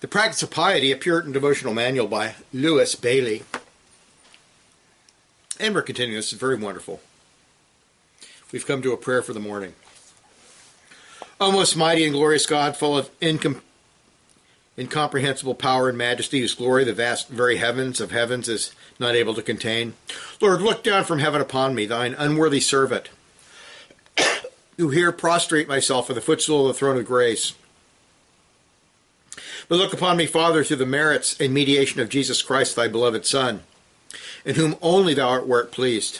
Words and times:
The 0.00 0.08
Practice 0.08 0.42
of 0.42 0.50
Piety, 0.50 0.92
a 0.92 0.96
Puritan 0.96 1.30
devotional 1.30 1.74
manual 1.74 2.06
by 2.06 2.34
Lewis 2.54 2.94
Bayly. 2.94 3.42
And 5.58 5.74
we're 5.74 5.82
continuing. 5.82 6.16
This 6.16 6.32
is 6.32 6.38
very 6.38 6.56
wonderful. 6.56 7.02
We've 8.50 8.66
come 8.66 8.80
to 8.80 8.94
a 8.94 8.96
prayer 8.96 9.20
for 9.20 9.34
the 9.34 9.40
morning. 9.40 9.74
O 11.38 11.52
most 11.52 11.76
mighty 11.76 12.04
and 12.04 12.14
glorious 12.14 12.46
God, 12.46 12.78
full 12.78 12.96
of 12.96 13.10
incom- 13.20 13.60
incomprehensible 14.78 15.54
power 15.54 15.90
and 15.90 15.98
majesty, 15.98 16.40
whose 16.40 16.54
glory 16.54 16.84
the 16.84 16.94
vast 16.94 17.28
very 17.28 17.58
heavens 17.58 18.00
of 18.00 18.10
heavens 18.10 18.48
is 18.48 18.74
not 18.98 19.14
able 19.14 19.34
to 19.34 19.42
contain. 19.42 19.92
Lord, 20.40 20.62
look 20.62 20.82
down 20.82 21.04
from 21.04 21.18
heaven 21.18 21.42
upon 21.42 21.74
me, 21.74 21.84
thine 21.84 22.14
unworthy 22.14 22.60
servant, 22.60 23.10
who 24.78 24.88
here 24.88 25.12
prostrate 25.12 25.68
myself 25.68 26.08
at 26.08 26.16
the 26.16 26.22
footstool 26.22 26.66
of 26.66 26.74
the 26.74 26.78
throne 26.78 26.96
of 26.96 27.04
grace. 27.04 27.52
Look 29.70 29.92
upon 29.92 30.16
me, 30.16 30.26
Father, 30.26 30.64
through 30.64 30.78
the 30.78 30.86
merits 30.86 31.40
and 31.40 31.54
mediation 31.54 32.00
of 32.00 32.08
Jesus 32.08 32.42
Christ, 32.42 32.74
thy 32.74 32.88
beloved 32.88 33.24
Son, 33.24 33.62
in 34.44 34.56
whom 34.56 34.74
only 34.82 35.14
thou 35.14 35.28
art 35.28 35.46
wert 35.46 35.70
pleased. 35.70 36.16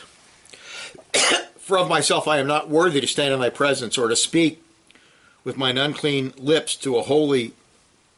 For 1.58 1.76
of 1.76 1.88
myself 1.88 2.28
I 2.28 2.38
am 2.38 2.46
not 2.46 2.70
worthy 2.70 3.00
to 3.00 3.08
stand 3.08 3.34
in 3.34 3.40
thy 3.40 3.50
presence, 3.50 3.98
or 3.98 4.06
to 4.06 4.14
speak 4.14 4.62
with 5.42 5.56
mine 5.56 5.78
unclean 5.78 6.32
lips 6.38 6.76
to 6.76 6.96
a 6.96 7.02
holy 7.02 7.52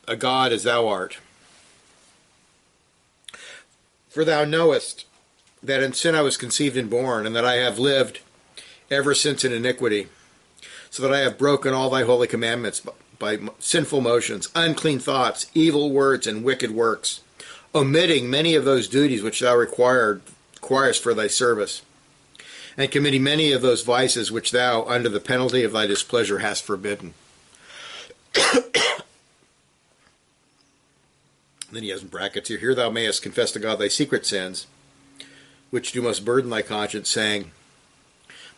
a 0.06 0.16
God 0.16 0.52
as 0.52 0.64
thou 0.64 0.86
art. 0.86 1.16
For 4.10 4.26
thou 4.26 4.44
knowest 4.44 5.06
that 5.62 5.82
in 5.82 5.94
sin 5.94 6.14
I 6.14 6.20
was 6.20 6.36
conceived 6.36 6.76
and 6.76 6.90
born, 6.90 7.24
and 7.24 7.34
that 7.34 7.46
I 7.46 7.54
have 7.54 7.78
lived 7.78 8.20
ever 8.90 9.14
since 9.14 9.46
in 9.46 9.52
iniquity, 9.52 10.08
so 10.90 11.02
that 11.02 11.14
I 11.14 11.20
have 11.20 11.38
broken 11.38 11.72
all 11.72 11.88
thy 11.88 12.02
holy 12.02 12.26
commandments 12.26 12.82
by 13.22 13.38
sinful 13.60 14.00
motions, 14.00 14.48
unclean 14.52 14.98
thoughts, 14.98 15.46
evil 15.54 15.92
words, 15.92 16.26
and 16.26 16.42
wicked 16.42 16.72
works, 16.72 17.20
omitting 17.72 18.28
many 18.28 18.56
of 18.56 18.64
those 18.64 18.88
duties 18.88 19.22
which 19.22 19.38
thou 19.38 19.54
required, 19.54 20.22
requirest 20.54 21.00
for 21.04 21.14
thy 21.14 21.28
service, 21.28 21.82
and 22.76 22.90
committing 22.90 23.22
many 23.22 23.52
of 23.52 23.62
those 23.62 23.84
vices 23.84 24.32
which 24.32 24.50
thou, 24.50 24.82
under 24.86 25.08
the 25.08 25.20
penalty 25.20 25.62
of 25.62 25.70
thy 25.70 25.86
displeasure, 25.86 26.40
hast 26.40 26.64
forbidden. 26.64 27.14
then 28.34 28.64
he 31.70 31.90
has 31.90 32.02
in 32.02 32.08
brackets 32.08 32.48
here, 32.48 32.58
Here 32.58 32.74
thou 32.74 32.90
mayest 32.90 33.22
confess 33.22 33.52
to 33.52 33.60
God 33.60 33.78
thy 33.78 33.86
secret 33.86 34.26
sins, 34.26 34.66
which 35.70 35.92
do 35.92 36.02
most 36.02 36.24
burden 36.24 36.50
thy 36.50 36.62
conscience, 36.62 37.08
saying, 37.08 37.52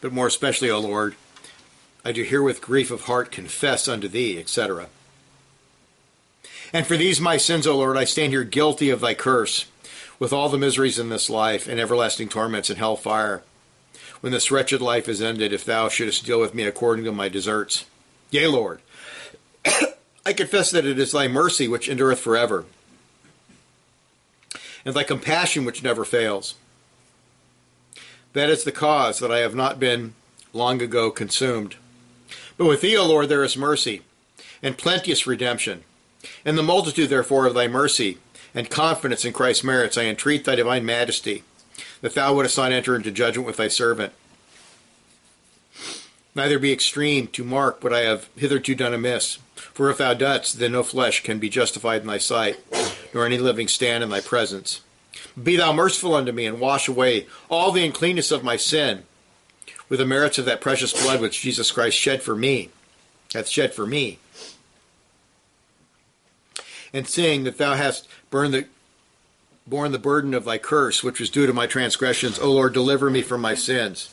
But 0.01 0.15
more 0.15 0.29
especially, 0.29 0.71
O 0.71 0.81
Lord, 0.81 1.17
I 2.05 2.13
do 2.13 2.23
here 2.23 2.43
with 2.43 2.61
grief 2.61 2.91
of 2.91 3.03
heart 3.03 3.31
confess 3.31 3.89
unto 3.89 4.09
thee, 4.09 4.39
etc. 4.39 4.89
And 6.73 6.87
for 6.87 6.97
these 6.97 7.21
my 7.21 7.39
sins, 7.39 7.67
O 7.67 7.77
Lord, 7.77 7.97
I 7.97 8.05
stand 8.05 8.33
here 8.33 8.45
guilty 8.45 8.91
of 8.91 9.01
thy 9.01 9.15
curse, 9.15 9.67
with 10.19 10.33
all 10.33 10.49
the 10.49 10.59
miseries 10.59 10.99
in 10.99 11.09
this 11.09 11.31
life, 11.31 11.67
and 11.67 11.81
everlasting 11.81 12.29
torments 12.29 12.69
in 12.69 12.77
hell 12.77 12.97
fire, 12.97 13.43
when 14.21 14.33
this 14.33 14.51
wretched 14.51 14.83
life 14.83 15.09
is 15.09 15.23
ended, 15.23 15.53
if 15.53 15.65
thou 15.65 15.89
shouldest 15.89 16.27
deal 16.27 16.41
with 16.41 16.55
me 16.55 16.65
according 16.65 17.05
to 17.05 17.13
my 17.13 17.29
deserts. 17.29 17.87
Yea, 18.31 18.49
Lord, 18.49 18.81
I 20.27 20.33
confess 20.33 20.71
that 20.73 20.85
it 20.85 20.99
is 20.99 21.13
thy 21.13 21.29
mercy 21.29 21.69
which 21.69 21.89
endureth 21.89 22.21
forever, 22.21 22.67
and 24.85 24.95
thy 24.95 25.05
compassion 25.05 25.65
which 25.65 25.83
never 25.83 26.05
fails. 26.05 26.55
That 28.35 28.51
is 28.51 28.65
the 28.65 28.73
cause 28.73 29.21
that 29.21 29.33
I 29.33 29.39
have 29.39 29.55
not 29.55 29.79
been 29.79 30.15
long 30.53 30.83
ago 30.83 31.11
consumed. 31.11 31.77
But 32.57 32.67
with 32.67 32.81
thee, 32.81 32.97
O 32.97 33.07
Lord, 33.07 33.29
there 33.29 33.45
is 33.45 33.57
mercy, 33.57 34.03
and 34.63 34.79
plenteous 34.79 35.27
redemption. 35.27 35.85
In 36.45 36.57
the 36.57 36.63
multitude, 36.63 37.11
therefore, 37.11 37.47
of 37.47 37.55
thy 37.55 37.69
mercy, 37.69 38.19
and 38.55 38.71
confidence 38.71 39.25
in 39.25 39.33
Christ's 39.33 39.65
merits, 39.65 39.99
I 39.99 40.05
entreat 40.05 40.45
thy 40.45 40.55
divine 40.55 40.85
majesty, 40.85 41.43
that 42.01 42.15
thou 42.15 42.35
wouldest 42.35 42.57
not 42.57 42.73
enter 42.73 42.95
into 42.95 43.11
judgment 43.11 43.47
with 43.47 43.57
thy 43.57 43.69
servant. 43.69 44.13
Neither 46.37 46.59
be 46.59 46.73
extreme 46.73 47.29
to 47.29 47.45
mark 47.45 47.83
what 47.83 47.93
I 47.93 48.01
have 48.01 48.29
hitherto 48.37 48.75
done 48.75 48.95
amiss. 48.95 49.39
For 49.55 49.91
if 49.91 49.99
thou 49.99 50.15
dost, 50.15 50.59
then 50.59 50.73
no 50.73 50.83
flesh 50.83 51.23
can 51.23 51.39
be 51.39 51.49
justified 51.49 52.03
in 52.03 52.07
thy 52.07 52.19
sight, 52.19 52.59
nor 53.13 53.27
any 53.27 53.39
living 53.39 53.69
stand 53.69 54.05
in 54.05 54.11
thy 54.11 54.21
presence. 54.21 54.81
Be 55.41 55.57
thou 55.57 55.73
merciful 55.73 56.15
unto 56.15 56.33
me, 56.33 56.47
and 56.47 56.61
wash 56.61 56.89
away 56.89 57.27
all 57.49 57.73
the 57.73 57.85
uncleanness 57.85 58.31
of 58.31 58.45
my 58.45 58.57
sin, 58.57 59.05
with 59.89 59.99
the 59.99 60.07
merits 60.07 60.39
of 60.39 60.45
that 60.47 60.61
precious 60.61 60.93
blood 60.93 61.21
which 61.21 61.43
Jesus 61.43 61.71
Christ 61.71 61.97
shed 61.97 62.23
for 62.23 62.35
me, 62.35 62.71
hath 63.33 63.49
shed 63.49 63.75
for 63.75 63.87
me. 63.87 64.19
And 66.93 67.07
seeing 67.07 67.45
that 67.45 67.59
thou 67.59 67.75
hast 67.75 68.09
burned 68.31 68.55
the, 68.55 68.67
borne 69.67 69.93
the 69.93 69.99
burden 69.99 70.33
of 70.33 70.45
thy 70.45 70.59
curse, 70.59 71.03
which 71.03 71.21
was 71.21 71.31
due 71.31 71.47
to 71.47 71.53
my 71.53 71.67
transgressions, 71.67 72.39
O 72.39 72.53
Lord, 72.53 72.73
deliver 72.73 73.11
me 73.11 73.21
from 73.21 73.41
my 73.41 73.55
sins, 73.55 74.11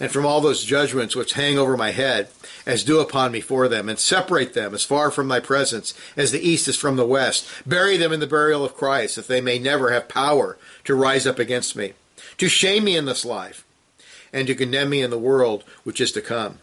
and 0.00 0.10
from 0.10 0.26
all 0.26 0.40
those 0.40 0.64
judgments 0.64 1.14
which 1.14 1.34
hang 1.34 1.58
over 1.58 1.76
my 1.76 1.90
head, 1.92 2.28
as 2.66 2.84
due 2.84 3.00
upon 3.00 3.32
me 3.32 3.40
for 3.40 3.68
them, 3.68 3.88
and 3.88 3.98
separate 3.98 4.52
them 4.52 4.74
as 4.74 4.84
far 4.84 5.10
from 5.10 5.28
thy 5.28 5.40
presence 5.40 5.94
as 6.16 6.32
the 6.32 6.46
east 6.46 6.68
is 6.68 6.76
from 6.76 6.96
the 6.96 7.06
west. 7.06 7.48
Bury 7.64 7.96
them 7.96 8.12
in 8.12 8.20
the 8.20 8.26
burial 8.26 8.64
of 8.64 8.76
Christ, 8.76 9.16
that 9.16 9.28
they 9.28 9.40
may 9.40 9.58
never 9.58 9.90
have 9.90 10.08
power 10.08 10.58
to 10.84 10.94
rise 10.94 11.26
up 11.26 11.38
against 11.38 11.76
me, 11.76 11.94
to 12.36 12.48
shame 12.48 12.84
me 12.84 12.96
in 12.96 13.06
this 13.06 13.24
life 13.24 13.64
and 14.38 14.46
to 14.46 14.54
condemn 14.54 14.90
me 14.90 15.02
in 15.02 15.10
the 15.10 15.18
world 15.18 15.64
which 15.82 16.00
is 16.00 16.12
to 16.12 16.22
come. 16.22 16.58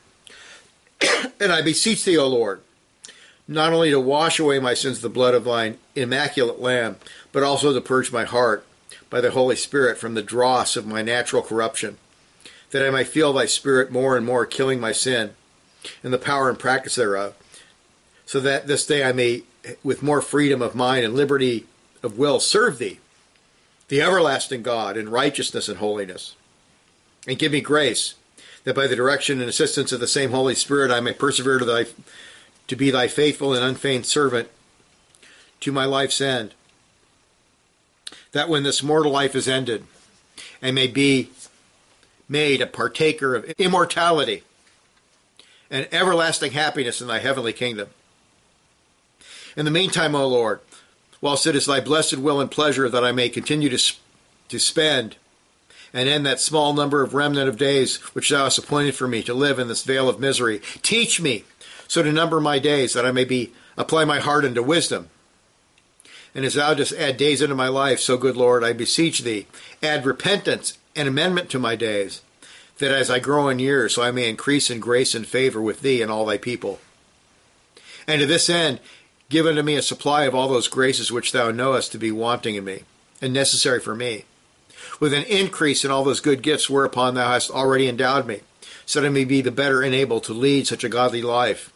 and 1.42 1.52
I 1.52 1.62
beseech 1.62 2.06
thee, 2.06 2.18
O 2.18 2.26
Lord, 2.26 2.62
not 3.50 3.74
only 3.74 3.92
to 3.92 4.00
wash 4.00 4.40
away 4.40 4.60
my 4.60 4.74
sins 4.74 4.98
with 4.98 5.02
the 5.02 5.10
blood 5.10 5.36
of 5.36 5.44
thine 5.44 5.78
immaculate 5.94 6.62
Lamb, 6.62 6.96
but 7.34 7.44
also 7.44 7.74
to 7.74 7.82
purge 7.82 8.14
my 8.14 8.24
heart 8.24 8.66
by 9.10 9.20
the 9.20 9.32
Holy 9.32 9.58
Spirit 9.58 9.98
from 9.98 10.14
the 10.14 10.24
dross 10.24 10.78
of 10.78 10.88
my 10.88 11.02
natural 11.02 11.42
corruption, 11.42 11.98
that 12.72 12.86
I 12.86 12.90
might 12.90 13.10
feel 13.10 13.34
thy 13.34 13.46
Spirit 13.46 13.92
more 13.92 14.16
and 14.16 14.26
more 14.26 14.46
killing 14.46 14.80
my 14.80 14.94
sin, 14.94 15.32
and 16.02 16.14
the 16.14 16.18
power 16.18 16.50
and 16.50 16.58
practice 16.58 16.96
thereof, 16.96 17.36
so 18.26 18.40
that 18.40 18.68
this 18.68 18.88
day 18.88 19.04
I 19.04 19.12
may, 19.12 19.44
with 19.84 20.02
more 20.02 20.22
freedom 20.22 20.62
of 20.62 20.76
mind 20.76 21.04
and 21.04 21.14
liberty 21.14 21.66
of 22.02 22.18
will, 22.18 22.40
serve 22.40 22.78
thee, 22.78 23.00
the 23.90 24.02
everlasting 24.02 24.64
God, 24.64 24.96
in 24.96 25.10
righteousness 25.10 25.68
and 25.68 25.78
holiness 25.78 26.36
and 27.28 27.40
give 27.40 27.52
me 27.52 27.62
grace, 27.62 28.16
that 28.64 28.76
by 28.76 28.88
the 28.88 28.96
direction 28.96 29.40
and 29.40 29.50
assistance 29.50 29.92
of 29.92 30.00
the 30.00 30.08
same 30.08 30.32
Holy 30.32 30.56
Spirit 30.56 30.92
I 30.92 31.00
may 31.00 31.14
persevere 31.14 31.60
to 31.60 31.66
thy 31.66 31.86
to 32.68 32.76
be 32.76 32.90
thy 32.90 33.08
faithful 33.08 33.54
and 33.54 33.64
unfeigned 33.64 34.06
servant 34.06 34.50
to 35.60 35.72
my 35.72 35.86
life's 35.86 36.20
end. 36.20 36.54
That 38.32 38.50
when 38.50 38.64
this 38.64 38.82
mortal 38.82 39.12
life 39.12 39.36
is 39.36 39.48
ended, 39.48 39.86
I 40.62 40.72
may 40.72 40.88
be 40.88 41.30
made 42.28 42.62
a 42.62 42.68
partaker 42.68 43.36
of 43.36 43.46
immortality 43.60 44.44
and 45.70 45.88
everlasting 45.92 46.52
happiness 46.52 47.02
in 47.02 47.08
thy 47.08 47.20
heavenly 47.20 47.54
kingdom. 47.54 47.90
In 49.56 49.66
the 49.66 49.72
meantime, 49.72 50.16
O 50.16 50.28
Lord, 50.28 50.60
whilst 51.22 51.48
it 51.48 51.56
is 51.56 51.66
thy 51.66 51.80
blessed 51.80 52.18
will 52.18 52.42
and 52.42 52.52
pleasure 52.52 52.90
that 52.90 53.04
I 53.04 53.12
may 53.12 53.30
continue 53.30 53.70
to, 53.70 53.96
to 54.50 54.60
spend 54.60 55.16
and 55.96 56.10
end 56.10 56.26
that 56.26 56.42
small 56.42 56.74
number 56.74 57.02
of 57.02 57.14
remnant 57.14 57.48
of 57.48 57.58
days 57.58 57.96
which 58.14 58.30
thou 58.30 58.44
hast 58.44 58.58
appointed 58.58 58.94
for 58.94 59.08
me 59.08 59.24
to 59.24 59.34
live 59.34 59.58
in 59.58 59.70
this 59.70 59.84
vale 59.84 60.10
of 60.10 60.20
misery. 60.20 60.60
Teach 60.82 61.22
me 61.22 61.46
so 61.88 62.04
to 62.04 62.12
number 62.12 62.42
my 62.42 62.60
days 62.60 62.94
that 62.94 63.06
I 63.06 63.12
may 63.14 63.24
be 63.24 63.54
apply 63.78 64.04
my 64.04 64.20
heart 64.20 64.44
unto 64.44 64.62
wisdom. 64.62 65.10
And 66.36 66.44
as 66.44 66.56
thou 66.56 66.74
dost 66.74 66.92
add 66.92 67.16
days 67.16 67.42
into 67.42 67.56
my 67.56 67.70
life, 67.70 68.02
so 68.02 68.18
good 68.18 68.36
Lord, 68.36 68.62
I 68.62 68.74
beseech 68.74 69.20
thee, 69.20 69.48
add 69.82 70.06
repentance 70.06 70.78
and 70.98 71.08
amendment 71.08 71.50
to 71.52 71.60
my 71.60 71.78
days, 71.78 72.22
that 72.80 72.92
as 72.92 73.10
I 73.10 73.20
grow 73.20 73.48
in 73.48 73.60
years, 73.60 73.96
so 73.96 74.04
I 74.04 74.12
may 74.12 74.30
increase 74.30 74.70
in 74.70 74.82
grace 74.82 75.16
and 75.16 75.26
favor 75.26 75.62
with 75.62 75.80
thee 75.80 76.02
and 76.02 76.12
all 76.12 76.26
thy 76.26 76.38
people. 76.38 76.82
And 78.06 78.20
to 78.20 78.28
this 78.28 78.50
end, 78.50 78.82
give 79.30 79.46
unto 79.46 79.64
me 79.64 79.78
a 79.78 79.82
supply 79.82 80.26
of 80.26 80.36
all 80.36 80.50
those 80.50 80.68
graces 80.68 81.10
which 81.10 81.32
thou 81.32 81.52
knowest 81.52 81.94
to 81.94 81.98
be 81.98 82.12
wanting 82.12 82.56
in 82.56 82.66
me, 82.66 82.84
and 83.22 83.32
necessary 83.32 83.80
for 83.80 83.96
me 83.96 84.26
with 85.00 85.14
an 85.14 85.24
increase 85.24 85.84
in 85.84 85.92
all 85.92 86.04
those 86.04 86.20
good 86.20 86.42
gifts 86.42 86.70
whereupon 86.70 87.16
thou 87.16 87.32
hast 87.32 87.52
already 87.52 87.88
endowed 87.88 88.26
me, 88.26 88.42
so 88.86 89.02
that 89.02 89.08
I 89.08 89.10
may 89.10 89.26
be 89.26 89.42
the 89.42 89.52
better 89.52 89.84
enabled 89.84 90.24
to 90.26 90.34
lead 90.34 90.68
such 90.68 90.84
a 90.84 90.90
godly 90.90 91.22
life 91.22 91.72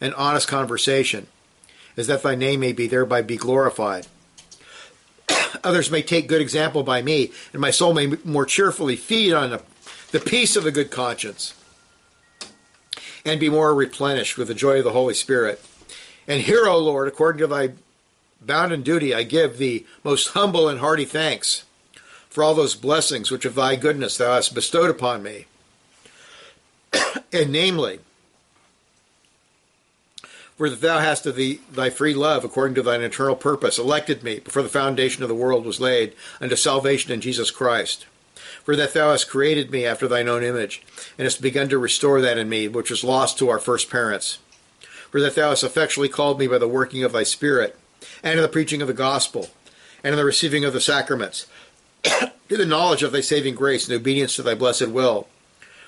and 0.00 0.14
honest 0.14 0.48
conversation, 0.48 1.26
as 1.96 2.06
that 2.06 2.22
thy 2.22 2.34
name 2.34 2.60
may 2.60 2.72
be 2.72 2.86
thereby 2.86 3.22
be 3.22 3.36
glorified. 3.36 4.06
Others 5.64 5.90
may 5.90 6.02
take 6.02 6.28
good 6.28 6.40
example 6.40 6.82
by 6.82 7.02
me, 7.02 7.32
and 7.52 7.60
my 7.60 7.70
soul 7.70 7.92
may 7.92 8.06
more 8.24 8.46
cheerfully 8.46 8.96
feed 8.96 9.32
on 9.32 9.50
the, 9.50 9.62
the 10.12 10.20
peace 10.20 10.56
of 10.56 10.66
a 10.66 10.70
good 10.70 10.90
conscience, 10.90 11.54
and 13.24 13.38
be 13.38 13.50
more 13.50 13.74
replenished 13.74 14.38
with 14.38 14.48
the 14.48 14.54
joy 14.54 14.78
of 14.78 14.84
the 14.84 14.92
Holy 14.92 15.14
Spirit. 15.14 15.62
And 16.26 16.42
here, 16.42 16.66
O 16.66 16.78
Lord, 16.78 17.08
according 17.08 17.40
to 17.40 17.46
thy 17.46 17.70
bounden 18.40 18.82
duty, 18.82 19.12
I 19.14 19.24
give 19.24 19.58
thee 19.58 19.86
most 20.04 20.28
humble 20.28 20.68
and 20.68 20.80
hearty 20.80 21.04
thanks 21.04 21.64
for 22.30 22.42
all 22.42 22.54
those 22.54 22.74
blessings 22.74 23.30
which 23.30 23.44
of 23.44 23.54
thy 23.54 23.76
goodness 23.76 24.16
thou 24.16 24.34
hast 24.34 24.54
bestowed 24.54 24.88
upon 24.88 25.22
me. 25.22 25.46
and 27.32 27.50
namely, 27.50 27.98
For 30.56 30.70
that 30.70 30.80
thou 30.80 30.98
hast 30.98 31.26
of 31.26 31.40
thy 31.72 31.90
free 31.90 32.14
love, 32.14 32.44
according 32.44 32.74
to 32.76 32.82
thine 32.82 33.02
eternal 33.02 33.34
purpose, 33.34 33.78
elected 33.78 34.22
me 34.22 34.40
before 34.40 34.62
the 34.62 34.68
foundation 34.68 35.22
of 35.22 35.28
the 35.28 35.34
world 35.34 35.64
was 35.64 35.80
laid, 35.80 36.14
unto 36.40 36.54
salvation 36.54 37.12
in 37.12 37.20
Jesus 37.20 37.50
Christ. 37.50 38.06
For 38.62 38.76
that 38.76 38.92
thou 38.92 39.10
hast 39.10 39.30
created 39.30 39.70
me 39.70 39.86
after 39.86 40.06
thine 40.06 40.28
own 40.28 40.44
image, 40.44 40.82
and 41.16 41.24
hast 41.24 41.40
begun 41.40 41.68
to 41.70 41.78
restore 41.78 42.20
that 42.20 42.38
in 42.38 42.48
me 42.48 42.68
which 42.68 42.90
was 42.90 43.02
lost 43.02 43.38
to 43.38 43.48
our 43.48 43.58
first 43.58 43.90
parents. 43.90 44.38
For 45.10 45.20
that 45.20 45.34
thou 45.34 45.48
hast 45.48 45.64
effectually 45.64 46.08
called 46.08 46.38
me 46.38 46.46
by 46.46 46.58
the 46.58 46.68
working 46.68 47.02
of 47.02 47.12
thy 47.12 47.22
Spirit, 47.22 47.78
and 48.22 48.38
in 48.38 48.42
the 48.42 48.48
preaching 48.48 48.82
of 48.82 48.88
the 48.88 48.94
gospel, 48.94 49.48
and 50.04 50.12
in 50.12 50.18
the 50.18 50.24
receiving 50.24 50.64
of 50.64 50.72
the 50.72 50.80
sacraments, 50.80 51.46
to 52.04 52.56
the 52.56 52.66
knowledge 52.66 53.02
of 53.02 53.12
thy 53.12 53.20
saving 53.20 53.54
grace 53.54 53.88
and 53.88 53.96
obedience 53.96 54.36
to 54.36 54.42
thy 54.42 54.54
blessed 54.54 54.88
will. 54.88 55.28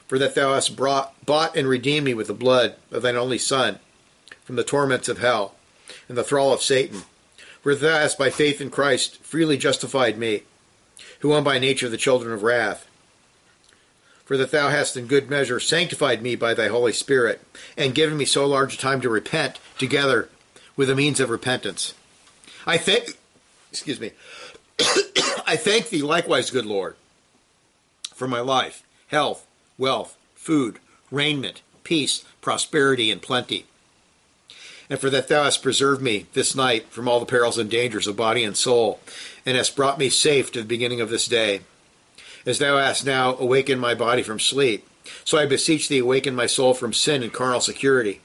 For 0.08 0.18
that 0.18 0.34
thou 0.34 0.54
hast 0.54 0.76
brought, 0.76 1.14
bought 1.24 1.56
and 1.56 1.68
redeemed 1.68 2.04
me 2.04 2.14
with 2.14 2.26
the 2.26 2.34
blood 2.34 2.76
of 2.90 3.02
thine 3.02 3.16
only 3.16 3.38
Son 3.38 3.78
from 4.44 4.56
the 4.56 4.64
torments 4.64 5.08
of 5.08 5.18
hell 5.18 5.54
and 6.08 6.18
the 6.18 6.24
thrall 6.24 6.52
of 6.52 6.62
Satan. 6.62 7.02
For 7.62 7.74
thou 7.74 7.98
hast 7.98 8.18
by 8.18 8.30
faith 8.30 8.60
in 8.60 8.70
Christ 8.70 9.22
freely 9.22 9.56
justified 9.56 10.18
me, 10.18 10.42
who 11.20 11.32
am 11.34 11.44
by 11.44 11.58
nature 11.58 11.88
the 11.88 11.96
children 11.96 12.32
of 12.32 12.42
wrath. 12.42 12.86
For 14.24 14.36
that 14.36 14.50
thou 14.50 14.68
hast 14.68 14.96
in 14.96 15.06
good 15.06 15.30
measure 15.30 15.60
sanctified 15.60 16.22
me 16.22 16.36
by 16.36 16.54
thy 16.54 16.68
Holy 16.68 16.92
Spirit, 16.92 17.40
and 17.76 17.94
given 17.94 18.16
me 18.16 18.24
so 18.24 18.46
large 18.46 18.74
a 18.74 18.78
time 18.78 19.00
to 19.00 19.08
repent, 19.08 19.58
together 19.78 20.28
with 20.76 20.88
the 20.88 20.94
means 20.94 21.20
of 21.20 21.30
repentance. 21.30 21.94
I 22.66 22.78
thank, 22.78 23.18
excuse 23.70 24.00
me, 24.00 24.12
I 25.52 25.56
thank 25.56 25.90
thee 25.90 26.00
likewise, 26.00 26.50
good 26.50 26.64
Lord, 26.64 26.96
for 28.14 28.26
my 28.26 28.40
life, 28.40 28.82
health, 29.08 29.46
wealth, 29.76 30.16
food, 30.34 30.78
raiment, 31.10 31.60
peace, 31.84 32.24
prosperity, 32.40 33.10
and 33.10 33.20
plenty 33.20 33.66
and 34.92 35.00
for 35.00 35.08
that 35.08 35.28
thou 35.28 35.44
hast 35.44 35.62
preserved 35.62 36.02
me 36.02 36.26
this 36.34 36.54
night 36.54 36.86
from 36.90 37.08
all 37.08 37.18
the 37.18 37.24
perils 37.24 37.56
and 37.56 37.70
dangers 37.70 38.06
of 38.06 38.14
body 38.14 38.44
and 38.44 38.56
soul, 38.56 39.00
and 39.46 39.56
hast 39.56 39.74
brought 39.74 39.98
me 39.98 40.10
safe 40.10 40.52
to 40.52 40.60
the 40.60 40.66
beginning 40.66 41.00
of 41.00 41.08
this 41.08 41.26
day. 41.26 41.60
As 42.44 42.58
thou 42.58 42.76
hast 42.76 43.06
now 43.06 43.34
awakened 43.36 43.80
my 43.80 43.94
body 43.94 44.22
from 44.22 44.38
sleep, 44.38 44.86
so 45.24 45.38
I 45.38 45.46
beseech 45.46 45.88
thee, 45.88 45.98
awaken 45.98 46.34
my 46.34 46.46
soul 46.46 46.74
from 46.74 46.92
sin 46.92 47.22
and 47.22 47.32
carnal 47.32 47.60
security. 47.60 48.20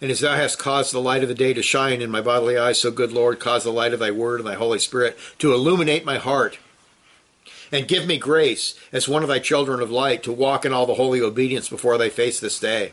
And 0.00 0.10
as 0.10 0.20
thou 0.20 0.34
hast 0.34 0.58
caused 0.58 0.92
the 0.92 1.00
light 1.00 1.22
of 1.22 1.28
the 1.28 1.34
day 1.34 1.54
to 1.54 1.62
shine 1.62 2.02
in 2.02 2.10
my 2.10 2.20
bodily 2.20 2.58
eyes, 2.58 2.80
so, 2.80 2.90
good 2.90 3.12
Lord, 3.12 3.40
cause 3.40 3.64
the 3.64 3.72
light 3.72 3.92
of 3.92 4.00
thy 4.00 4.10
word 4.10 4.40
and 4.40 4.48
thy 4.48 4.54
Holy 4.54 4.78
Spirit 4.78 5.16
to 5.38 5.54
illuminate 5.54 6.04
my 6.04 6.18
heart. 6.18 6.58
And 7.72 7.88
give 7.88 8.06
me 8.06 8.18
grace, 8.18 8.78
as 8.92 9.08
one 9.08 9.22
of 9.22 9.28
thy 9.28 9.38
children 9.38 9.80
of 9.80 9.90
light, 9.90 10.22
to 10.24 10.32
walk 10.32 10.64
in 10.64 10.72
all 10.72 10.86
the 10.86 10.94
holy 10.94 11.20
obedience 11.20 11.68
before 11.68 11.96
thy 11.96 12.08
face 12.08 12.38
this 12.38 12.58
day 12.58 12.92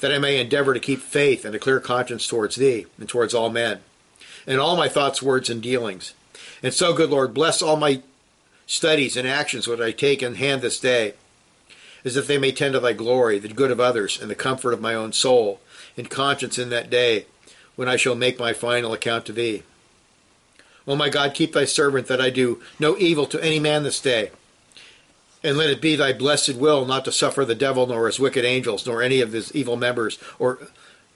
that 0.00 0.12
I 0.12 0.18
may 0.18 0.40
endeavor 0.40 0.74
to 0.74 0.80
keep 0.80 1.00
faith 1.00 1.44
and 1.44 1.54
a 1.54 1.58
clear 1.58 1.78
conscience 1.78 2.26
towards 2.26 2.56
thee 2.56 2.86
and 2.98 3.08
towards 3.08 3.34
all 3.34 3.50
men, 3.50 3.80
in 4.46 4.58
all 4.58 4.76
my 4.76 4.88
thoughts, 4.88 5.22
words, 5.22 5.48
and 5.48 5.62
dealings. 5.62 6.14
And 6.62 6.74
so, 6.74 6.92
good 6.92 7.10
Lord, 7.10 7.32
bless 7.32 7.62
all 7.62 7.76
my 7.76 8.02
studies 8.66 9.16
and 9.16 9.28
actions 9.28 9.68
which 9.68 9.80
I 9.80 9.92
take 9.92 10.22
in 10.22 10.36
hand 10.36 10.62
this 10.62 10.80
day, 10.80 11.14
as 12.04 12.16
if 12.16 12.26
they 12.26 12.38
may 12.38 12.52
tend 12.52 12.74
to 12.74 12.80
thy 12.80 12.94
glory, 12.94 13.38
the 13.38 13.48
good 13.48 13.70
of 13.70 13.80
others, 13.80 14.20
and 14.20 14.30
the 14.30 14.34
comfort 14.34 14.72
of 14.72 14.80
my 14.80 14.94
own 14.94 15.12
soul 15.12 15.60
and 15.96 16.10
conscience 16.10 16.58
in 16.58 16.70
that 16.70 16.90
day 16.90 17.26
when 17.76 17.88
I 17.88 17.96
shall 17.96 18.14
make 18.14 18.38
my 18.38 18.52
final 18.52 18.92
account 18.92 19.26
to 19.26 19.32
thee. 19.32 19.62
O 20.86 20.96
my 20.96 21.08
God, 21.08 21.34
keep 21.34 21.52
thy 21.52 21.64
servant 21.64 22.06
that 22.08 22.20
I 22.20 22.30
do 22.30 22.60
no 22.78 22.96
evil 22.96 23.26
to 23.26 23.42
any 23.42 23.60
man 23.60 23.82
this 23.82 24.00
day 24.00 24.30
and 25.42 25.56
let 25.56 25.70
it 25.70 25.80
be 25.80 25.96
thy 25.96 26.12
blessed 26.12 26.54
will 26.54 26.84
not 26.84 27.04
to 27.04 27.12
suffer 27.12 27.44
the 27.44 27.54
devil 27.54 27.86
nor 27.86 28.06
his 28.06 28.20
wicked 28.20 28.44
angels 28.44 28.86
nor 28.86 29.02
any 29.02 29.20
of 29.20 29.32
his 29.32 29.54
evil 29.54 29.76
members 29.76 30.18
or 30.38 30.58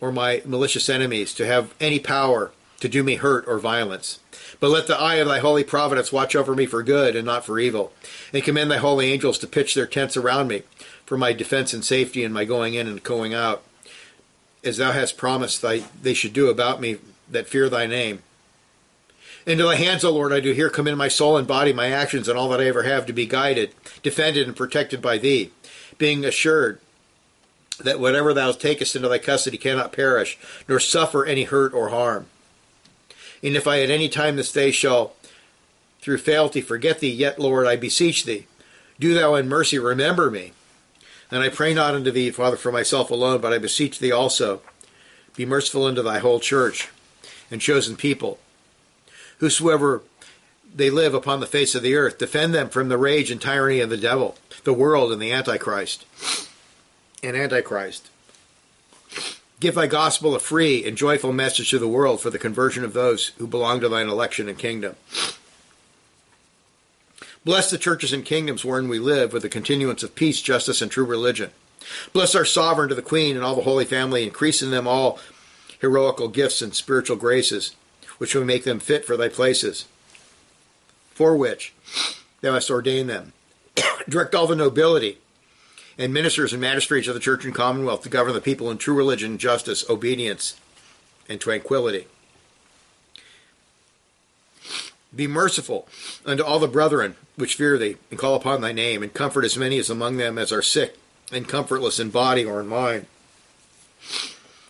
or 0.01 0.13
my 0.13 0.43
malicious 0.45 0.89
enemies 0.89 1.33
to 1.35 1.47
have 1.47 1.75
any 1.81 1.99
power 1.99 2.51
to 2.81 2.89
do 2.89 3.03
me 3.03 3.15
hurt 3.15 3.47
or 3.47 3.59
violence. 3.59 4.19
But 4.61 4.71
let 4.71 4.87
the 4.87 4.99
eye 4.99 5.15
of 5.17 5.29
thy 5.29 5.39
holy 5.39 5.65
providence 5.65 6.13
watch 6.13 6.37
over 6.37 6.55
me 6.55 6.67
for 6.67 6.83
good 6.83 7.17
and 7.17 7.25
not 7.25 7.45
for 7.45 7.59
evil, 7.59 7.93
and 8.33 8.43
commend 8.43 8.71
thy 8.71 8.79
holy 8.79 9.11
angels 9.11 9.39
to 9.39 9.47
pitch 9.47 9.75
their 9.75 9.87
tents 9.87 10.17
around 10.17 10.49
me 10.49 10.63
for 11.07 11.17
my 11.17 11.33
defense 11.33 11.73
and 11.73 11.85
safety 11.85 12.25
in 12.25 12.33
my 12.33 12.45
going 12.45 12.75
in 12.75 12.87
and 12.87 13.03
going 13.03 13.33
out, 13.33 13.63
as 14.65 14.79
thou 14.79 14.93
hast 14.93 15.17
promised 15.17 15.63
thy, 15.63 15.85
they 16.01 16.15
should 16.15 16.33
do 16.33 16.49
about 16.49 16.81
me 16.81 16.97
that 17.31 17.49
fear 17.49 17.69
thy 17.69 17.87
name. 17.87 18.23
Into 19.47 19.65
thy 19.65 19.77
hands, 19.77 20.05
O 20.05 20.11
Lord, 20.11 20.33
I 20.33 20.41
do 20.41 20.53
here 20.53 20.71
commend 20.71 20.97
my 20.97 21.09
soul 21.09 21.37
and 21.37 21.47
body, 21.47 21.73
my 21.73 21.91
actions, 21.91 22.29
and 22.29 22.39
all 22.39 22.49
that 22.49 22.61
I 22.61 22.67
ever 22.67 22.85
have 22.85 23.05
to 23.07 23.13
be 23.13 23.27
guided, 23.27 23.75
defended, 24.03 24.47
and 24.47 24.57
protected 24.57 25.03
by 25.03 25.19
thee, 25.19 25.51
being 25.99 26.25
assured 26.25 26.81
that 27.79 28.01
whatever 28.01 28.33
thou 28.33 28.53
takest 28.53 28.97
into 28.97 29.09
thy 29.09 29.19
custody 29.19 29.59
cannot 29.59 29.93
perish, 29.93 30.39
nor 30.69 30.81
suffer 30.81 31.27
any 31.27 31.45
hurt 31.45 31.75
or 31.75 31.91
harm. 31.91 32.27
And 33.43 33.57
if 33.57 33.67
I 33.67 33.81
at 33.81 33.91
any 33.91 34.09
time 34.09 34.37
this 34.37 34.53
day 34.53 34.71
shall 34.71 35.13
through 36.01 36.19
failty 36.19 36.61
forget 36.61 37.01
thee, 37.01 37.11
yet, 37.11 37.39
Lord, 37.39 37.67
I 37.67 37.77
beseech 37.77 38.25
thee, 38.25 38.47
do 38.99 39.13
thou 39.13 39.35
in 39.35 39.49
mercy 39.49 39.79
remember 39.79 40.31
me. 40.31 40.53
And 41.35 41.43
I 41.43 41.49
pray 41.49 41.75
not 41.75 41.97
unto 41.97 42.13
thee, 42.13 42.31
Father, 42.31 42.57
for 42.57 42.71
myself 42.71 43.11
alone, 43.11 43.41
but 43.41 43.53
I 43.53 43.59
beseech 43.59 43.99
thee 43.99 44.13
also, 44.13 44.63
be 45.35 45.45
merciful 45.45 45.85
unto 45.85 46.01
thy 46.01 46.21
whole 46.21 46.39
church 46.39 46.91
and 47.51 47.61
chosen 47.61 47.97
people 47.97 48.39
whosoever 49.39 50.03
they 50.73 50.91
live 50.91 51.13
upon 51.13 51.41
the 51.41 51.49
face 51.49 51.75
of 51.75 51.83
the 51.83 51.97
earth. 51.97 52.19
Defend 52.19 52.55
them 52.55 52.69
from 52.69 52.89
the 52.89 52.97
rage 52.97 53.33
and 53.33 53.43
tyranny 53.43 53.81
of 53.81 53.91
the 53.91 53.97
devil, 53.97 54.37
the 54.63 54.73
world, 54.73 55.11
and 55.11 55.21
the 55.21 55.33
Antichrist. 55.33 56.07
And 57.21 57.37
Antichrist. 57.37 58.11
Give 59.59 59.75
thy 59.75 59.89
gospel 59.89 60.37
a 60.37 60.39
free 60.39 60.87
and 60.87 60.97
joyful 60.97 61.33
message 61.33 61.69
to 61.71 61.81
the 61.81 61.89
world 61.89 62.21
for 62.21 62.31
the 62.31 62.39
conversion 62.39 62.85
of 62.85 62.93
those 62.93 63.33
who 63.39 63.49
belong 63.49 63.81
to 63.81 63.89
thine 63.89 64.09
election 64.09 64.49
and 64.49 64.57
kingdom. 64.57 64.95
Bless 67.45 67.71
the 67.71 67.79
churches 67.79 68.13
and 68.13 68.25
kingdoms 68.25 68.65
wherein 68.65 68.89
we 68.89 68.99
live 68.99 69.33
with 69.33 69.43
the 69.43 69.49
continuance 69.49 70.03
of 70.03 70.15
peace, 70.15 70.41
justice, 70.41 70.81
and 70.81 70.91
true 70.91 71.05
religion. 71.05 71.51
Bless 72.13 72.35
our 72.35 72.45
sovereign 72.45 72.89
to 72.89 72.95
the 72.95 73.03
queen 73.03 73.37
and 73.37 73.45
all 73.45 73.55
the 73.55 73.63
holy 73.63 73.85
family, 73.85 74.23
increase 74.23 74.63
in 74.63 74.71
them 74.71 74.89
all 74.89 75.19
heroical 75.81 76.29
gifts 76.29 76.63
and 76.63 76.75
spiritual 76.75 77.17
graces 77.17 77.77
which 78.19 78.35
will 78.35 78.45
make 78.45 78.65
them 78.65 78.81
fit 78.81 79.05
for 79.05 79.17
thy 79.17 79.29
places, 79.29 79.87
for 81.11 81.37
which 81.37 81.75
thou 82.41 82.55
hast 82.55 82.71
ordained 82.71 83.11
them. 83.11 83.33
Direct 84.09 84.35
all 84.35 84.47
the 84.47 84.57
nobility 84.57 85.19
and 85.99 86.13
ministers 86.13 86.53
and 86.53 86.61
magistrates 86.61 87.09
of 87.09 87.15
the 87.15 87.21
church 87.21 87.45
and 87.45 87.55
commonwealth 87.55 88.03
to 88.03 88.09
govern 88.09 88.33
the 88.33 88.41
people 88.41 88.71
in 88.71 88.79
true 88.79 88.95
religion, 88.95 89.37
justice, 89.39 89.89
obedience, 89.91 90.59
and 91.29 91.41
tranquility. 91.41 92.07
Be 95.15 95.27
merciful 95.27 95.89
unto 96.25 96.43
all 96.43 96.59
the 96.59 96.69
brethren 96.69 97.17
which 97.37 97.55
fear 97.55 97.79
thee, 97.79 97.97
and 98.11 98.19
call 98.19 98.35
upon 98.35 98.61
thy 98.61 98.73
name, 98.73 99.03
and 99.03 99.13
comfort 99.13 99.45
as 99.45 99.57
many 99.57 99.79
as 99.79 99.91
among 99.91 100.17
them 100.17 100.39
as 100.39 100.53
are 100.53 100.63
sick 100.63 100.97
and 101.33 101.49
comfortless 101.49 101.99
in 101.99 102.11
body 102.11 102.45
or 102.45 102.61
in 102.61 102.67
mind. 102.67 103.07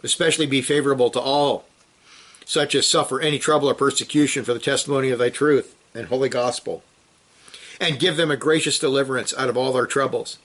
Especially 0.03 0.47
be 0.47 0.63
favorable 0.63 1.11
to 1.11 1.21
all 1.21 1.65
such 2.45 2.75
as 2.75 2.87
suffer 2.87 3.21
any 3.21 3.39
trouble 3.39 3.69
or 3.69 3.75
persecution 3.75 4.45
for 4.45 4.55
the 4.55 4.61
testimony 4.61 5.11
of 5.11 5.19
thy 5.19 5.31
truth 5.31 5.75
and 5.95 6.09
holy 6.09 6.29
gospel, 6.29 6.83
and 7.81 7.99
give 7.99 8.17
them 8.17 8.31
a 8.31 8.37
gracious 8.37 8.79
deliverance 8.79 9.35
out 9.37 9.49
of 9.49 9.57
all 9.57 9.73
their 9.73 9.87
troubles, 9.87 10.39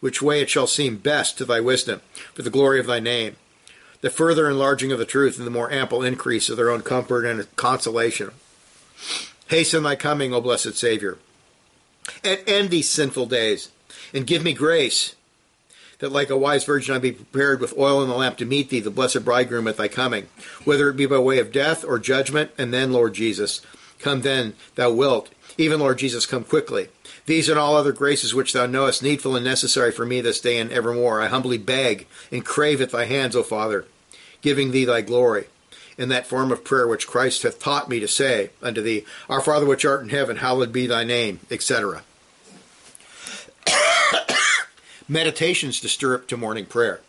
which 0.00 0.22
way 0.22 0.40
it 0.40 0.50
shall 0.50 0.66
seem 0.66 0.96
best 0.96 1.38
to 1.38 1.44
thy 1.44 1.60
wisdom, 1.60 2.00
for 2.34 2.42
the 2.42 2.50
glory 2.50 2.78
of 2.78 2.86
thy 2.86 3.00
name, 3.00 3.36
the 4.00 4.10
further 4.10 4.48
enlarging 4.48 4.92
of 4.92 4.98
the 4.98 5.04
truth 5.04 5.38
and 5.38 5.46
the 5.46 5.50
more 5.50 5.72
ample 5.72 6.02
increase 6.02 6.48
of 6.48 6.56
their 6.56 6.70
own 6.70 6.82
comfort 6.82 7.24
and 7.24 7.56
consolation. 7.56 8.30
Hasten 9.48 9.82
thy 9.82 9.96
coming, 9.96 10.34
O 10.34 10.40
blessed 10.40 10.76
Savior, 10.76 11.18
and 12.22 12.40
end 12.46 12.70
these 12.70 12.90
sinful 12.90 13.26
days, 13.26 13.70
and 14.12 14.26
give 14.26 14.44
me 14.44 14.52
grace 14.52 15.14
that 15.98 16.12
like 16.12 16.30
a 16.30 16.36
wise 16.36 16.64
virgin 16.64 16.94
I 16.94 16.98
be 16.98 17.12
prepared 17.12 17.60
with 17.60 17.76
oil 17.76 18.02
in 18.02 18.08
the 18.08 18.14
lamp 18.14 18.36
to 18.38 18.44
meet 18.44 18.70
thee, 18.70 18.80
the 18.80 18.90
blessed 18.90 19.24
bridegroom, 19.24 19.66
at 19.66 19.76
thy 19.76 19.88
coming, 19.88 20.28
whether 20.64 20.88
it 20.88 20.96
be 20.96 21.06
by 21.06 21.18
way 21.18 21.38
of 21.38 21.52
death 21.52 21.84
or 21.84 21.98
judgment, 21.98 22.50
and 22.56 22.72
then, 22.72 22.92
Lord 22.92 23.14
Jesus, 23.14 23.62
come 23.98 24.22
then, 24.22 24.54
thou 24.76 24.92
wilt. 24.92 25.30
Even, 25.56 25.80
Lord 25.80 25.98
Jesus, 25.98 26.24
come 26.24 26.44
quickly. 26.44 26.88
These 27.26 27.48
and 27.48 27.58
all 27.58 27.76
other 27.76 27.92
graces 27.92 28.34
which 28.34 28.52
thou 28.52 28.66
knowest 28.66 29.02
needful 29.02 29.34
and 29.34 29.44
necessary 29.44 29.90
for 29.90 30.06
me 30.06 30.20
this 30.20 30.40
day 30.40 30.58
and 30.58 30.70
evermore, 30.70 31.20
I 31.20 31.26
humbly 31.26 31.58
beg 31.58 32.06
and 32.30 32.44
crave 32.44 32.80
at 32.80 32.90
thy 32.90 33.06
hands, 33.06 33.34
O 33.34 33.42
Father, 33.42 33.86
giving 34.40 34.70
thee 34.70 34.84
thy 34.84 35.00
glory 35.00 35.46
in 35.98 36.08
that 36.08 36.26
form 36.26 36.50
of 36.52 36.64
prayer 36.64 36.88
which 36.88 37.08
Christ 37.08 37.42
hath 37.42 37.58
taught 37.58 37.88
me 37.88 38.00
to 38.00 38.08
say 38.08 38.50
unto 38.62 38.80
thee, 38.80 39.04
Our 39.28 39.40
Father 39.40 39.66
which 39.66 39.84
art 39.84 40.02
in 40.02 40.08
heaven, 40.08 40.36
hallowed 40.36 40.72
be 40.72 40.86
thy 40.86 41.04
name, 41.04 41.40
etc 41.50 42.02
meditations 45.08 45.80
to 45.80 45.88
stir 45.88 46.14
up 46.14 46.28
to 46.28 46.36
morning 46.36 46.66
prayer. 46.66 47.00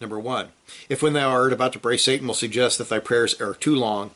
Number 0.00 0.18
one, 0.18 0.48
if 0.88 1.02
when 1.02 1.14
thou 1.14 1.30
art 1.30 1.52
about 1.52 1.72
to 1.72 1.78
pray, 1.78 1.96
Satan 1.96 2.26
will 2.26 2.34
suggest 2.34 2.78
that 2.78 2.88
thy 2.88 2.98
prayers 2.98 3.40
are 3.40 3.54
too 3.54 3.74
long, 3.74 4.10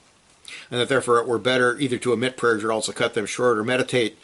and 0.70 0.80
that 0.80 0.88
therefore 0.88 1.18
it 1.18 1.28
were 1.28 1.38
better 1.38 1.78
either 1.78 1.98
to 1.98 2.12
omit 2.12 2.36
prayers 2.36 2.62
or 2.62 2.72
also 2.72 2.92
cut 2.92 3.14
them 3.14 3.26
short, 3.26 3.58
or 3.58 3.64
meditate 3.64 4.18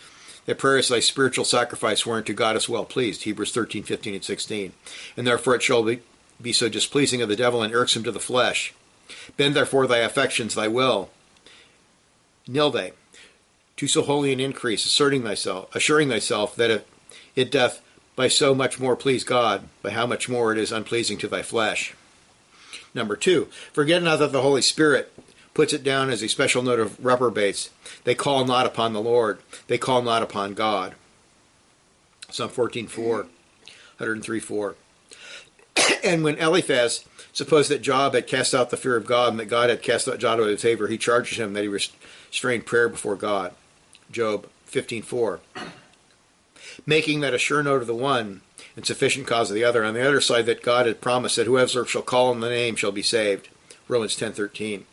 that 0.45 0.59
prayer 0.59 0.79
is 0.79 0.89
thy 0.89 1.01
spiritual 1.01 1.45
sacrifice 1.45 2.07
whereunto 2.07 2.33
God 2.33 2.57
is 2.57 2.69
well 2.69 2.85
pleased. 2.85 3.23
Hebrews 3.23 3.53
13, 3.53 3.83
15, 3.83 4.15
and 4.15 4.25
16. 4.25 4.73
And 5.17 5.27
therefore 5.27 5.57
it 5.57 5.63
shall 5.63 5.83
be 5.83 6.01
be 6.41 6.53
so 6.53 6.69
displeasing 6.69 7.23
of 7.23 7.29
the 7.29 7.37
devil 7.37 7.63
and 7.63 7.75
irksome 7.75 8.05
to 8.05 8.13
the 8.13 8.21
flesh. 8.21 8.75
Bend 9.37 9.55
therefore 9.55 9.87
thy 9.87 9.99
affections, 9.99 10.55
thy 10.55 10.69
will. 10.69 11.11
Nilde, 12.47 12.93
to 13.77 13.89
so 13.89 14.03
holy 14.03 14.33
an 14.33 14.41
increase, 14.41 14.87
asserting 14.87 15.23
thyself, 15.23 15.75
assuring 15.75 16.09
thyself 16.09 16.57
that 16.57 16.71
it, 16.71 16.87
it 17.35 17.51
doth 17.51 17.83
by 18.15 18.29
so 18.29 18.55
much 18.55 18.81
more 18.81 18.97
please 18.97 19.25
God, 19.25 19.69
by 19.83 19.91
how 19.91 20.07
much 20.07 20.29
more 20.29 20.53
it 20.53 20.59
is 20.59 20.73
unpleasing 20.73 21.19
to 21.19 21.29
thy 21.29 21.43
flesh. 21.43 21.95
Number 22.95 23.17
two, 23.17 23.49
forget 23.73 24.03
not 24.03 24.19
that 24.21 24.33
the 24.33 24.43
Holy 24.43 24.63
Spirit 24.63 25.13
puts 25.53 25.73
it 25.73 25.85
down 25.85 26.09
as 26.11 26.23
a 26.23 26.29
special 26.29 26.63
note 26.63 26.81
of 26.81 27.05
reprobates. 27.05 27.71
They 28.05 28.15
call 28.15 28.45
not 28.45 28.67
upon 28.67 28.93
the 28.93 29.03
Lord, 29.03 29.39
they 29.69 29.79
call 29.79 30.03
not 30.03 30.23
upon 30.23 30.55
God. 30.55 30.95
Psalm 32.31 32.49
14, 32.49 32.89
4, 32.89 33.17
103, 33.17 34.41
4. 34.41 34.77
and 36.05 36.25
when 36.25 36.37
Eliphaz 36.37 37.05
supposed 37.33 37.71
that 37.71 37.83
Job 37.83 38.15
had 38.15 38.27
cast 38.27 38.55
out 38.55 38.71
the 38.71 38.77
fear 38.77 38.97
of 38.97 39.07
God 39.07 39.31
and 39.31 39.41
that 39.41 39.47
God 39.47 39.71
had 39.71 39.83
cast 39.83 40.09
out 40.09 40.19
Job 40.19 40.39
out 40.39 40.45
of 40.45 40.49
his 40.49 40.63
favor, 40.63 40.89
he 40.89 40.99
charges 40.99 41.39
him 41.39 41.53
that 41.53 41.63
he 41.63 41.69
restrained 41.69 42.67
prayer 42.67 42.89
before 42.89 43.17
God. 43.17 43.53
Job 44.11 44.49
15:4. 44.71 45.41
Making 46.85 47.21
that 47.21 47.35
a 47.35 47.39
sure 47.39 47.63
note 47.63 47.83
of 47.83 47.87
the 47.87 47.95
one 47.95 48.43
and 48.77 48.87
sufficient 48.87 49.27
cause 49.27 49.51
of 49.51 49.55
the 49.55 49.65
other. 49.65 49.85
On 49.85 49.95
the 49.95 50.07
other 50.07 50.21
side, 50.21 50.47
that 50.47 50.63
God 50.63 50.87
had 50.87 51.01
promised 51.01 51.37
that 51.37 51.47
whoever 51.47 51.87
shall 51.87 52.03
call 52.03 52.31
on 52.31 52.41
the 52.41 52.51
name 52.51 52.77
shall 52.77 52.93
be 52.93 53.03
saved. 53.03 53.49
Romans 53.89 54.17
10:13. 54.17 54.85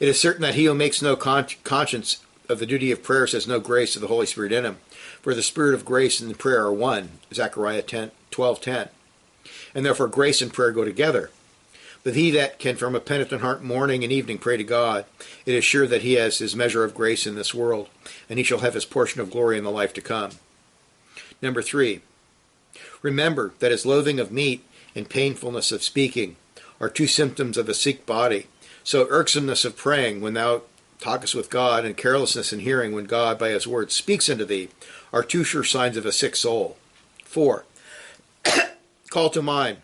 It 0.00 0.08
is 0.08 0.20
certain 0.20 0.42
that 0.42 0.54
he 0.54 0.64
who 0.64 0.74
makes 0.74 1.00
no 1.00 1.16
con- 1.16 1.46
conscience 1.62 2.18
of 2.48 2.58
the 2.58 2.66
duty 2.66 2.90
of 2.90 3.02
prayer 3.02 3.26
has 3.26 3.46
no 3.46 3.60
grace 3.60 3.94
of 3.94 4.02
the 4.02 4.08
Holy 4.08 4.26
Spirit 4.26 4.52
in 4.52 4.64
him. 4.64 4.78
For 5.22 5.34
the 5.34 5.42
Spirit 5.42 5.74
of 5.74 5.84
grace 5.84 6.20
and 6.20 6.30
the 6.30 6.34
prayer 6.34 6.60
are 6.60 6.72
one. 6.72 7.18
Zechariah 7.32 7.82
10, 7.82 8.10
12:10 8.30 8.90
and 9.74 9.84
therefore 9.84 10.08
grace 10.08 10.40
and 10.40 10.52
prayer 10.52 10.70
go 10.70 10.84
together. 10.84 11.30
But 12.02 12.14
he 12.14 12.30
that 12.32 12.58
can 12.58 12.76
from 12.76 12.94
a 12.94 13.00
penitent 13.00 13.40
heart 13.40 13.62
morning 13.62 14.04
and 14.04 14.12
evening 14.12 14.38
pray 14.38 14.58
to 14.58 14.64
God, 14.64 15.06
it 15.46 15.54
is 15.54 15.64
sure 15.64 15.86
that 15.86 16.02
he 16.02 16.14
has 16.14 16.38
his 16.38 16.54
measure 16.54 16.84
of 16.84 16.94
grace 16.94 17.26
in 17.26 17.34
this 17.34 17.54
world, 17.54 17.88
and 18.28 18.38
he 18.38 18.44
shall 18.44 18.58
have 18.58 18.74
his 18.74 18.84
portion 18.84 19.20
of 19.20 19.30
glory 19.30 19.56
in 19.56 19.64
the 19.64 19.70
life 19.70 19.94
to 19.94 20.02
come. 20.02 20.32
Number 21.40 21.62
three, 21.62 22.02
remember 23.00 23.54
that 23.58 23.72
his 23.72 23.86
loathing 23.86 24.20
of 24.20 24.30
meat 24.30 24.64
and 24.94 25.08
painfulness 25.08 25.72
of 25.72 25.82
speaking 25.82 26.36
are 26.80 26.90
two 26.90 27.06
symptoms 27.06 27.56
of 27.56 27.68
a 27.68 27.74
sick 27.74 28.04
body. 28.04 28.46
So 28.82 29.06
irksomeness 29.08 29.64
of 29.64 29.76
praying 29.76 30.20
when 30.20 30.34
thou 30.34 30.62
talkest 31.00 31.34
with 31.34 31.50
God, 31.50 31.84
and 31.84 31.96
carelessness 31.96 32.52
in 32.52 32.60
hearing 32.60 32.92
when 32.92 33.04
God 33.04 33.38
by 33.38 33.50
his 33.50 33.66
word 33.66 33.92
speaks 33.92 34.28
unto 34.30 34.44
thee, 34.44 34.68
are 35.12 35.22
two 35.22 35.44
sure 35.44 35.64
signs 35.64 35.96
of 35.96 36.06
a 36.06 36.12
sick 36.12 36.36
soul. 36.36 36.76
Four, 37.24 37.64
Call 39.14 39.30
to 39.30 39.42
mind 39.42 39.78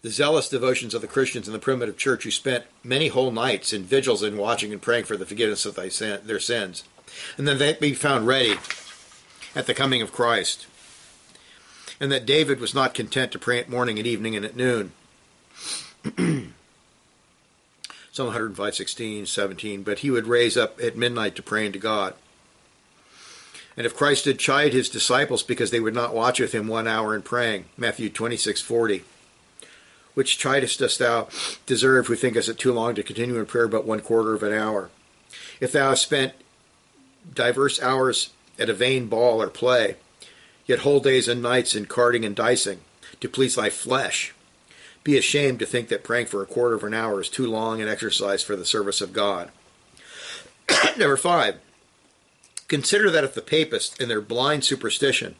the 0.00 0.08
zealous 0.08 0.48
devotions 0.48 0.94
of 0.94 1.02
the 1.02 1.06
Christians 1.06 1.46
in 1.46 1.52
the 1.52 1.58
primitive 1.58 1.98
church 1.98 2.24
who 2.24 2.30
spent 2.30 2.64
many 2.82 3.08
whole 3.08 3.30
nights 3.30 3.74
in 3.74 3.84
vigils 3.84 4.22
and 4.22 4.38
watching 4.38 4.72
and 4.72 4.80
praying 4.80 5.04
for 5.04 5.14
the 5.14 5.26
forgiveness 5.26 5.66
of 5.66 5.74
their 5.74 6.40
sins, 6.40 6.84
and 7.36 7.46
then 7.46 7.58
they 7.58 7.74
be 7.74 7.92
found 7.92 8.26
ready 8.26 8.54
at 9.54 9.66
the 9.66 9.74
coming 9.74 10.00
of 10.00 10.10
Christ. 10.10 10.66
And 12.00 12.10
that 12.10 12.24
David 12.24 12.60
was 12.60 12.74
not 12.74 12.94
content 12.94 13.30
to 13.32 13.38
pray 13.38 13.58
at 13.58 13.68
morning 13.68 13.98
and 13.98 14.06
evening 14.06 14.34
and 14.34 14.46
at 14.46 14.56
noon. 14.56 14.92
Psalm 18.10 18.28
105, 18.28 18.74
16, 18.74 19.26
17, 19.26 19.82
but 19.82 19.98
he 19.98 20.10
would 20.10 20.26
raise 20.26 20.56
up 20.56 20.80
at 20.82 20.96
midnight 20.96 21.34
to 21.34 21.42
pray 21.42 21.66
unto 21.66 21.78
God. 21.78 22.14
And 23.80 23.86
if 23.86 23.96
Christ 23.96 24.24
did 24.24 24.38
chide 24.38 24.74
his 24.74 24.90
disciples 24.90 25.42
because 25.42 25.70
they 25.70 25.80
would 25.80 25.94
not 25.94 26.14
watch 26.14 26.38
with 26.38 26.52
him 26.52 26.68
one 26.68 26.86
hour 26.86 27.14
in 27.14 27.22
praying, 27.22 27.64
Matthew 27.78 28.10
26, 28.10 28.60
40. 28.60 29.04
Which 30.12 30.38
chidest 30.38 30.80
dost 30.80 30.98
thou 30.98 31.28
deserve 31.64 32.06
who 32.06 32.14
thinkest 32.14 32.50
it 32.50 32.58
too 32.58 32.74
long 32.74 32.94
to 32.94 33.02
continue 33.02 33.38
in 33.38 33.46
prayer 33.46 33.68
but 33.68 33.86
one 33.86 34.00
quarter 34.00 34.34
of 34.34 34.42
an 34.42 34.52
hour? 34.52 34.90
If 35.60 35.72
thou 35.72 35.88
hast 35.88 36.02
spent 36.02 36.34
diverse 37.32 37.80
hours 37.80 38.32
at 38.58 38.68
a 38.68 38.74
vain 38.74 39.06
ball 39.06 39.40
or 39.40 39.48
play, 39.48 39.96
yet 40.66 40.80
whole 40.80 41.00
days 41.00 41.26
and 41.26 41.40
nights 41.40 41.74
in 41.74 41.86
carding 41.86 42.26
and 42.26 42.36
dicing, 42.36 42.80
to 43.20 43.30
please 43.30 43.54
thy 43.54 43.70
flesh, 43.70 44.34
be 45.04 45.16
ashamed 45.16 45.58
to 45.60 45.64
think 45.64 45.88
that 45.88 46.04
praying 46.04 46.26
for 46.26 46.42
a 46.42 46.46
quarter 46.46 46.74
of 46.74 46.84
an 46.84 46.92
hour 46.92 47.18
is 47.22 47.30
too 47.30 47.46
long 47.46 47.80
an 47.80 47.88
exercise 47.88 48.42
for 48.42 48.56
the 48.56 48.66
service 48.66 49.00
of 49.00 49.14
God. 49.14 49.50
Number 50.98 51.16
five, 51.16 51.56
Consider 52.70 53.10
that 53.10 53.24
if 53.24 53.34
the 53.34 53.42
papists, 53.42 53.96
in 53.98 54.08
their 54.08 54.20
blind 54.20 54.62
superstition, 54.62 55.34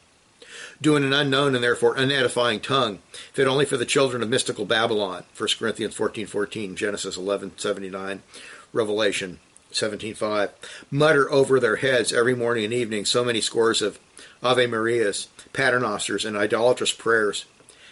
do 0.83 0.97
in 0.97 1.05
an 1.05 1.13
unknown 1.13 1.55
and 1.55 1.63
therefore 1.63 1.97
unedifying 1.97 2.59
tongue, 2.59 2.99
fit 3.33 3.47
only 3.47 3.65
for 3.65 3.77
the 3.77 3.87
children 3.87 4.21
of 4.21 4.29
mystical 4.29 4.65
Babylon, 4.65 5.23
1 5.39 5.49
Corinthians 5.57 5.95
14, 5.95 6.27
14, 6.27 6.75
Genesis 6.75 7.17
11, 7.17 7.53
79, 7.57 8.25
Revelation 8.73 9.39
17.5, 9.71 10.51
mutter 10.91 11.31
over 11.31 11.61
their 11.61 11.77
heads 11.77 12.13
every 12.13 12.35
morning 12.35 12.65
and 12.65 12.75
evening 12.75 13.05
so 13.05 13.25
many 13.25 13.41
scores 13.41 13.81
of 13.81 14.01
Ave 14.43 14.67
Marias, 14.67 15.29
paternosters, 15.53 16.25
and 16.25 16.37
idolatrous 16.37 16.93
prayers. 16.93 17.45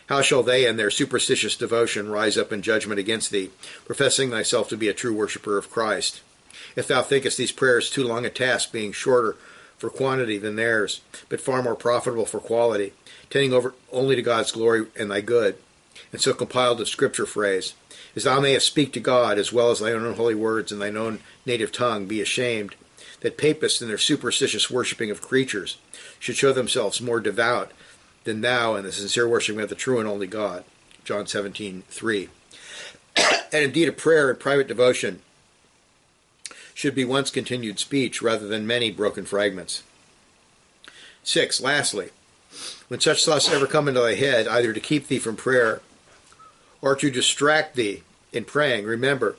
How 0.08 0.20
shall 0.20 0.42
they 0.42 0.66
and 0.66 0.76
their 0.76 0.90
superstitious 0.90 1.56
devotion 1.56 2.10
rise 2.10 2.36
up 2.36 2.52
in 2.52 2.60
judgment 2.60 2.98
against 2.98 3.30
thee, 3.30 3.50
professing 3.84 4.30
thyself 4.30 4.68
to 4.70 4.76
be 4.76 4.88
a 4.88 4.94
true 4.94 5.14
worshipper 5.14 5.56
of 5.56 5.70
Christ? 5.70 6.22
If 6.76 6.88
thou 6.88 7.02
thinkest 7.02 7.38
these 7.38 7.52
prayers 7.52 7.90
too 7.90 8.04
long 8.04 8.24
a 8.24 8.30
task, 8.30 8.72
being 8.72 8.92
shorter 8.92 9.36
for 9.78 9.90
quantity 9.90 10.38
than 10.38 10.56
theirs, 10.56 11.00
but 11.28 11.40
far 11.40 11.62
more 11.62 11.76
profitable 11.76 12.26
for 12.26 12.40
quality, 12.40 12.92
tending 13.30 13.52
over 13.52 13.74
only 13.92 14.16
to 14.16 14.22
God's 14.22 14.52
glory 14.52 14.86
and 14.96 15.10
thy 15.10 15.20
good, 15.20 15.56
and 16.12 16.20
so 16.20 16.34
compiled 16.34 16.80
a 16.80 16.86
scripture 16.86 17.26
phrase, 17.26 17.74
as 18.16 18.24
thou 18.24 18.40
mayest 18.40 18.66
speak 18.66 18.92
to 18.92 19.00
God 19.00 19.38
as 19.38 19.52
well 19.52 19.70
as 19.70 19.80
thy 19.80 19.92
own 19.92 20.14
holy 20.14 20.34
words 20.34 20.72
in 20.72 20.78
thine 20.78 20.96
own 20.96 21.20
native 21.46 21.70
tongue, 21.70 22.06
be 22.06 22.20
ashamed 22.20 22.74
that 23.20 23.38
papists 23.38 23.82
in 23.82 23.88
their 23.88 23.98
superstitious 23.98 24.70
worshipping 24.70 25.10
of 25.10 25.22
creatures 25.22 25.78
should 26.18 26.36
show 26.36 26.52
themselves 26.52 27.00
more 27.00 27.20
devout 27.20 27.72
than 28.24 28.40
thou 28.40 28.76
in 28.76 28.84
the 28.84 28.92
sincere 28.92 29.28
worshipping 29.28 29.60
of 29.60 29.68
the 29.68 29.74
true 29.74 29.98
and 29.98 30.08
only 30.08 30.26
God. 30.26 30.64
John 31.04 31.26
17, 31.26 31.84
3. 31.88 32.28
and 33.52 33.64
indeed, 33.64 33.88
a 33.88 33.92
prayer 33.92 34.30
and 34.30 34.38
private 34.38 34.68
devotion 34.68 35.20
should 36.78 36.94
be 36.94 37.04
once 37.04 37.28
continued 37.28 37.76
speech 37.76 38.22
rather 38.22 38.46
than 38.46 38.64
many 38.64 38.88
broken 38.88 39.24
fragments. 39.24 39.82
6. 41.24 41.60
Lastly, 41.60 42.10
when 42.86 43.00
such 43.00 43.24
thoughts 43.24 43.50
ever 43.50 43.66
come 43.66 43.88
into 43.88 44.00
thy 44.00 44.14
head, 44.14 44.46
either 44.46 44.72
to 44.72 44.78
keep 44.78 45.08
thee 45.08 45.18
from 45.18 45.34
prayer 45.34 45.80
or 46.80 46.94
to 46.94 47.10
distract 47.10 47.74
thee 47.74 48.04
in 48.32 48.44
praying, 48.44 48.84
remember 48.84 49.34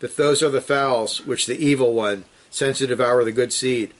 that 0.00 0.18
those 0.18 0.42
are 0.42 0.50
the 0.50 0.60
fowls 0.60 1.24
which 1.24 1.46
the 1.46 1.56
evil 1.56 1.94
one 1.94 2.26
sends 2.50 2.80
to 2.80 2.86
devour 2.86 3.24
the 3.24 3.32
good 3.32 3.50
seed, 3.50 3.94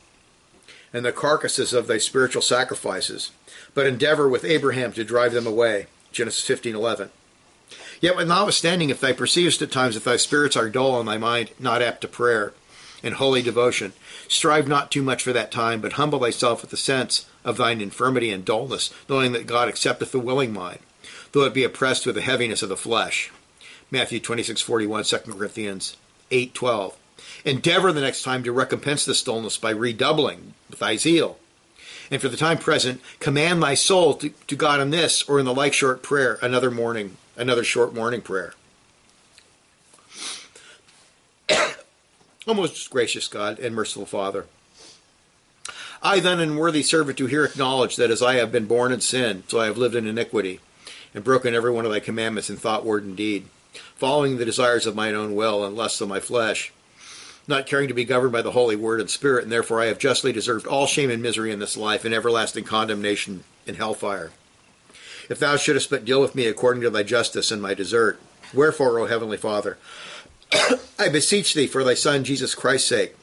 and 0.92 1.06
the 1.06 1.10
carcasses 1.10 1.72
of 1.72 1.87
thy 1.87 1.96
spiritual 1.96 2.42
sacrifices, 2.42 3.30
but 3.72 3.87
endeavor 3.87 4.28
with 4.28 4.44
Abraham 4.44 4.92
to 4.92 5.04
drive 5.04 5.32
them 5.32 5.46
away. 5.46 5.87
Genesis 6.12 6.44
15:11. 6.44 7.08
Yet, 8.02 8.14
notwithstanding, 8.26 8.90
if 8.90 9.00
thou 9.00 9.12
perceivest 9.14 9.62
at 9.62 9.72
times 9.72 9.94
that 9.94 10.04
thy 10.04 10.18
spirits 10.18 10.54
are 10.54 10.68
dull 10.68 11.00
and 11.00 11.08
thy 11.08 11.16
mind 11.16 11.50
not 11.58 11.80
apt 11.80 12.02
to 12.02 12.08
prayer 12.08 12.52
and 13.02 13.14
holy 13.14 13.43
devotion, 13.43 13.93
strive 14.28 14.69
not 14.69 14.90
too 14.90 15.02
much 15.02 15.23
for 15.23 15.33
that 15.33 15.52
time, 15.52 15.81
but 15.81 15.95
humble 15.95 16.19
thyself 16.21 16.62
with 16.62 16.71
the 16.71 16.76
sense 16.76 17.26
of 17.45 17.57
thine 17.57 17.81
infirmity 17.81 18.31
and 18.31 18.45
dullness, 18.45 18.93
knowing 19.09 19.33
that 19.33 19.47
God 19.47 19.69
accepteth 19.69 20.12
the 20.12 20.19
willing 20.19 20.52
mind, 20.52 20.81
though 21.33 21.45
it 21.45 21.55
be 21.55 21.64
oppressed 21.64 22.07
with 22.07 22.14
the 22.14 22.21
heaviness 22.21 22.62
of 22.62 22.69
the 22.69 22.76
flesh. 22.76 23.31
Matthew 23.90 24.21
26:41, 24.21 25.05
2 25.05 25.33
Corinthians 25.33 25.97
8:12. 26.31 26.95
Endeavor 27.45 27.93
the 27.93 28.00
next 28.00 28.23
time 28.23 28.43
to 28.45 28.52
recompense 28.52 29.05
this 29.05 29.23
dullness 29.23 29.57
by 29.57 29.71
redoubling 29.71 30.55
thy 30.78 30.97
zeal. 30.97 31.38
And 32.11 32.21
for 32.21 32.28
the 32.28 32.37
time 32.37 32.59
present, 32.59 33.00
command 33.21 33.62
thy 33.62 33.75
soul 33.75 34.14
to, 34.14 34.31
to 34.31 34.57
God 34.57 34.81
in 34.81 34.90
this 34.90 35.23
or 35.28 35.38
in 35.38 35.45
the 35.45 35.55
like 35.55 35.73
short 35.73 36.02
prayer, 36.02 36.38
another 36.43 36.71
morning 36.71 37.17
another 37.38 37.64
short 37.64 37.95
morning 37.95 38.21
prayer. 38.21 38.52
O 42.49 42.55
most 42.55 42.88
gracious 42.88 43.28
God 43.28 43.59
and 43.59 43.75
merciful 43.75 44.07
Father, 44.07 44.47
I 46.02 46.19
then, 46.19 46.40
unworthy 46.40 46.83
servant, 46.83 47.19
do 47.19 47.26
here 47.26 47.45
acknowledge 47.45 47.97
that 47.97 48.11
as 48.11 48.23
I 48.23 48.37
have 48.37 48.50
been 48.50 48.64
born 48.64 48.90
in 48.90 49.02
sin, 49.02 49.43
so 49.49 49.61
I 49.61 49.67
have 49.67 49.76
lived 49.76 49.95
in 49.95 50.07
iniquity, 50.07 50.61
and 51.12 51.23
broken 51.23 51.55
every 51.55 51.71
one 51.71 51.85
of 51.85 51.93
thy 51.93 52.00
commandments 52.00 52.49
in 52.49 52.57
thought, 52.57 52.87
word, 52.87 53.05
and 53.05 53.14
deed, 53.14 53.49
following 53.97 54.38
the 54.38 54.47
desires 54.47 54.87
of 54.87 54.97
mine 54.97 55.14
own 55.14 55.35
will 55.35 55.62
and 55.62 55.76
lusts 55.76 56.00
of 56.00 56.09
my 56.09 56.21
flesh, 56.21 56.73
not 57.47 57.67
caring 57.67 57.87
to 57.88 57.95
be 57.95 58.05
governed 58.05 58.33
by 58.33 58.40
the 58.40 58.52
holy 58.52 58.76
word 58.76 59.00
and 59.00 59.11
spirit, 59.11 59.43
and 59.43 59.52
therefore 59.52 59.83
I 59.83 59.87
have 59.87 59.99
justly 59.99 60.33
deserved 60.33 60.67
all 60.67 60.87
shame 60.87 61.11
and 61.11 61.23
misery 61.23 61.52
in 61.52 61.59
this 61.59 61.76
life, 61.76 62.07
and 62.07 62.14
everlasting 62.14 62.64
condemnation 62.64 63.45
in 63.67 63.75
hellfire. 63.75 64.31
If 65.28 65.38
thou 65.38 65.57
shouldest 65.57 65.90
but 65.90 66.07
deal 66.07 66.23
with 66.23 66.35
me 66.35 66.47
according 66.47 66.83
to 66.83 66.88
thy 66.88 67.02
justice 67.02 67.50
and 67.50 67.61
my 67.61 67.75
desert. 67.75 68.19
Wherefore, 68.55 68.99
O 68.99 69.05
heavenly 69.05 69.37
Father, 69.37 69.76
I 70.99 71.09
beseech 71.09 71.55
thee 71.55 71.67
for 71.67 71.85
thy 71.85 71.95
Son 71.95 72.25
Jesus 72.25 72.55
Christ's 72.55 72.88
sake, 72.88 73.17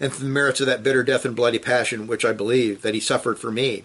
and 0.00 0.12
for 0.12 0.22
the 0.22 0.28
merits 0.28 0.60
of 0.60 0.66
that 0.66 0.82
bitter 0.82 1.02
death 1.02 1.24
and 1.24 1.36
bloody 1.36 1.58
passion 1.58 2.06
which 2.06 2.24
I 2.24 2.32
believe 2.32 2.82
that 2.82 2.94
he 2.94 3.00
suffered 3.00 3.38
for 3.38 3.50
me, 3.50 3.84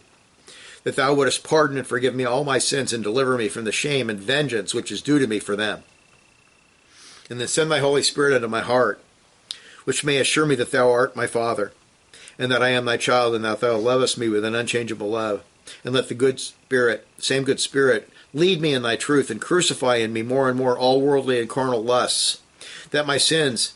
that 0.84 0.96
thou 0.96 1.14
wouldest 1.14 1.44
pardon 1.44 1.78
and 1.78 1.88
forgive 1.88 2.16
me 2.16 2.26
all 2.26 2.44
my 2.44 2.58
sins 2.58 2.94
and 2.94 3.04
deliver 3.04 3.38
me 3.38 3.50
from 3.50 3.66
the 3.66 3.72
shame 3.72 4.10
and 4.10 4.20
vengeance 4.20 4.74
which 4.74 4.92
is 4.92 5.02
due 5.02 5.20
to 5.20 5.28
me 5.28 5.40
for 5.40 5.56
them. 5.56 5.84
And 7.30 7.40
then 7.40 7.48
send 7.48 7.70
thy 7.70 7.80
Holy 7.80 8.04
Spirit 8.04 8.36
into 8.36 8.48
my 8.48 8.62
heart, 8.62 9.02
which 9.84 10.04
may 10.04 10.18
assure 10.18 10.46
me 10.46 10.56
that 10.56 10.72
thou 10.72 10.90
art 10.92 11.16
my 11.16 11.28
Father, 11.28 11.74
and 12.40 12.52
that 12.52 12.64
I 12.64 12.70
am 12.70 12.86
thy 12.86 12.98
child, 12.98 13.36
and 13.36 13.44
that 13.44 13.60
thou 13.60 13.76
lovest 13.78 14.18
me 14.18 14.30
with 14.30 14.46
an 14.46 14.56
unchangeable 14.56 15.10
love. 15.10 15.44
And 15.84 15.94
let 15.94 16.08
the 16.08 16.14
good 16.14 16.40
Spirit, 16.40 17.06
same 17.18 17.44
good 17.44 17.60
Spirit, 17.60 18.10
lead 18.34 18.62
me 18.62 18.74
in 18.74 18.84
thy 18.84 18.96
truth, 18.96 19.30
and 19.30 19.42
crucify 19.42 19.98
in 19.98 20.14
me 20.14 20.22
more 20.22 20.50
and 20.50 20.58
more 20.58 20.78
all 20.78 21.02
worldly 21.02 21.40
and 21.40 21.50
carnal 21.50 21.84
lusts, 21.84 22.42
that 22.92 23.08
my 23.08 23.18
sins 23.18 23.74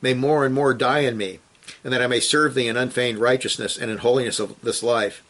may 0.00 0.14
more 0.14 0.44
and 0.44 0.54
more 0.54 0.74
die 0.74 1.00
in 1.00 1.16
me, 1.16 1.40
and 1.82 1.92
that 1.92 2.02
I 2.02 2.06
may 2.06 2.20
serve 2.20 2.54
thee 2.54 2.68
in 2.68 2.76
unfeigned 2.76 3.18
righteousness 3.18 3.76
and 3.76 3.90
in 3.90 3.98
holiness 3.98 4.38
of 4.38 4.60
this 4.62 4.82
life 4.82 5.22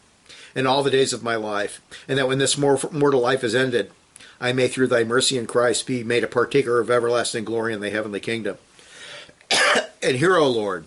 in 0.54 0.66
all 0.66 0.82
the 0.82 0.90
days 0.90 1.12
of 1.12 1.22
my 1.22 1.36
life, 1.36 1.82
and 2.08 2.18
that 2.18 2.26
when 2.26 2.38
this 2.38 2.56
mortal 2.56 3.20
life 3.20 3.44
is 3.44 3.54
ended, 3.54 3.90
I 4.40 4.52
may 4.52 4.68
through 4.68 4.88
thy 4.88 5.04
mercy 5.04 5.38
in 5.38 5.46
Christ 5.46 5.86
be 5.86 6.02
made 6.02 6.24
a 6.24 6.28
partaker 6.28 6.80
of 6.80 6.90
everlasting 6.90 7.44
glory 7.44 7.74
in 7.74 7.80
the 7.80 7.90
heavenly 7.90 8.20
kingdom. 8.20 8.56
and 10.02 10.16
here, 10.16 10.36
O 10.36 10.48
Lord, 10.48 10.86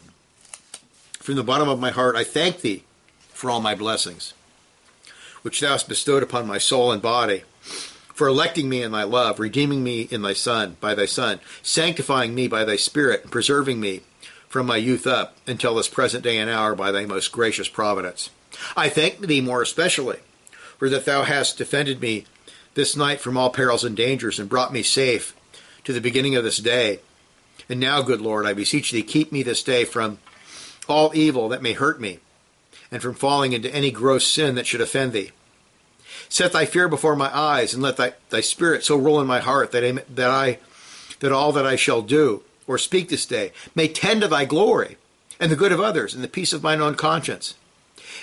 from 1.20 1.36
the 1.36 1.44
bottom 1.44 1.70
of 1.70 1.80
my 1.80 1.92
heart, 1.92 2.16
I 2.16 2.24
thank 2.24 2.62
thee 2.62 2.84
for 3.32 3.50
all 3.52 3.62
my 3.62 3.76
blessings, 3.76 4.34
which 5.44 5.62
thou 5.62 5.70
hast 5.70 5.88
bestowed 5.88 6.24
upon 6.24 6.48
my 6.48 6.58
soul 6.58 6.92
and 6.92 7.02
body, 7.02 7.44
for 8.20 8.28
electing 8.28 8.68
me 8.68 8.84
in 8.84 8.92
thy 8.92 9.04
love, 9.04 9.40
redeeming 9.40 9.82
me 9.82 10.02
in 10.12 10.24
thy 10.24 10.34
Son, 10.34 10.76
by 10.82 10.94
thy 10.94 11.06
Son, 11.06 11.40
sanctifying 11.62 12.36
me 12.36 12.50
by 12.50 12.66
thy 12.66 12.76
Spirit, 12.76 13.22
and 13.22 13.32
preserving 13.32 13.80
me 13.80 14.02
from 14.50 14.66
my 14.66 14.76
youth 14.76 15.08
up 15.08 15.38
until 15.48 15.76
this 15.76 15.88
present 15.88 16.22
day 16.22 16.38
and 16.38 16.50
hour 16.50 16.76
by 16.76 16.92
thy 16.92 17.06
most 17.06 17.32
gracious 17.32 17.70
providence. 17.70 18.30
I 18.76 18.90
thank 18.90 19.20
thee 19.20 19.40
more 19.40 19.62
especially 19.62 20.18
for 20.78 20.90
that 20.90 21.06
thou 21.06 21.24
hast 21.24 21.58
defended 21.58 22.02
me 22.02 22.26
this 22.74 22.94
night 22.94 23.22
from 23.22 23.38
all 23.38 23.52
perils 23.52 23.86
and 23.86 23.96
dangers 23.96 24.38
and 24.38 24.50
brought 24.50 24.74
me 24.74 24.84
safe 24.84 25.34
to 25.86 25.94
the 25.94 26.02
beginning 26.02 26.36
of 26.36 26.44
this 26.44 26.58
day. 26.58 27.00
And 27.70 27.80
now, 27.80 28.02
good 28.02 28.20
Lord, 28.20 28.46
I 28.46 28.52
beseech 28.52 28.92
thee, 28.92 29.02
keep 29.02 29.32
me 29.32 29.44
this 29.44 29.64
day 29.64 29.86
from 29.86 30.18
all 30.90 31.16
evil 31.16 31.48
that 31.48 31.62
may 31.62 31.72
hurt 31.72 32.02
me, 32.02 32.20
and 32.92 33.02
from 33.02 33.14
falling 33.14 33.54
into 33.54 33.74
any 33.74 33.92
gross 33.92 34.28
sin 34.28 34.56
that 34.56 34.68
should 34.68 34.82
offend 34.82 35.14
thee. 35.14 35.32
Set 36.30 36.54
thy 36.54 36.66
fear 36.66 36.88
before 36.88 37.16
my 37.16 37.36
eyes, 37.36 37.74
and 37.74 37.82
let 37.82 37.98
thy, 37.98 38.14
thy 38.30 38.42
spirit 38.42 38.84
so 38.86 38.96
rule 38.96 39.20
in 39.20 39.28
my 39.28 39.40
heart 39.40 39.72
that 39.72 39.84
I, 39.84 39.92
that 40.14 40.30
I 40.30 40.60
that 41.20 41.32
all 41.32 41.52
that 41.52 41.66
I 41.66 41.76
shall 41.76 42.02
do 42.02 42.44
or 42.68 42.78
speak 42.78 43.10
this 43.10 43.26
day 43.26 43.52
may 43.76 43.88
tend 43.88 44.22
to 44.22 44.28
thy 44.28 44.46
glory 44.46 44.98
and 45.40 45.52
the 45.52 45.56
good 45.56 45.72
of 45.72 45.80
others 45.80 46.14
and 46.14 46.24
the 46.24 46.28
peace 46.30 46.54
of 46.54 46.64
mine 46.64 46.82
own 46.82 46.96
conscience. 46.96 47.56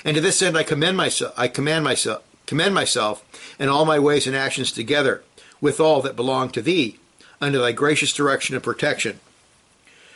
And 0.05 0.15
to 0.15 0.21
this 0.21 0.41
end 0.41 0.57
I 0.57 0.63
commend 0.63 0.97
myself 0.97 1.35
I 1.37 1.49
command 1.49 1.85
myself 1.85 2.23
commend 2.47 2.75
myself 2.75 3.25
and 3.59 3.69
all 3.69 3.85
my 3.85 3.99
ways 3.99 4.27
and 4.27 4.37
actions 4.37 4.73
together 4.73 5.23
with 5.61 5.81
all 5.81 6.01
that 6.03 6.17
belong 6.17 6.51
to 6.51 6.63
thee 6.63 6.99
under 7.41 7.59
thy 7.59 7.73
gracious 7.73 8.13
direction 8.13 8.55
and 8.55 8.65
protection, 8.65 9.21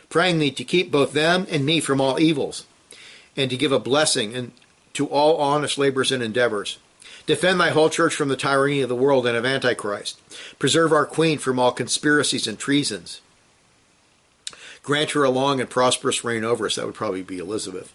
praying 0.09 0.38
thee 0.38 0.50
to 0.50 0.64
keep 0.64 0.90
both 0.90 1.12
them 1.12 1.47
and 1.50 1.66
me 1.66 1.80
from 1.80 2.00
all 2.00 2.20
evils, 2.20 2.66
and 3.37 3.50
to 3.50 3.56
give 3.56 3.73
a 3.73 3.78
blessing 3.78 4.35
and 4.35 4.52
to 4.92 5.06
all 5.06 5.37
honest 5.37 5.76
labors 5.76 6.12
and 6.12 6.23
endeavors. 6.23 6.78
Defend 7.30 7.60
thy 7.60 7.70
whole 7.70 7.90
church 7.90 8.12
from 8.16 8.26
the 8.26 8.34
tyranny 8.34 8.80
of 8.80 8.88
the 8.88 8.96
world 8.96 9.25
and 9.25 9.37
of 9.37 9.46
Antichrist. 9.46 10.20
Preserve 10.58 10.92
our 10.92 11.06
queen 11.06 11.38
from 11.38 11.60
all 11.60 11.70
conspiracies 11.70 12.49
and 12.49 12.58
treasons. 12.58 13.20
Grant 14.82 15.12
her 15.12 15.22
a 15.22 15.30
long 15.30 15.60
and 15.60 15.70
prosperous 15.70 16.25
reign 16.25 16.42
over 16.42 16.66
us. 16.66 16.75
That 16.75 16.87
would 16.87 16.96
probably 16.96 17.22
be 17.22 17.38
Elizabeth. 17.38 17.94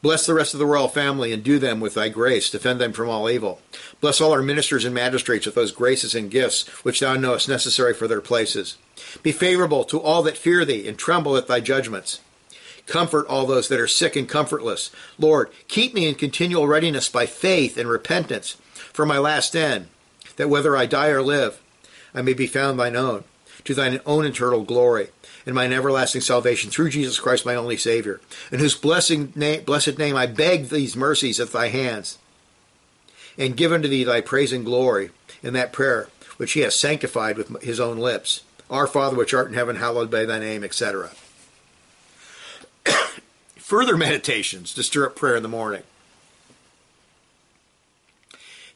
Bless 0.00 0.26
the 0.26 0.34
rest 0.34 0.54
of 0.54 0.60
the 0.60 0.66
royal 0.66 0.86
family 0.86 1.32
and 1.32 1.42
do 1.42 1.58
them 1.58 1.80
with 1.80 1.94
thy 1.94 2.08
grace. 2.08 2.48
Defend 2.48 2.80
them 2.80 2.92
from 2.92 3.08
all 3.08 3.28
evil. 3.28 3.60
Bless 4.00 4.20
all 4.20 4.30
our 4.30 4.42
ministers 4.42 4.84
and 4.84 4.94
magistrates 4.94 5.44
with 5.44 5.56
those 5.56 5.72
graces 5.72 6.14
and 6.14 6.30
gifts 6.30 6.68
which 6.84 7.00
thou 7.00 7.16
knowest 7.16 7.48
necessary 7.48 7.94
for 7.94 8.06
their 8.06 8.20
places. 8.20 8.76
Be 9.24 9.32
favorable 9.32 9.82
to 9.86 10.00
all 10.00 10.22
that 10.22 10.36
fear 10.36 10.64
thee 10.64 10.86
and 10.86 10.96
tremble 10.96 11.36
at 11.36 11.48
thy 11.48 11.58
judgments. 11.58 12.20
Comfort 12.86 13.26
all 13.26 13.46
those 13.46 13.68
that 13.68 13.80
are 13.80 13.86
sick 13.86 14.16
and 14.16 14.28
comfortless. 14.28 14.90
Lord, 15.18 15.50
keep 15.68 15.94
me 15.94 16.08
in 16.08 16.14
continual 16.14 16.66
readiness 16.66 17.08
by 17.08 17.26
faith 17.26 17.76
and 17.76 17.88
repentance 17.88 18.56
for 18.92 19.06
my 19.06 19.18
last 19.18 19.54
end, 19.54 19.88
that 20.36 20.48
whether 20.48 20.76
I 20.76 20.86
die 20.86 21.08
or 21.08 21.22
live, 21.22 21.60
I 22.14 22.22
may 22.22 22.32
be 22.32 22.46
found 22.46 22.78
thine 22.78 22.96
own, 22.96 23.24
to 23.64 23.74
thine 23.74 24.00
own 24.04 24.24
eternal 24.24 24.62
glory 24.62 25.08
and 25.46 25.54
mine 25.54 25.72
everlasting 25.72 26.20
salvation 26.20 26.70
through 26.70 26.90
Jesus 26.90 27.18
Christ, 27.18 27.46
my 27.46 27.54
only 27.54 27.76
Savior, 27.76 28.20
in 28.52 28.58
whose 28.58 28.74
blessing, 28.74 29.26
blessed 29.64 29.98
name 29.98 30.16
I 30.16 30.26
beg 30.26 30.68
these 30.68 30.96
mercies 30.96 31.40
at 31.40 31.52
thy 31.52 31.68
hands, 31.68 32.18
and 33.38 33.56
give 33.56 33.72
unto 33.72 33.88
thee 33.88 34.04
thy 34.04 34.20
praise 34.20 34.52
and 34.52 34.64
glory 34.64 35.10
in 35.42 35.54
that 35.54 35.72
prayer 35.72 36.08
which 36.36 36.52
he 36.52 36.60
has 36.60 36.74
sanctified 36.74 37.36
with 37.36 37.62
his 37.62 37.80
own 37.80 37.98
lips. 37.98 38.42
Our 38.68 38.86
Father 38.86 39.16
which 39.16 39.34
art 39.34 39.48
in 39.48 39.54
heaven, 39.54 39.76
hallowed 39.76 40.10
be 40.10 40.24
thy 40.24 40.38
name, 40.38 40.62
etc. 40.62 41.10
Further 43.70 43.96
meditations 44.08 44.74
to 44.74 44.82
stir 44.82 45.06
up 45.06 45.14
prayer 45.14 45.36
in 45.36 45.44
the 45.44 45.48
morning. 45.48 45.84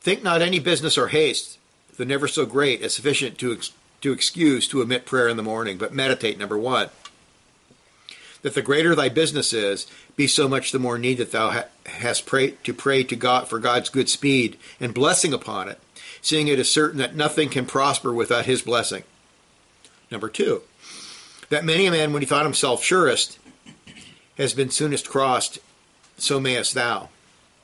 Think 0.00 0.22
not 0.22 0.40
any 0.40 0.60
business 0.60 0.96
or 0.96 1.08
haste, 1.08 1.58
though 1.96 2.04
never 2.04 2.28
so 2.28 2.46
great, 2.46 2.80
as 2.80 2.94
sufficient 2.94 3.36
to 3.38 3.58
to 4.02 4.12
excuse 4.12 4.68
to 4.68 4.82
omit 4.82 5.04
prayer 5.04 5.26
in 5.26 5.36
the 5.36 5.42
morning, 5.42 5.78
but 5.78 5.92
meditate, 5.92 6.38
number 6.38 6.56
one. 6.56 6.90
That 8.42 8.54
the 8.54 8.62
greater 8.62 8.94
thy 8.94 9.08
business 9.08 9.52
is, 9.52 9.88
be 10.14 10.28
so 10.28 10.46
much 10.46 10.70
the 10.70 10.78
more 10.78 10.96
need 10.96 11.18
that 11.18 11.32
thou 11.32 11.50
ha- 11.50 11.64
hast 11.86 12.24
pray, 12.24 12.52
to 12.62 12.72
pray 12.72 13.02
to 13.02 13.16
God 13.16 13.48
for 13.48 13.58
God's 13.58 13.88
good 13.88 14.08
speed 14.08 14.58
and 14.78 14.94
blessing 14.94 15.32
upon 15.32 15.68
it, 15.68 15.80
seeing 16.22 16.46
it 16.46 16.60
is 16.60 16.70
certain 16.70 16.98
that 16.98 17.16
nothing 17.16 17.48
can 17.48 17.66
prosper 17.66 18.12
without 18.12 18.44
his 18.44 18.62
blessing. 18.62 19.02
Number 20.08 20.28
two, 20.28 20.62
that 21.48 21.64
many 21.64 21.86
a 21.86 21.90
man, 21.90 22.12
when 22.12 22.22
he 22.22 22.26
thought 22.26 22.44
himself 22.44 22.84
surest, 22.84 23.40
has 24.36 24.54
been 24.54 24.70
soonest 24.70 25.08
crossed, 25.08 25.58
so 26.16 26.40
mayest 26.40 26.74
thou. 26.74 27.08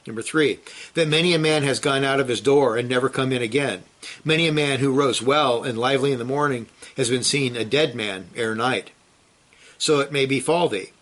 Number 0.06 0.22
three, 0.22 0.61
that 0.94 1.09
many 1.09 1.35
a 1.35 1.38
man 1.38 1.62
has 1.62 1.78
gone 1.78 2.04
out 2.04 2.20
of 2.20 2.28
his 2.28 2.40
door 2.40 2.76
and 2.76 2.88
never 2.88 3.09
come 3.09 3.33
in 3.33 3.42
again. 3.42 3.83
Many 4.24 4.48
a 4.48 4.52
man 4.52 4.78
who 4.78 4.92
rose 4.92 5.20
well 5.20 5.62
and 5.62 5.78
lively 5.78 6.12
in 6.12 6.18
the 6.18 6.24
morning 6.24 6.66
has 6.96 7.11
been 7.11 7.22
seen 7.22 7.54
a 7.54 7.64
dead 7.64 7.94
man 7.94 8.28
ere 8.35 8.54
night. 8.54 8.90
So 9.78 10.00
it 10.00 10.12
may 10.12 10.26
befall 10.26 10.68
thee. 10.68 10.92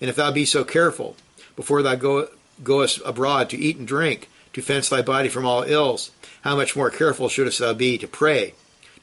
And 0.00 0.10
if 0.10 0.16
thou 0.16 0.30
be 0.32 0.44
so 0.44 0.64
careful, 0.64 1.16
before 1.56 1.82
thou 1.82 1.94
go, 1.94 2.28
goest 2.62 3.00
abroad 3.04 3.48
to 3.50 3.58
eat 3.58 3.78
and 3.78 3.86
drink, 3.86 4.28
to 4.52 4.62
fence 4.62 4.88
thy 4.88 5.02
body 5.02 5.28
from 5.28 5.46
all 5.46 5.62
ills, 5.62 6.10
how 6.42 6.56
much 6.56 6.76
more 6.76 6.90
careful 6.90 7.28
shouldst 7.28 7.58
thou 7.58 7.72
be 7.72 7.96
to 7.98 8.06
pray, 8.06 8.54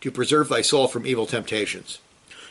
to 0.02 0.12
preserve 0.12 0.50
thy 0.50 0.62
soul 0.62 0.88
from 0.88 1.08
evil 1.08 1.26
temptations. 1.26 2.00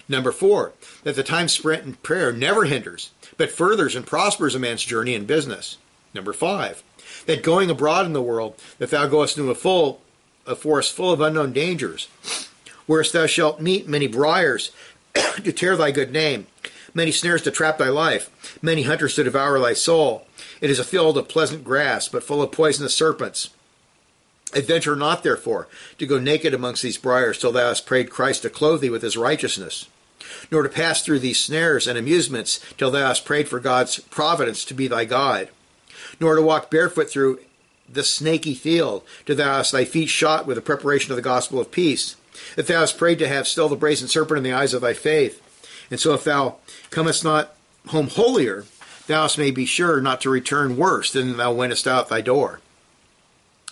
Number 0.09 0.33
four, 0.33 0.73
that 1.05 1.15
the 1.15 1.23
time 1.23 1.49
spent 1.49 1.85
in 1.85 1.95
prayer 1.95 2.33
never 2.33 2.65
hinders, 2.65 3.11
but 3.39 3.51
furthers 3.51 3.97
and 3.97 4.07
prospers 4.07 4.55
a 4.55 4.59
man's 4.59 4.85
journey 4.85 5.15
in 5.15 5.25
business. 5.25 5.79
Number 6.13 6.35
five, 6.35 6.83
that 7.25 7.43
going 7.43 7.71
abroad 7.71 8.05
in 8.05 8.13
the 8.13 8.23
world, 8.23 8.55
that 8.79 8.91
thou 8.91 9.07
goest 9.07 9.39
into 9.39 9.51
a 9.51 9.55
full 9.55 10.03
a 10.47 10.57
forest 10.57 10.95
full 10.95 11.13
of 11.13 11.21
unknown 11.21 11.53
dangers, 11.53 12.09
whereas 12.87 13.13
thou 13.13 13.27
shalt 13.27 13.61
meet 13.61 13.87
many 13.87 14.07
briars 14.07 14.71
to 15.15 15.53
tear 15.53 15.77
thy 15.77 15.91
good 15.91 16.11
name, 16.11 16.47
many 16.95 17.13
snares 17.13 17.43
to 17.43 17.51
trap 17.51 17.77
thy 17.77 17.89
life, 17.89 18.59
many 18.63 18.83
hunters 18.83 19.15
to 19.15 19.25
devour 19.25 19.61
thy 19.61 19.75
soul. 19.75 20.27
It 20.63 20.71
is 20.71 20.79
a 20.79 20.85
field 20.85 21.19
of 21.19 21.29
pleasant 21.29 21.65
grass, 21.65 22.09
but 22.09 22.23
full 22.23 22.43
of 22.43 22.51
poisonous 22.51 22.95
serpents. 22.95 23.51
Adventure 24.55 24.97
not, 24.97 25.23
therefore, 25.23 25.69
to 25.99 26.07
go 26.07 26.19
naked 26.19 26.55
amongst 26.55 26.83
these 26.83 26.97
briars 26.97 27.39
till 27.39 27.53
thou 27.53 27.69
hast 27.69 27.85
prayed 27.85 28.09
Christ 28.09 28.43
to 28.43 28.51
clothe 28.51 28.81
thee 28.81 28.89
with 28.89 29.03
his 29.03 29.19
righteousness, 29.19 29.87
nor 30.51 30.63
to 30.63 30.69
pass 30.69 31.03
through 31.03 31.19
these 31.19 31.41
snares 31.41 31.87
and 31.87 31.99
amusements 31.99 32.61
till 32.77 32.91
thou 32.91 33.09
hast 33.09 33.25
prayed 33.25 33.49
for 33.49 33.61
God's 33.61 33.99
providence 33.99 34.65
to 34.65 34.75
be 34.75 34.89
thy 34.89 35.05
guide 35.05 35.51
nor 36.21 36.37
to 36.37 36.43
walk 36.43 36.71
barefoot 36.71 37.11
through 37.11 37.41
the 37.89 38.05
snaky 38.05 38.55
field, 38.55 39.03
till 39.25 39.37
thou 39.37 39.57
hast 39.57 39.73
thy 39.73 39.85
feet 39.85 40.09
shot 40.09 40.47
with 40.47 40.57
the 40.57 40.63
preparation 40.63 41.11
of 41.11 41.17
the 41.17 41.23
gospel 41.23 41.59
of 41.61 41.71
peace. 41.71 42.17
If 42.57 42.67
thou 42.67 42.81
hast 42.81 42.99
prayed 42.99 43.19
to 43.21 43.29
have 43.29 43.49
still 43.49 43.69
the 43.69 43.77
brazen 43.77 44.09
serpent 44.09 44.39
in 44.39 44.45
the 44.45 44.53
eyes 44.53 44.75
of 44.75 44.83
thy 44.83 44.93
faith. 44.93 45.43
And 45.91 45.99
so 45.99 46.13
if 46.13 46.25
thou 46.25 46.57
comest 46.91 47.25
not 47.25 47.55
home 47.89 48.09
holier, 48.09 48.67
thou 49.07 49.27
may 49.39 49.51
be 49.51 49.65
sure 49.65 50.01
not 50.01 50.21
to 50.21 50.31
return 50.31 50.77
worse 50.77 51.13
than 51.13 51.37
thou 51.37 51.53
wentest 51.53 51.87
out 51.87 52.09
thy 52.09 52.21
door. 52.21 52.61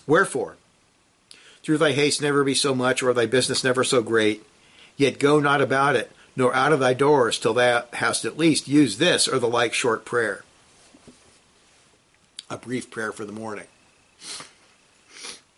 Wherefore, 0.07 0.57
through 1.61 1.77
thy 1.77 1.91
haste 1.91 2.21
never 2.21 2.43
be 2.43 2.55
so 2.55 2.73
much, 2.73 3.03
or 3.03 3.13
thy 3.13 3.25
business 3.27 3.63
never 3.63 3.83
so 3.83 4.01
great, 4.01 4.43
yet 4.95 5.19
go 5.19 5.39
not 5.39 5.61
about 5.61 5.95
it, 5.95 6.11
nor 6.37 6.55
out 6.55 6.71
of 6.71 6.79
thy 6.79 6.93
doors, 6.93 7.37
till 7.37 7.53
thou 7.53 7.83
hast 7.93 8.23
at 8.23 8.37
least 8.37 8.69
used 8.69 8.99
this 8.99 9.27
or 9.27 9.39
the 9.39 9.47
like 9.47 9.73
short 9.73 10.05
prayer 10.05 10.45
a 12.49 12.57
brief 12.57 12.89
prayer 12.89 13.11
for 13.11 13.25
the 13.25 13.31
morning. 13.31 13.65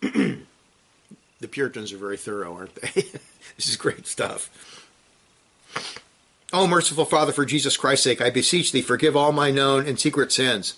the 0.00 1.48
Puritans 1.48 1.92
are 1.92 1.98
very 1.98 2.16
thorough, 2.16 2.54
aren't 2.54 2.74
they? 2.76 2.88
this 3.56 3.68
is 3.68 3.76
great 3.76 4.06
stuff. 4.06 4.50
Oh, 6.52 6.66
merciful 6.66 7.04
Father, 7.04 7.32
for 7.32 7.44
Jesus 7.44 7.76
Christ's 7.76 8.04
sake, 8.04 8.20
I 8.20 8.30
beseech 8.30 8.72
thee, 8.72 8.82
forgive 8.82 9.16
all 9.16 9.30
my 9.30 9.52
known 9.52 9.86
and 9.86 10.00
secret 10.00 10.32
sins, 10.32 10.74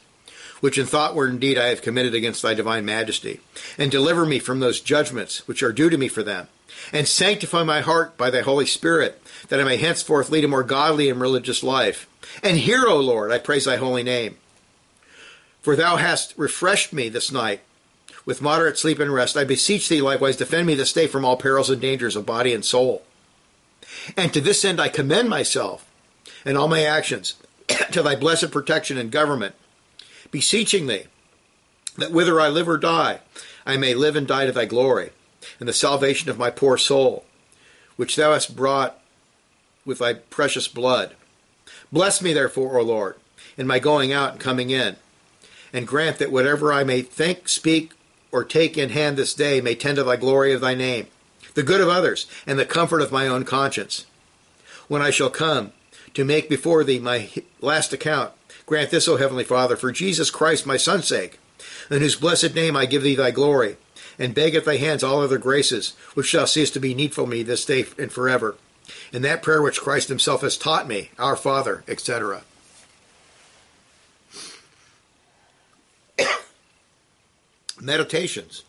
which 0.61 0.77
in 0.77 0.85
thought 0.85 1.15
word 1.15 1.31
and 1.31 1.41
deed 1.41 1.57
I 1.57 1.69
have 1.69 1.81
committed 1.81 2.15
against 2.15 2.43
thy 2.43 2.53
divine 2.53 2.85
majesty, 2.85 3.41
and 3.79 3.91
deliver 3.91 4.27
me 4.27 4.39
from 4.39 4.61
those 4.61 4.83
judgments 4.83 5.49
which 5.49 5.63
are 5.63 5.73
due 5.73 5.89
to 5.89 5.97
me 5.97 6.09
for 6.09 6.23
them, 6.23 6.49
and 6.93 7.07
sanctify 7.07 7.63
my 7.63 7.81
heart 7.81 8.17
by 8.17 8.31
thy 8.31 8.41
Holy 8.41 8.67
Spirit, 8.67 9.23
that 9.49 9.61
I 9.61 9.65
may 9.65 9.77
henceforth 9.77 10.31
lead 10.31 10.45
a 10.45 10.49
more 10.49 10.63
godly 10.63 11.09
and 11.11 11.21
religious 11.21 11.63
life. 11.63 12.09
And 12.43 12.57
hear, 12.57 12.87
O 12.87 12.99
Lord, 12.99 13.31
I 13.31 13.39
praise 13.39 13.67
thy 13.67 13.77
holy 13.77 14.03
name. 14.03 14.37
For 15.61 15.77
thou 15.77 15.97
hast 15.97 16.35
refreshed 16.37 16.93
me 16.93 17.09
this 17.09 17.31
night 17.31 17.61
with 18.25 18.43
moderate 18.43 18.79
sleep 18.79 18.99
and 18.99 19.13
rest. 19.13 19.37
I 19.37 19.45
beseech 19.45 19.89
thee 19.89 20.01
likewise, 20.01 20.37
defend 20.37 20.67
me 20.67 20.75
this 20.75 20.93
day 20.93 21.07
from 21.07 21.25
all 21.25 21.37
perils 21.37 21.71
and 21.71 21.81
dangers 21.81 22.17
of 22.17 22.27
body 22.27 22.53
and 22.53 22.65
soul. 22.65 23.03
And 24.17 24.33
to 24.33 24.41
this 24.41 24.65
end 24.65 24.81
I 24.81 24.89
commend 24.89 25.29
myself 25.29 25.89
and 26.45 26.57
all 26.57 26.69
my 26.69 26.83
actions 26.83 27.35
to 27.93 28.03
thy 28.03 28.17
blessed 28.17 28.51
protection 28.51 28.99
and 28.99 29.11
government, 29.11 29.55
beseeching 30.31 30.87
thee 30.87 31.05
that 31.97 32.13
whether 32.13 32.41
I 32.41 32.49
live 32.49 32.69
or 32.69 32.79
die, 32.79 33.21
I 33.67 33.77
may 33.77 33.95
live 33.95 34.17
and 34.17 34.27
die 34.27 34.47
to 34.47 34.53
thy 34.53 34.65
glory, 34.65 35.11
and 35.63 35.69
the 35.69 35.73
salvation 35.73 36.29
of 36.29 36.37
my 36.37 36.51
poor 36.51 36.77
soul, 36.77 37.25
which 37.95 38.17
thou 38.17 38.33
hast 38.33 38.57
brought 38.57 38.99
with 39.85 40.01
thy 40.01 40.13
precious 40.13 40.67
blood. 40.67 41.15
Bless 41.93 42.21
me, 42.21 42.33
therefore, 42.33 42.81
O 42.81 42.83
Lord, 42.83 43.15
in 43.57 43.69
my 43.69 43.79
going 43.79 44.13
out 44.13 44.33
and 44.33 44.41
coming 44.41 44.71
in, 44.71 44.97
and 45.73 45.87
grant 45.87 46.19
that 46.19 46.33
whatever 46.33 46.73
I 46.73 46.83
may 46.83 47.01
think, 47.01 47.49
speak, 47.49 47.93
or 48.33 48.43
take 48.43 48.77
in 48.77 48.89
hand 48.89 49.17
this 49.17 49.35
day 49.35 49.61
may 49.61 49.77
tend 49.77 49.99
to 49.99 50.03
thy 50.03 50.17
glory 50.17 50.53
of 50.53 50.61
thy 50.61 50.75
name, 50.75 51.07
the 51.55 51.63
good 51.63 51.81
of 51.81 51.89
others, 51.89 52.27
and 52.45 52.59
the 52.59 52.67
comfort 52.67 53.01
of 53.01 53.13
my 53.13 53.29
own 53.29 53.45
conscience. 53.45 54.05
When 54.89 55.01
I 55.01 55.11
shall 55.11 55.31
come 55.31 55.71
to 56.15 56.25
make 56.25 56.49
before 56.49 56.83
thee 56.83 56.99
my 56.99 57.31
last 57.61 57.93
account, 57.93 58.33
grant 58.67 58.91
this, 58.91 59.07
O 59.07 59.17
Heavenly 59.17 59.45
Father, 59.45 59.77
for 59.77 59.93
Jesus 59.93 60.29
Christ 60.29 60.67
my 60.67 60.77
Son's 60.77 61.07
sake, 61.07 61.39
in 61.89 62.01
whose 62.01 62.17
blessed 62.17 62.57
name 62.57 62.77
I 62.77 62.85
give 62.85 63.05
thee 63.05 63.15
thy 63.15 63.31
glory, 63.31 63.77
and 64.19 64.35
beg 64.35 64.55
at 64.55 64.65
thy 64.65 64.77
hands 64.77 65.03
all 65.03 65.21
other 65.21 65.39
graces, 65.39 65.95
which 66.15 66.27
shall 66.27 66.47
cease 66.47 66.71
to 66.73 66.81
be 66.81 66.95
needful 66.95 67.27
me 67.27 67.43
this 67.43 67.65
day 67.65 67.85
and 67.99 68.13
forever. 68.13 68.57
In 69.13 69.23
that 69.23 69.43
prayer 69.43 69.63
which 69.63 69.81
Christ 69.81 70.09
himself 70.09 70.43
has 70.43 70.57
taught 70.57 70.89
me, 70.89 71.11
our 71.19 71.37
Father, 71.37 71.85
etc. 71.87 72.43
Meditations. 77.81 78.65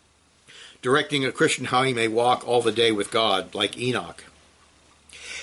Directing 0.82 1.24
a 1.24 1.32
Christian 1.32 1.66
how 1.66 1.82
he 1.82 1.94
may 1.94 2.08
walk 2.08 2.46
all 2.46 2.62
the 2.62 2.72
day 2.72 2.92
with 2.92 3.10
God, 3.10 3.54
like 3.54 3.78
Enoch. 3.78 4.24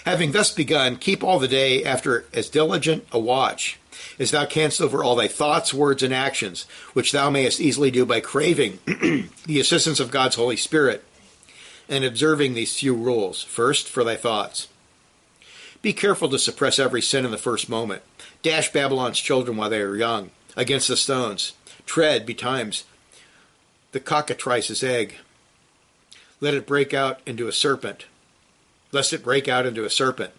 Having 0.06 0.32
thus 0.32 0.52
begun, 0.52 0.98
keep 0.98 1.24
all 1.24 1.40
the 1.40 1.48
day 1.48 1.84
after 1.84 2.26
as 2.34 2.50
diligent 2.50 3.08
a 3.12 3.20
watch 3.20 3.80
as 4.20 4.32
thou 4.32 4.46
canst 4.46 4.82
over 4.82 5.04
all 5.04 5.16
thy 5.16 5.28
thoughts, 5.28 5.74
words, 5.74 6.04
and 6.04 6.14
actions, 6.14 6.64
which 6.94 7.12
thou 7.12 7.30
mayest 7.30 7.60
easily 7.60 7.92
do 7.92 8.06
by 8.06 8.20
craving 8.20 8.80
the 9.46 9.60
assistance 9.60 10.00
of 10.00 10.12
God's 10.12 10.36
Holy 10.36 10.58
Spirit 10.58 11.04
and 11.90 12.04
observing 12.04 12.54
these 12.54 12.80
few 12.80 12.96
rules. 12.96 13.44
First, 13.44 13.90
for 13.90 14.04
thy 14.04 14.16
thoughts. 14.16 14.70
Be 15.82 15.94
careful 15.94 16.30
to 16.30 16.40
suppress 16.40 16.80
every 16.80 17.02
sin 17.02 17.26
in 17.26 17.32
the 17.32 17.38
first 17.38 17.68
moment. 17.68 18.04
Dash 18.44 18.72
Babylon's 18.72 19.20
children 19.20 19.58
while 19.58 19.70
they 19.70 19.82
are 19.82 19.96
young 19.96 20.32
against 20.56 20.88
the 20.88 20.96
stones. 20.98 21.54
Tread 21.86 22.26
betimes 22.26 22.86
the 23.92 24.00
cockatrice's 24.00 24.84
egg. 24.84 25.18
Let 26.40 26.54
it 26.54 26.66
break 26.66 26.94
out 26.94 27.20
into 27.26 27.48
a 27.48 27.52
serpent, 27.52 28.06
lest 28.92 29.14
it 29.14 29.24
break 29.24 29.48
out 29.48 29.66
into 29.66 29.84
a 29.84 29.90
serpent. 29.90 30.32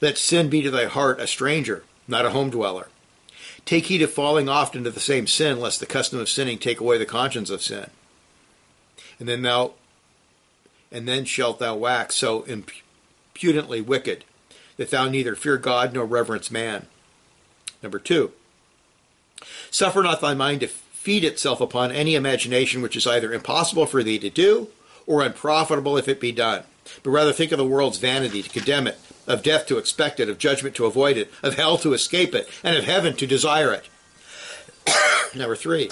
Let 0.00 0.18
sin 0.18 0.48
be 0.48 0.62
to 0.62 0.70
thy 0.70 0.86
heart 0.86 1.20
a 1.20 1.26
stranger, 1.26 1.84
not 2.08 2.26
a 2.26 2.30
home 2.30 2.50
dweller. 2.50 2.88
Take 3.64 3.86
heed 3.86 4.02
of 4.02 4.10
falling 4.10 4.48
oft 4.48 4.74
into 4.74 4.90
the 4.90 4.98
same 4.98 5.26
sin, 5.26 5.60
lest 5.60 5.78
the 5.78 5.86
custom 5.86 6.18
of 6.18 6.28
sinning 6.28 6.58
take 6.58 6.80
away 6.80 6.96
the 6.98 7.06
conscience 7.06 7.50
of 7.50 7.62
sin. 7.62 7.90
And 9.20 9.28
then 9.28 9.42
thou, 9.42 9.74
and 10.90 11.06
then 11.06 11.24
shalt 11.24 11.58
thou 11.58 11.76
wax 11.76 12.16
so 12.16 12.42
impudently 12.44 13.80
wicked 13.80 14.24
that 14.78 14.90
thou 14.90 15.08
neither 15.08 15.34
fear 15.34 15.58
God 15.58 15.92
nor 15.92 16.06
reverence 16.06 16.50
man. 16.50 16.86
Number 17.82 17.98
two, 17.98 18.32
suffer 19.70 20.02
not 20.02 20.20
thy 20.20 20.34
mind 20.34 20.60
to 20.60 20.68
feed 20.68 21.24
itself 21.24 21.60
upon 21.60 21.92
any 21.92 22.14
imagination 22.14 22.80
which 22.82 22.96
is 22.96 23.06
either 23.06 23.32
impossible 23.32 23.86
for 23.86 24.02
thee 24.02 24.18
to 24.18 24.30
do 24.30 24.68
or 25.06 25.22
unprofitable 25.22 25.96
if 25.96 26.08
it 26.08 26.20
be 26.20 26.32
done, 26.32 26.64
but 27.02 27.10
rather 27.10 27.32
think 27.32 27.52
of 27.52 27.58
the 27.58 27.66
world's 27.66 27.98
vanity 27.98 28.42
to 28.42 28.48
condemn 28.48 28.86
it, 28.86 28.98
of 29.28 29.42
death 29.42 29.66
to 29.66 29.78
expect 29.78 30.18
it, 30.18 30.28
of 30.28 30.38
judgment 30.38 30.74
to 30.74 30.86
avoid 30.86 31.16
it, 31.16 31.30
of 31.42 31.54
hell 31.54 31.78
to 31.78 31.92
escape 31.92 32.34
it, 32.34 32.48
and 32.64 32.76
of 32.76 32.84
heaven 32.84 33.14
to 33.14 33.26
desire 33.26 33.72
it. 33.72 33.88
Number 35.36 35.54
three, 35.54 35.90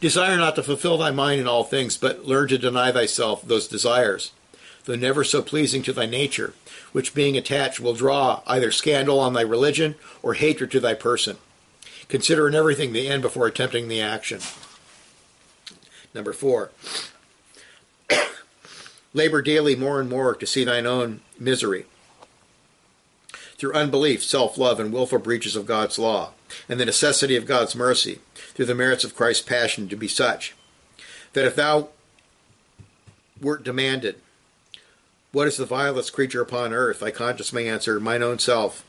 desire 0.00 0.36
not 0.36 0.54
to 0.56 0.62
fulfill 0.62 0.98
thy 0.98 1.10
mind 1.10 1.40
in 1.40 1.48
all 1.48 1.64
things, 1.64 1.96
but 1.96 2.26
learn 2.26 2.48
to 2.48 2.58
deny 2.58 2.92
thyself 2.92 3.42
those 3.42 3.66
desires, 3.66 4.32
though 4.84 4.94
never 4.94 5.24
so 5.24 5.42
pleasing 5.42 5.82
to 5.82 5.92
thy 5.92 6.06
nature, 6.06 6.52
which 6.92 7.14
being 7.14 7.36
attached 7.36 7.80
will 7.80 7.94
draw 7.94 8.42
either 8.46 8.70
scandal 8.70 9.18
on 9.18 9.32
thy 9.32 9.40
religion 9.40 9.94
or 10.22 10.34
hatred 10.34 10.70
to 10.70 10.80
thy 10.80 10.94
person. 10.94 11.38
Consider 12.08 12.46
in 12.46 12.54
everything 12.54 12.92
the 12.92 13.08
end 13.08 13.22
before 13.22 13.46
attempting 13.46 13.88
the 13.88 14.02
action. 14.02 14.40
Number 16.14 16.34
four, 16.34 16.70
labor 19.14 19.40
daily 19.40 19.74
more 19.74 20.00
and 20.00 20.10
more 20.10 20.34
to 20.34 20.46
see 20.46 20.64
thine 20.64 20.86
own 20.86 21.20
misery 21.38 21.86
through 23.56 23.72
unbelief, 23.72 24.22
self 24.22 24.58
love, 24.58 24.78
and 24.78 24.92
wilful 24.92 25.18
breaches 25.18 25.56
of 25.56 25.64
God's 25.64 25.98
law, 25.98 26.32
and 26.68 26.78
the 26.78 26.84
necessity 26.84 27.36
of 27.36 27.46
God's 27.46 27.74
mercy 27.74 28.18
through 28.34 28.66
the 28.66 28.74
merits 28.74 29.04
of 29.04 29.16
Christ's 29.16 29.44
passion 29.44 29.88
to 29.88 29.96
be 29.96 30.08
such 30.08 30.54
that 31.32 31.46
if 31.46 31.56
thou 31.56 31.88
wert 33.40 33.64
demanded, 33.64 34.16
What 35.32 35.48
is 35.48 35.56
the 35.56 35.66
vilest 35.66 36.12
creature 36.12 36.40
upon 36.40 36.72
earth? 36.72 37.00
thy 37.00 37.10
conscience 37.10 37.52
may 37.52 37.68
answer, 37.68 38.00
Mine 38.00 38.22
own 38.22 38.38
self, 38.38 38.84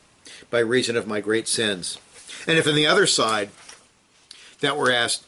by 0.50 0.60
reason 0.60 0.96
of 0.96 1.06
my 1.06 1.20
great 1.20 1.48
sins. 1.48 1.98
And 2.46 2.58
if 2.58 2.66
on 2.66 2.74
the 2.74 2.86
other 2.86 3.06
side 3.06 3.50
that 4.60 4.76
were 4.76 4.90
asked, 4.90 5.24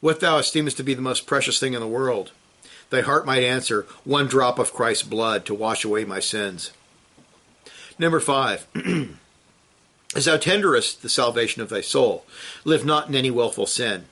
What 0.00 0.20
thou 0.20 0.38
esteemest 0.38 0.76
to 0.76 0.82
be 0.82 0.94
the 0.94 1.02
most 1.02 1.26
precious 1.26 1.58
thing 1.58 1.74
in 1.74 1.80
the 1.80 1.86
world, 1.86 2.32
thy 2.90 3.00
heart 3.00 3.26
might 3.26 3.42
answer, 3.42 3.86
One 4.04 4.26
drop 4.26 4.58
of 4.58 4.72
Christ's 4.72 5.04
blood 5.04 5.44
to 5.46 5.54
wash 5.54 5.84
away 5.84 6.04
my 6.04 6.20
sins. 6.20 6.72
Number 7.98 8.20
five, 8.20 8.66
as 10.16 10.24
thou 10.24 10.36
tenderest 10.36 11.02
the 11.02 11.08
salvation 11.08 11.62
of 11.62 11.68
thy 11.68 11.80
soul, 11.80 12.24
live 12.64 12.84
not 12.84 13.08
in 13.08 13.14
any 13.14 13.30
wilful 13.30 13.66
sin. 13.66 14.04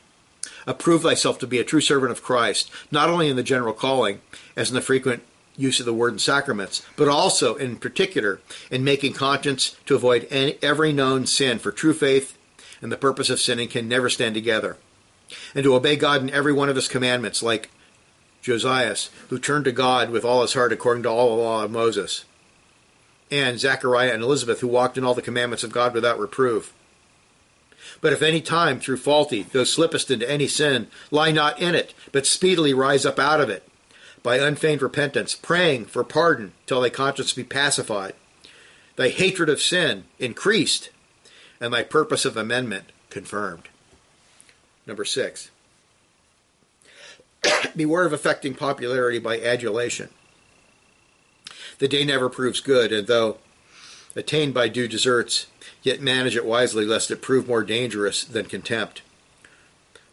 Approve 0.66 1.02
thyself 1.02 1.38
to 1.40 1.46
be 1.46 1.58
a 1.58 1.64
true 1.64 1.80
servant 1.80 2.12
of 2.12 2.22
Christ, 2.22 2.70
not 2.90 3.08
only 3.08 3.28
in 3.28 3.36
the 3.36 3.42
general 3.42 3.72
calling, 3.72 4.20
as 4.56 4.68
in 4.68 4.74
the 4.74 4.80
frequent 4.80 5.22
use 5.56 5.80
of 5.80 5.86
the 5.86 5.94
word 5.94 6.12
and 6.12 6.20
sacraments, 6.20 6.84
but 6.96 7.08
also, 7.08 7.56
in 7.56 7.76
particular, 7.76 8.40
in 8.70 8.84
making 8.84 9.12
conscience 9.12 9.76
to 9.86 9.94
avoid 9.94 10.26
any, 10.30 10.58
every 10.62 10.92
known 10.92 11.26
sin, 11.26 11.58
for 11.58 11.72
true 11.72 11.92
faith 11.92 12.38
and 12.80 12.90
the 12.90 12.96
purpose 12.96 13.30
of 13.30 13.40
sinning 13.40 13.68
can 13.68 13.88
never 13.88 14.08
stand 14.08 14.34
together. 14.34 14.76
And 15.54 15.64
to 15.64 15.74
obey 15.74 15.96
God 15.96 16.22
in 16.22 16.30
every 16.30 16.52
one 16.52 16.68
of 16.68 16.76
his 16.76 16.88
commandments, 16.88 17.42
like 17.42 17.70
Josias, 18.42 19.08
who 19.28 19.38
turned 19.38 19.64
to 19.64 19.72
God 19.72 20.10
with 20.10 20.24
all 20.24 20.42
his 20.42 20.54
heart 20.54 20.72
according 20.72 21.04
to 21.04 21.08
all 21.08 21.36
the 21.36 21.42
law 21.42 21.64
of 21.64 21.70
Moses, 21.70 22.24
and 23.30 23.58
Zechariah 23.58 24.12
and 24.12 24.22
Elizabeth, 24.22 24.60
who 24.60 24.68
walked 24.68 24.98
in 24.98 25.04
all 25.04 25.14
the 25.14 25.22
commandments 25.22 25.64
of 25.64 25.72
God 25.72 25.94
without 25.94 26.18
reproof. 26.18 26.74
But 28.00 28.12
if 28.12 28.20
any 28.20 28.40
time 28.40 28.80
through 28.80 28.96
faulty 28.96 29.44
thou 29.44 29.64
slippest 29.64 30.10
into 30.10 30.28
any 30.28 30.48
sin, 30.48 30.88
lie 31.10 31.30
not 31.30 31.60
in 31.60 31.74
it, 31.74 31.94
but 32.10 32.26
speedily 32.26 32.74
rise 32.74 33.06
up 33.06 33.18
out 33.18 33.40
of 33.40 33.48
it 33.48 33.66
by 34.22 34.38
unfeigned 34.38 34.82
repentance, 34.82 35.34
praying 35.34 35.86
for 35.86 36.04
pardon 36.04 36.52
till 36.66 36.80
thy 36.80 36.90
conscience 36.90 37.32
be 37.32 37.44
pacified, 37.44 38.14
thy 38.96 39.08
hatred 39.08 39.48
of 39.48 39.60
sin 39.60 40.04
increased, 40.18 40.90
and 41.60 41.72
thy 41.72 41.82
purpose 41.82 42.24
of 42.24 42.36
amendment 42.36 42.86
confirmed. 43.08 43.68
Number 44.86 45.04
six. 45.04 45.51
Beware 47.76 48.04
of 48.04 48.12
affecting 48.12 48.54
popularity 48.54 49.18
by 49.18 49.40
adulation. 49.40 50.08
The 51.78 51.88
day 51.88 52.04
never 52.04 52.28
proves 52.28 52.60
good, 52.60 52.92
and 52.92 53.06
though 53.06 53.38
attained 54.14 54.54
by 54.54 54.68
due 54.68 54.88
deserts, 54.88 55.46
yet 55.82 56.00
manage 56.00 56.36
it 56.36 56.44
wisely, 56.44 56.84
lest 56.84 57.10
it 57.10 57.22
prove 57.22 57.48
more 57.48 57.64
dangerous 57.64 58.24
than 58.24 58.46
contempt. 58.46 59.02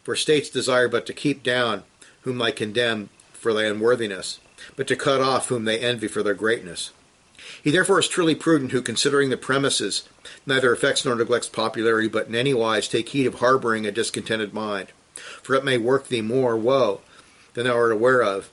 For 0.02 0.16
states 0.16 0.48
desire 0.48 0.88
but 0.88 1.06
to 1.06 1.12
keep 1.12 1.42
down 1.42 1.84
whom 2.22 2.38
they 2.38 2.52
condemn 2.52 3.10
for 3.32 3.52
their 3.52 3.72
unworthiness, 3.72 4.40
but 4.76 4.86
to 4.88 4.96
cut 4.96 5.20
off 5.20 5.48
whom 5.48 5.64
they 5.64 5.78
envy 5.78 6.08
for 6.08 6.22
their 6.22 6.34
greatness. 6.34 6.92
He 7.62 7.70
therefore 7.70 7.98
is 7.98 8.08
truly 8.08 8.34
prudent 8.34 8.72
who, 8.72 8.82
considering 8.82 9.30
the 9.30 9.36
premises, 9.36 10.08
neither 10.46 10.72
affects 10.72 11.04
nor 11.04 11.14
neglects 11.14 11.48
popularity, 11.48 12.08
but 12.08 12.28
in 12.28 12.34
any 12.34 12.54
wise 12.54 12.88
take 12.88 13.10
heed 13.10 13.26
of 13.26 13.36
harboring 13.36 13.86
a 13.86 13.92
discontented 13.92 14.52
mind, 14.52 14.88
for 15.42 15.54
it 15.54 15.64
may 15.64 15.78
work 15.78 16.08
thee 16.08 16.22
more 16.22 16.56
woe 16.56 17.00
than 17.54 17.64
thou 17.64 17.76
art 17.76 17.92
aware 17.92 18.22
of. 18.22 18.50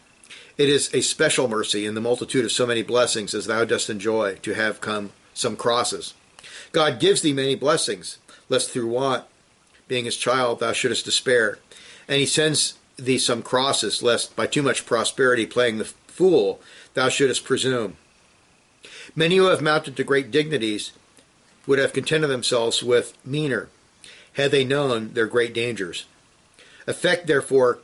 It 0.57 0.69
is 0.69 0.93
a 0.93 1.01
special 1.01 1.47
mercy 1.47 1.85
in 1.85 1.93
the 1.93 2.01
multitude 2.01 2.43
of 2.43 2.51
so 2.51 2.65
many 2.65 2.81
blessings 2.81 3.33
as 3.33 3.45
thou 3.45 3.63
dost 3.63 3.89
enjoy 3.89 4.35
to 4.41 4.53
have 4.53 4.81
come 4.81 5.11
some 5.33 5.55
crosses. 5.55 6.13
God 6.71 6.99
gives 6.99 7.21
thee 7.21 7.33
many 7.33 7.55
blessings, 7.55 8.17
lest 8.49 8.71
through 8.71 8.87
want 8.87 9.25
being 9.87 10.05
his 10.05 10.17
child, 10.17 10.59
thou 10.59 10.73
shouldest 10.73 11.05
despair. 11.05 11.59
And 12.07 12.19
he 12.19 12.25
sends 12.25 12.77
thee 12.97 13.19
some 13.19 13.41
crosses, 13.41 14.03
lest 14.03 14.35
by 14.35 14.47
too 14.47 14.63
much 14.63 14.85
prosperity 14.85 15.45
playing 15.45 15.77
the 15.77 15.85
fool, 15.85 16.59
thou 16.93 17.09
shouldest 17.09 17.45
presume. 17.45 17.95
Many 19.15 19.37
who 19.37 19.45
have 19.45 19.61
mounted 19.61 19.95
to 19.95 20.03
great 20.03 20.31
dignities 20.31 20.91
would 21.65 21.79
have 21.79 21.93
contented 21.93 22.29
themselves 22.29 22.83
with 22.83 23.17
meaner, 23.25 23.69
had 24.33 24.51
they 24.51 24.63
known 24.63 25.13
their 25.13 25.27
great 25.27 25.53
dangers. 25.53 26.05
Affect, 26.85 27.27
therefore, 27.27 27.79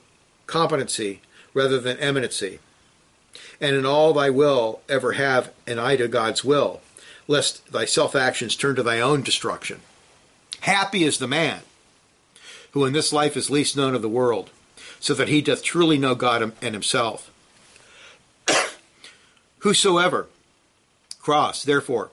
competency 0.48 1.22
rather 1.54 1.80
than 1.80 1.98
eminency, 2.00 2.60
and 3.62 3.76
in 3.76 3.86
all 3.86 4.14
thy 4.14 4.30
will 4.30 4.82
ever 4.90 5.14
have 5.14 5.52
an 5.68 5.80
eye 5.80 5.96
to 5.96 6.08
God's 6.08 6.44
will, 6.44 6.82
lest 7.28 7.72
thy 7.72 7.86
self 7.86 8.16
actions 8.16 8.56
turn 8.56 8.76
to 8.76 8.84
thy 8.84 9.00
own 9.00 9.22
destruction. 9.22 9.82
Happy 10.62 11.04
is 11.04 11.18
the 11.18 11.28
man 11.28 11.62
who 12.72 12.86
in 12.86 12.94
this 12.94 13.14
life 13.14 13.38
is 13.38 13.50
least 13.50 13.78
known 13.78 13.94
of 13.94 14.02
the 14.02 14.10
world, 14.10 14.50
so 15.00 15.14
that 15.14 15.28
he 15.28 15.42
doth 15.42 15.64
truly 15.64 15.98
know 15.98 16.16
God 16.16 16.54
and 16.62 16.74
himself. 16.74 17.32
Whosoever 19.60 20.28
cross, 21.22 21.64
therefore, 21.64 22.10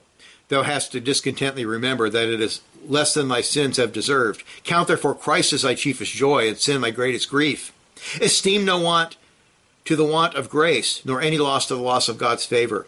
thou 0.49 0.63
hast 0.63 0.91
to 0.91 1.01
discontently 1.01 1.65
remember 1.65 2.09
that 2.09 2.29
it 2.29 2.39
is 2.39 2.61
less 2.87 3.13
than 3.13 3.27
thy 3.27 3.41
sins 3.41 3.77
have 3.77 3.93
deserved. 3.93 4.43
Count 4.63 4.87
therefore 4.87 5.15
Christ 5.15 5.53
as 5.53 5.63
thy 5.63 5.75
chiefest 5.75 6.13
joy, 6.13 6.47
and 6.47 6.57
sin 6.57 6.81
thy 6.81 6.91
greatest 6.91 7.29
grief. 7.29 7.73
Esteem 8.21 8.65
no 8.65 8.79
want 8.79 9.17
to 9.85 9.95
the 9.95 10.05
want 10.05 10.35
of 10.35 10.49
grace, 10.49 11.03
nor 11.05 11.21
any 11.21 11.37
loss 11.37 11.67
to 11.67 11.75
the 11.75 11.81
loss 11.81 12.09
of 12.09 12.17
God's 12.17 12.45
favor. 12.45 12.87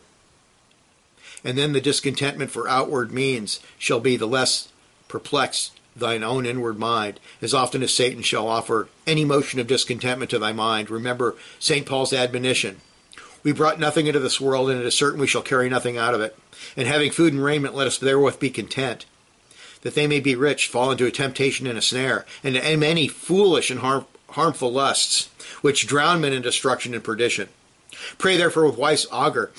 And 1.43 1.57
then 1.57 1.73
the 1.73 1.81
discontentment 1.81 2.51
for 2.51 2.69
outward 2.69 3.11
means 3.11 3.59
shall 3.77 3.99
be 3.99 4.15
the 4.15 4.27
less 4.27 4.69
perplexed 5.07 5.79
thine 5.95 6.23
own 6.23 6.45
inward 6.45 6.79
mind, 6.79 7.19
as 7.41 7.53
often 7.53 7.83
as 7.83 7.93
Satan 7.93 8.21
shall 8.21 8.47
offer 8.47 8.87
any 9.05 9.25
motion 9.25 9.59
of 9.59 9.67
discontentment 9.67 10.31
to 10.31 10.39
thy 10.39 10.51
mind. 10.51 10.89
Remember 10.89 11.35
St. 11.59 11.85
Paul's 11.85 12.13
admonition. 12.13 12.81
We 13.43 13.51
brought 13.51 13.79
nothing 13.79 14.07
into 14.07 14.19
this 14.19 14.39
world, 14.39 14.69
and 14.69 14.79
it 14.79 14.85
is 14.85 14.95
certain 14.95 15.19
we 15.19 15.27
shall 15.27 15.41
carry 15.41 15.69
nothing 15.69 15.97
out 15.97 16.13
of 16.13 16.21
it. 16.21 16.37
And 16.77 16.87
having 16.87 17.11
food 17.11 17.33
and 17.33 17.43
raiment, 17.43 17.75
let 17.75 17.87
us 17.87 17.97
therewith 17.97 18.39
be 18.39 18.49
content. 18.49 19.05
That 19.81 19.95
they 19.95 20.07
may 20.07 20.21
be 20.21 20.33
rich, 20.33 20.67
fall 20.67 20.91
into 20.91 21.05
a 21.05 21.11
temptation 21.11 21.67
and 21.67 21.77
a 21.77 21.81
snare, 21.81 22.25
and 22.43 22.55
to 22.55 22.77
many 22.77 23.09
foolish 23.09 23.69
and 23.69 23.81
harm, 23.81 24.05
harmful 24.33 24.71
lusts, 24.71 25.29
which 25.61 25.87
drown 25.87 26.21
men 26.21 26.33
in 26.33 26.41
destruction 26.41 26.93
and 26.93 27.03
perdition. 27.03 27.49
Pray 28.17 28.37
therefore 28.37 28.65
with 28.65 28.77
wise 28.77 29.07
Agur, 29.11 29.51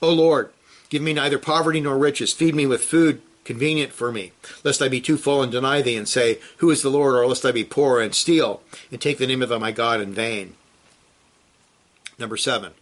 O 0.00 0.12
Lord, 0.12 0.50
give 0.90 1.02
me 1.02 1.12
neither 1.12 1.38
poverty 1.38 1.80
nor 1.80 1.98
riches, 1.98 2.32
feed 2.32 2.54
me 2.54 2.66
with 2.66 2.84
food 2.84 3.20
convenient 3.44 3.94
for 3.94 4.12
me, 4.12 4.32
lest 4.62 4.82
I 4.82 4.88
be 4.88 5.00
too 5.00 5.16
full 5.16 5.42
and 5.42 5.50
deny 5.50 5.80
thee 5.80 5.96
and 5.96 6.06
say, 6.06 6.38
Who 6.58 6.70
is 6.70 6.82
the 6.82 6.90
Lord? 6.90 7.14
or 7.14 7.26
lest 7.26 7.46
I 7.46 7.50
be 7.50 7.64
poor 7.64 7.98
and 7.98 8.14
steal 8.14 8.62
and 8.92 9.00
take 9.00 9.16
the 9.16 9.26
name 9.26 9.40
of 9.40 9.60
my 9.60 9.72
God 9.72 10.02
in 10.02 10.12
vain. 10.12 10.54
Number 12.18 12.36
seven. 12.36 12.72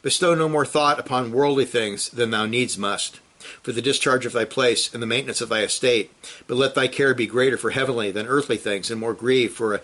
Bestow 0.00 0.34
no 0.34 0.48
more 0.48 0.64
thought 0.64 0.98
upon 0.98 1.32
worldly 1.32 1.66
things 1.66 2.08
than 2.08 2.30
thou 2.30 2.46
needs 2.46 2.78
must, 2.78 3.20
for 3.62 3.72
the 3.72 3.82
discharge 3.82 4.24
of 4.24 4.32
thy 4.32 4.46
place 4.46 4.92
and 4.92 5.02
the 5.02 5.06
maintenance 5.06 5.40
of 5.40 5.50
thy 5.50 5.62
estate, 5.62 6.10
but 6.46 6.56
let 6.56 6.74
thy 6.74 6.88
care 6.88 7.14
be 7.14 7.26
greater 7.26 7.58
for 7.58 7.70
heavenly 7.70 8.10
than 8.10 8.26
earthly 8.26 8.56
things, 8.56 8.90
and 8.90 8.98
more 8.98 9.12
grieve 9.12 9.52
for 9.52 9.74
a, 9.74 9.80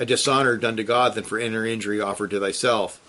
a 0.00 0.06
dishonor 0.06 0.56
done 0.56 0.76
to 0.76 0.82
God 0.82 1.14
than 1.14 1.22
for 1.22 1.38
inner 1.38 1.64
injury 1.64 2.00
offered 2.00 2.30
to 2.30 2.40
thyself. 2.40 3.00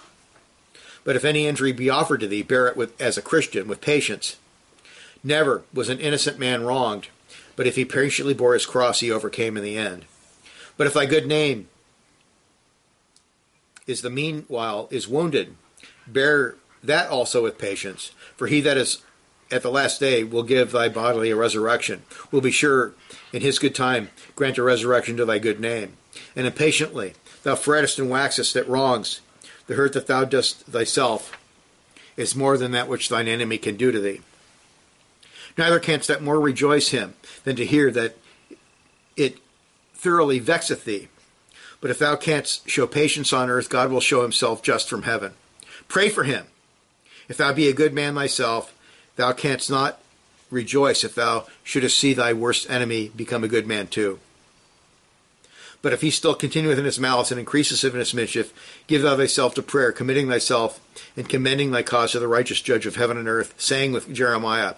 But 1.03 1.15
if 1.15 1.25
any 1.25 1.47
injury 1.47 1.71
be 1.71 1.89
offered 1.89 2.19
to 2.19 2.27
thee, 2.27 2.43
bear 2.43 2.67
it 2.67 2.77
with, 2.77 2.99
as 3.01 3.17
a 3.17 3.23
Christian 3.23 3.67
with 3.67 3.81
patience 3.81 4.35
Never 5.23 5.63
was 5.73 5.89
an 5.89 5.99
innocent 5.99 6.39
man 6.39 6.63
wronged, 6.63 7.09
but 7.55 7.67
if 7.67 7.75
he 7.75 7.85
patiently 7.85 8.33
bore 8.33 8.53
his 8.53 8.65
cross, 8.65 9.01
he 9.01 9.11
overcame 9.11 9.55
in 9.55 9.63
the 9.63 9.77
end. 9.77 10.05
But 10.77 10.87
if 10.87 10.93
thy 10.93 11.05
good 11.05 11.27
name 11.27 11.67
is 13.85 14.01
the 14.01 14.09
meanwhile 14.09 14.87
is 14.89 15.07
wounded, 15.07 15.55
bear 16.07 16.55
that 16.83 17.09
also 17.09 17.43
with 17.43 17.59
patience. 17.59 18.11
For 18.35 18.47
he 18.47 18.61
that 18.61 18.77
is 18.77 19.03
at 19.51 19.61
the 19.61 19.69
last 19.69 19.99
day 19.99 20.23
will 20.23 20.43
give 20.43 20.71
thy 20.71 20.89
bodily 20.89 21.29
a 21.29 21.35
resurrection, 21.35 22.01
will 22.31 22.41
be 22.41 22.51
sure 22.51 22.93
in 23.31 23.41
his 23.41 23.59
good 23.59 23.75
time 23.75 24.09
grant 24.35 24.57
a 24.57 24.63
resurrection 24.63 25.17
to 25.17 25.25
thy 25.25 25.37
good 25.37 25.59
name. 25.59 25.97
And 26.35 26.47
impatiently 26.47 27.13
thou 27.43 27.55
frettest 27.55 27.99
and 27.99 28.09
waxest 28.09 28.55
at 28.55 28.67
wrongs. 28.67 29.21
The 29.67 29.75
hurt 29.75 29.93
that 29.93 30.07
thou 30.07 30.25
dost 30.25 30.65
thyself 30.65 31.37
is 32.17 32.35
more 32.35 32.57
than 32.57 32.71
that 32.71 32.87
which 32.87 33.09
thine 33.09 33.27
enemy 33.27 33.57
can 33.57 33.77
do 33.77 33.91
to 33.91 33.99
thee. 33.99 34.21
Neither 35.57 35.79
canst 35.79 36.09
thou 36.09 36.19
more 36.19 36.39
rejoice 36.39 36.89
him 36.89 37.13
than 37.43 37.55
to 37.55 37.65
hear 37.65 37.91
that 37.91 38.17
it 39.15 39.37
thoroughly 39.93 40.39
vexeth 40.39 40.85
thee. 40.85 41.07
But 41.79 41.91
if 41.91 41.99
thou 41.99 42.15
canst 42.15 42.69
show 42.69 42.85
patience 42.85 43.33
on 43.33 43.49
earth, 43.49 43.69
God 43.69 43.91
will 43.91 44.01
show 44.01 44.21
himself 44.21 44.61
just 44.61 44.89
from 44.89 45.03
heaven. 45.03 45.33
Pray 45.87 46.09
for 46.09 46.23
him. 46.23 46.45
If 47.27 47.37
thou 47.37 47.53
be 47.53 47.67
a 47.67 47.73
good 47.73 47.93
man 47.93 48.15
thyself, 48.15 48.73
thou 49.15 49.33
canst 49.33 49.69
not 49.69 49.99
rejoice 50.49 51.03
if 51.03 51.15
thou 51.15 51.47
shouldest 51.63 51.97
see 51.97 52.13
thy 52.13 52.33
worst 52.33 52.69
enemy 52.69 53.09
become 53.15 53.43
a 53.43 53.47
good 53.47 53.65
man 53.65 53.87
too. 53.87 54.19
But 55.81 55.93
if 55.93 56.01
he 56.01 56.11
still 56.11 56.35
continueth 56.35 56.77
in 56.77 56.85
his 56.85 56.99
malice 56.99 57.31
and 57.31 57.39
increaseth 57.39 57.83
in 57.83 57.99
his 57.99 58.13
mischief, 58.13 58.53
give 58.87 59.01
thou 59.01 59.15
thyself 59.15 59.55
to 59.55 59.63
prayer, 59.63 59.91
committing 59.91 60.29
thyself 60.29 60.79
and 61.17 61.27
commending 61.27 61.71
thy 61.71 61.81
cause 61.81 62.11
to 62.11 62.19
the 62.19 62.27
righteous 62.27 62.61
judge 62.61 62.85
of 62.85 62.97
heaven 62.97 63.17
and 63.17 63.27
earth, 63.27 63.53
saying 63.57 63.91
with 63.91 64.13
Jeremiah, 64.13 64.75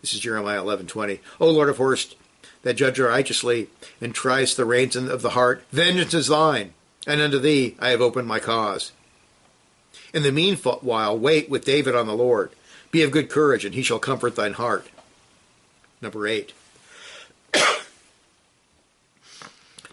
this 0.00 0.14
is 0.14 0.20
Jeremiah 0.20 0.62
11:20. 0.62 1.20
O 1.40 1.50
Lord 1.50 1.68
of 1.68 1.78
hosts, 1.78 2.14
that 2.62 2.74
judge 2.74 2.98
righteously 2.98 3.68
and 4.00 4.14
triest 4.14 4.56
the 4.56 4.64
reins 4.64 4.96
of 4.96 5.22
the 5.22 5.30
heart, 5.30 5.64
vengeance 5.72 6.14
is 6.14 6.28
thine, 6.28 6.74
and 7.06 7.20
unto 7.20 7.38
thee 7.38 7.76
I 7.78 7.90
have 7.90 8.00
opened 8.00 8.28
my 8.28 8.38
cause. 8.38 8.92
In 10.12 10.22
the 10.22 10.32
meanwhile, 10.32 11.18
wait 11.18 11.48
with 11.48 11.64
David 11.64 11.94
on 11.94 12.06
the 12.06 12.16
Lord. 12.16 12.50
Be 12.90 13.02
of 13.02 13.10
good 13.10 13.28
courage, 13.28 13.64
and 13.64 13.74
he 13.74 13.82
shall 13.82 13.98
comfort 13.98 14.36
thine 14.36 14.54
heart. 14.54 14.88
Number 16.00 16.26
eight. 16.26 16.52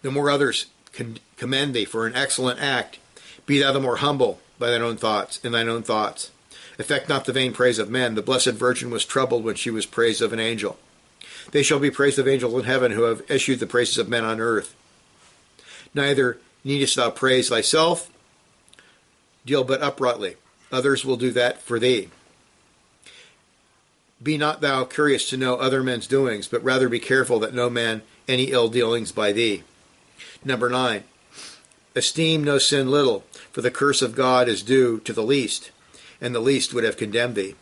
The 0.06 0.12
more 0.12 0.30
others 0.30 0.68
commend 1.38 1.74
thee 1.74 1.84
for 1.84 2.06
an 2.06 2.16
excellent 2.16 2.62
act, 2.62 3.00
be 3.48 3.60
thou 3.60 3.72
the 3.72 3.80
more 3.80 3.98
humble 3.98 4.40
by 4.60 4.70
thine 4.70 4.84
own 4.84 4.98
thoughts, 4.98 5.40
in 5.44 5.52
thine 5.52 5.68
own 5.68 5.82
thoughts. 5.82 6.30
Affect 6.78 7.10
not 7.10 7.26
the 7.26 7.34
vain 7.34 7.54
praise 7.54 7.80
of 7.80 7.90
men. 7.90 8.14
The 8.14 8.22
Blessed 8.22 8.52
Virgin 8.52 8.92
was 8.92 9.04
troubled 9.04 9.44
when 9.44 9.56
she 9.56 9.72
was 9.72 9.88
praised 9.88 10.22
of 10.22 10.32
an 10.32 10.40
angel. 10.40 10.78
They 11.52 11.64
shall 11.64 11.80
be 11.80 11.90
praised 11.90 12.20
of 12.20 12.28
angels 12.28 12.54
in 12.54 12.66
heaven 12.66 12.92
who 12.92 13.04
have 13.04 13.24
issued 13.32 13.60
the 13.60 13.66
praises 13.66 13.98
of 13.98 14.08
men 14.08 14.24
on 14.24 14.40
earth. 14.40 14.76
Neither 15.96 16.38
needest 16.64 16.98
thou 16.98 17.10
praise 17.10 17.50
thyself, 17.50 18.12
deal 19.44 19.64
but 19.64 19.82
uprightly. 19.82 20.36
Others 20.72 21.04
will 21.04 21.18
do 21.18 21.32
that 21.32 21.62
for 21.62 21.80
thee. 21.80 22.10
Be 24.22 24.38
not 24.38 24.62
thou 24.62 24.84
curious 24.84 25.28
to 25.30 25.38
know 25.38 25.56
other 25.56 25.82
men's 25.82 26.06
doings, 26.06 26.48
but 26.48 26.64
rather 26.64 26.90
be 26.90 27.00
careful 27.00 27.40
that 27.40 27.56
no 27.56 27.72
man 27.72 28.04
any 28.28 28.46
ill 28.46 28.70
dealings 28.70 29.12
by 29.12 29.32
thee. 29.32 29.64
Number 30.44 30.70
nine. 30.70 31.04
Esteem 31.96 32.44
no 32.44 32.58
sin 32.58 32.92
little, 32.92 33.24
for 33.52 33.62
the 33.62 33.72
curse 33.72 34.02
of 34.02 34.16
God 34.16 34.50
is 34.50 34.64
due 34.64 35.00
to 35.00 35.14
the 35.14 35.24
least 35.24 35.72
and 36.22 36.34
the 36.34 36.40
least 36.40 36.74
would 36.74 36.84
have 36.84 36.98
condemned 36.98 37.36
thee, 37.36 37.56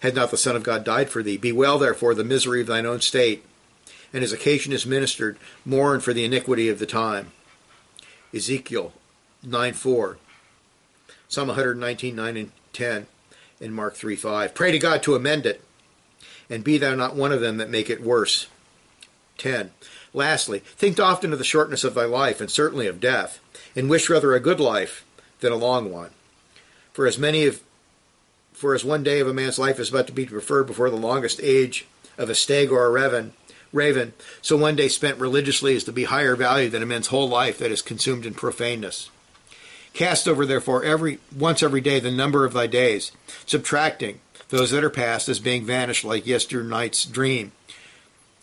had 0.00 0.14
not 0.14 0.30
the 0.30 0.36
Son 0.36 0.56
of 0.56 0.62
God 0.62 0.84
died 0.84 1.10
for 1.10 1.22
thee. 1.22 1.36
Bewail 1.36 1.78
therefore 1.78 2.14
the 2.14 2.24
misery 2.24 2.60
of 2.60 2.66
thine 2.66 2.86
own 2.86 3.00
state, 3.00 3.44
and 4.12 4.24
as 4.24 4.32
occasion 4.32 4.72
is 4.72 4.86
ministered, 4.86 5.38
mourn 5.64 6.00
for 6.00 6.12
the 6.12 6.24
iniquity 6.24 6.68
of 6.68 6.78
the 6.78 6.86
time. 6.86 7.32
Ezekiel 8.34 8.92
9 9.42 9.72
4, 9.72 10.18
Psalm 11.28 11.48
119 11.48 12.14
9 12.14 12.36
and 12.36 12.52
10, 12.72 13.06
and 13.60 13.74
Mark 13.74 13.94
3 13.94 14.16
5. 14.16 14.54
Pray 14.54 14.72
to 14.72 14.78
God 14.78 15.02
to 15.02 15.14
amend 15.14 15.46
it, 15.46 15.62
and 16.48 16.64
be 16.64 16.78
thou 16.78 16.94
not 16.94 17.16
one 17.16 17.32
of 17.32 17.40
them 17.40 17.56
that 17.58 17.70
make 17.70 17.90
it 17.90 18.02
worse. 18.02 18.48
10. 19.38 19.70
Lastly, 20.12 20.60
think 20.76 20.98
often 20.98 21.32
of 21.32 21.38
the 21.38 21.44
shortness 21.44 21.84
of 21.84 21.94
thy 21.94 22.04
life, 22.04 22.40
and 22.40 22.50
certainly 22.50 22.86
of 22.86 23.00
death, 23.00 23.40
and 23.76 23.88
wish 23.88 24.10
rather 24.10 24.34
a 24.34 24.40
good 24.40 24.60
life 24.60 25.04
than 25.40 25.52
a 25.52 25.56
long 25.56 25.92
one. 25.92 26.10
For 26.92 27.06
as 27.06 27.18
many 27.18 27.46
of 27.46 27.60
for 28.52 28.74
as 28.74 28.84
one 28.84 29.02
day 29.02 29.20
of 29.20 29.28
a 29.28 29.32
man's 29.32 29.58
life 29.58 29.78
is 29.78 29.88
but 29.88 30.06
to 30.06 30.12
be 30.12 30.26
preferred 30.26 30.66
before 30.66 30.90
the 30.90 30.96
longest 30.96 31.40
age 31.42 31.86
of 32.18 32.28
a 32.28 32.34
stag 32.34 32.70
or 32.70 32.84
a 32.84 32.90
raven, 32.90 33.32
raven, 33.72 34.12
so 34.42 34.54
one 34.54 34.76
day 34.76 34.86
spent 34.86 35.18
religiously 35.18 35.74
is 35.74 35.84
to 35.84 35.92
be 35.92 36.04
higher 36.04 36.36
valued 36.36 36.72
than 36.72 36.82
a 36.82 36.86
man's 36.86 37.06
whole 37.06 37.28
life 37.28 37.56
that 37.56 37.70
is 37.70 37.80
consumed 37.80 38.26
in 38.26 38.34
profaneness. 38.34 39.08
Cast 39.94 40.28
over 40.28 40.44
therefore 40.44 40.84
every 40.84 41.20
once 41.34 41.62
every 41.62 41.80
day 41.80 42.00
the 42.00 42.10
number 42.10 42.44
of 42.44 42.52
thy 42.52 42.66
days, 42.66 43.12
subtracting 43.46 44.20
those 44.50 44.72
that 44.72 44.84
are 44.84 44.90
past 44.90 45.28
as 45.28 45.40
being 45.40 45.64
vanished 45.64 46.04
like 46.04 46.26
yesternight's 46.26 47.06
dream, 47.06 47.52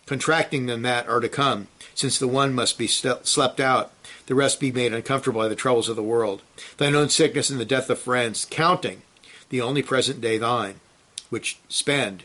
contracting 0.08 0.66
than 0.66 0.82
that 0.82 1.08
are 1.08 1.20
to 1.20 1.28
come, 1.28 1.68
since 1.94 2.18
the 2.18 2.26
one 2.28 2.54
must 2.54 2.78
be 2.78 2.86
slept 2.86 3.60
out, 3.60 3.92
the 4.26 4.34
rest 4.34 4.58
be 4.58 4.72
made 4.72 4.92
uncomfortable 4.92 5.40
by 5.40 5.48
the 5.48 5.54
troubles 5.54 5.88
of 5.88 5.96
the 5.96 6.02
world, 6.02 6.42
thine 6.78 6.94
own 6.94 7.08
sickness 7.08 7.50
and 7.50 7.60
the 7.60 7.64
death 7.64 7.88
of 7.90 7.98
friends, 7.98 8.46
counting 8.50 9.02
the 9.50 9.60
only 9.60 9.82
present 9.82 10.20
day 10.20 10.38
thine, 10.38 10.80
which 11.30 11.58
spend 11.68 12.24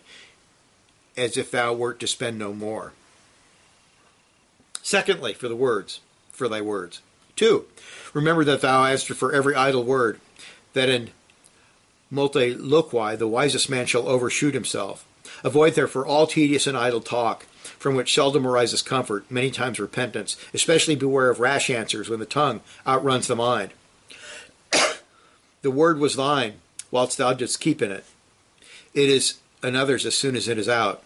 as 1.16 1.38
if 1.38 1.52
thou 1.52 1.74
wert 1.74 2.00
to 2.00 2.08
spend 2.08 2.40
no 2.40 2.54
more. 2.54 2.94
Secondly, 4.82 5.34
for 5.34 5.48
the 5.48 5.56
words, 5.56 6.02
for 6.32 6.48
thy 6.48 6.62
words. 6.62 7.02
Two, 7.36 7.66
remember 8.14 8.44
that 8.44 8.62
thou 8.62 8.84
hast 8.84 9.08
for 9.08 9.32
every 9.32 9.56
idle 9.56 9.84
word, 9.84 10.20
that 10.74 10.90
in 10.90 11.12
multe 12.12 12.56
loqui 12.58 13.18
the 13.18 13.28
wisest 13.28 13.70
man 13.70 13.86
shall 13.86 14.08
overshoot 14.08 14.54
himself. 14.54 15.06
Avoid 15.44 15.76
therefore 15.76 16.06
all 16.06 16.28
tedious 16.28 16.68
and 16.68 16.78
idle 16.78 17.02
talk, 17.02 17.46
from 17.64 17.96
which 17.96 18.14
seldom 18.14 18.46
arises 18.46 18.82
comfort, 18.82 19.30
many 19.30 19.52
times 19.52 19.80
repentance. 19.80 20.38
Especially 20.54 20.96
beware 20.96 21.30
of 21.30 21.40
rash 21.40 21.70
answers 21.70 22.10
when 22.10 22.20
the 22.20 22.26
tongue 22.26 22.62
outruns 22.88 23.28
the 23.28 23.36
mind. 23.36 23.72
the 25.62 25.72
word 25.72 26.00
was 26.00 26.16
thine, 26.16 26.56
whilst 26.92 27.18
thou 27.18 27.34
didst 27.34 27.60
keep 27.60 27.82
in 27.82 27.92
it. 27.92 28.06
It 28.94 29.10
is 29.10 29.40
another's 29.62 30.06
as 30.06 30.16
soon 30.16 30.36
as 30.36 30.48
it 30.48 30.58
is 30.58 30.70
out. 30.70 31.04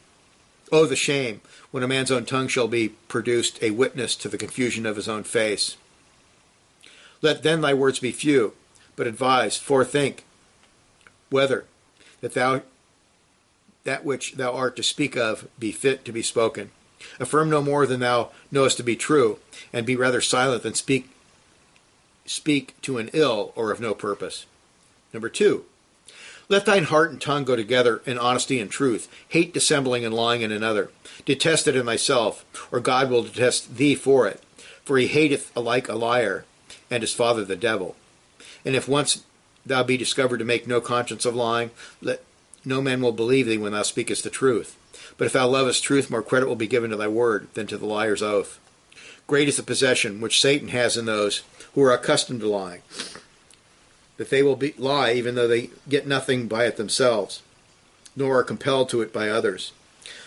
Oh, 0.72 0.86
the 0.86 0.96
shame, 0.96 1.42
when 1.72 1.84
a 1.84 1.88
man's 1.88 2.12
own 2.12 2.26
tongue 2.26 2.48
shall 2.48 2.68
be 2.68 2.90
produced 3.08 3.62
a 3.64 3.72
witness 3.72 4.16
to 4.18 4.28
the 4.28 4.38
confusion 4.38 4.86
of 4.86 4.98
his 4.98 5.08
own 5.08 5.24
face. 5.24 5.78
Let 7.22 7.44
then 7.44 7.62
thy 7.62 7.74
words 7.74 8.00
be 8.00 8.12
few, 8.12 8.54
but 8.96 9.08
advise, 9.08 9.58
forethink, 9.58 10.20
whether 11.30 11.66
that 12.22 12.34
thou 12.34 12.62
that 13.88 14.04
which 14.04 14.34
thou 14.34 14.54
art 14.54 14.76
to 14.76 14.84
speak 14.84 15.16
of 15.16 15.48
be 15.58 15.72
fit 15.72 16.04
to 16.04 16.12
be 16.12 16.22
spoken. 16.22 16.72
Affirm 17.22 17.50
no 17.50 17.62
more 17.62 17.88
than 17.88 18.02
thou 18.02 18.32
knowest 18.52 18.76
to 18.76 18.84
be 18.84 18.98
true, 18.98 19.40
and 19.72 19.86
be 19.86 19.96
rather 19.96 20.20
silent 20.20 20.62
than 20.62 20.74
speak 20.74 21.10
speak 22.26 22.76
to 22.82 22.98
an 22.98 23.10
ill 23.14 23.54
or 23.56 23.72
of 23.72 23.80
no 23.80 23.94
purpose. 23.94 24.46
Number 25.14 25.30
two, 25.30 25.64
let 26.50 26.66
thine 26.66 26.84
heart 26.84 27.12
and 27.12 27.22
tongue 27.22 27.46
go 27.46 27.56
together 27.56 28.02
in 28.06 28.18
honesty 28.18 28.60
and 28.60 28.70
truth. 28.70 29.08
Hate 29.30 29.54
dissembling 29.54 30.04
and 30.04 30.14
lying 30.14 30.42
in 30.42 30.52
another. 30.52 30.92
Detest 31.24 31.66
it 31.70 31.76
in 31.78 31.86
thyself, 31.86 32.44
or 32.70 32.82
God 32.82 33.10
will 33.10 33.24
detest 33.24 33.78
thee 33.78 33.96
for 33.96 34.28
it. 34.28 34.44
For 34.84 34.98
he 34.98 35.08
hateth 35.08 35.50
alike 35.56 35.88
a 35.88 35.96
liar 35.96 36.44
and 36.92 37.02
his 37.04 37.14
father 37.14 37.46
the 37.46 37.56
devil. 37.56 37.96
And 38.66 38.76
if 38.76 38.90
once 38.90 39.24
thou 39.66 39.84
be 39.84 39.96
discovered 39.96 40.40
to 40.40 40.46
make 40.46 40.68
no 40.68 40.82
conscience 40.82 41.26
of 41.26 41.38
lying, 41.38 41.72
let 42.02 42.22
no 42.68 42.82
man 42.82 43.02
will 43.02 43.14
believe 43.14 43.48
thee 43.48 43.58
when 43.58 43.72
thou 43.72 43.82
speakest 43.82 44.24
the 44.24 44.30
truth. 44.30 44.78
But 45.18 45.26
if 45.26 45.34
thou 45.34 45.48
lovest 45.48 45.84
truth, 45.84 46.12
more 46.12 46.22
credit 46.22 46.48
will 46.48 46.56
be 46.56 46.68
given 46.68 46.92
to 46.92 46.98
thy 46.98 47.08
word 47.08 47.48
than 47.54 47.66
to 47.68 47.78
the 47.78 47.86
liar's 47.86 48.22
oath. 48.22 48.60
Great 49.26 49.48
is 49.48 49.58
the 49.58 49.64
possession 49.64 50.22
which 50.22 50.42
Satan 50.42 50.68
has 50.70 50.98
in 50.98 51.06
those 51.06 51.44
who 51.74 51.82
are 51.84 51.94
accustomed 51.94 52.42
to 52.42 52.48
lying, 52.48 52.82
that 54.18 54.30
they 54.30 54.44
will 54.44 54.56
be, 54.56 54.74
lie 54.78 55.14
even 55.14 55.36
though 55.36 55.48
they 55.48 55.70
get 55.88 56.08
nothing 56.08 56.48
by 56.48 56.66
it 56.66 56.78
themselves, 56.78 57.42
nor 58.16 58.40
are 58.40 58.44
compelled 58.44 58.90
to 58.90 59.02
it 59.02 59.14
by 59.14 59.30
others. 59.30 59.72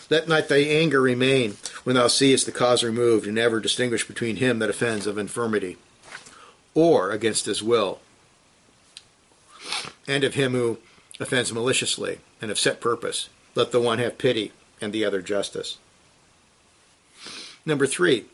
Let 0.08 0.28
not 0.28 0.48
thy 0.48 0.58
anger 0.58 1.00
remain 1.00 1.56
when 1.84 1.94
thou 1.94 2.08
seest 2.08 2.46
the 2.46 2.52
cause 2.52 2.82
removed, 2.82 3.26
and 3.26 3.38
ever 3.38 3.60
distinguish 3.60 4.06
between 4.06 4.36
him 4.36 4.58
that 4.58 4.70
offends 4.70 5.06
of 5.06 5.18
infirmity, 5.18 5.76
or 6.74 7.10
against 7.10 7.46
his 7.46 7.62
will, 7.62 8.00
and 10.06 10.24
of 10.24 10.34
him 10.34 10.52
who 10.52 10.78
offends 11.20 11.52
maliciously 11.52 12.18
and 12.40 12.50
of 12.50 12.58
set 12.58 12.80
purpose. 12.80 13.28
Let 13.54 13.70
the 13.70 13.80
one 13.80 13.98
have 13.98 14.18
pity 14.18 14.52
and 14.80 14.92
the 14.92 15.04
other 15.04 15.22
justice. 15.22 15.78
Number 17.66 17.86
three, 17.86 18.24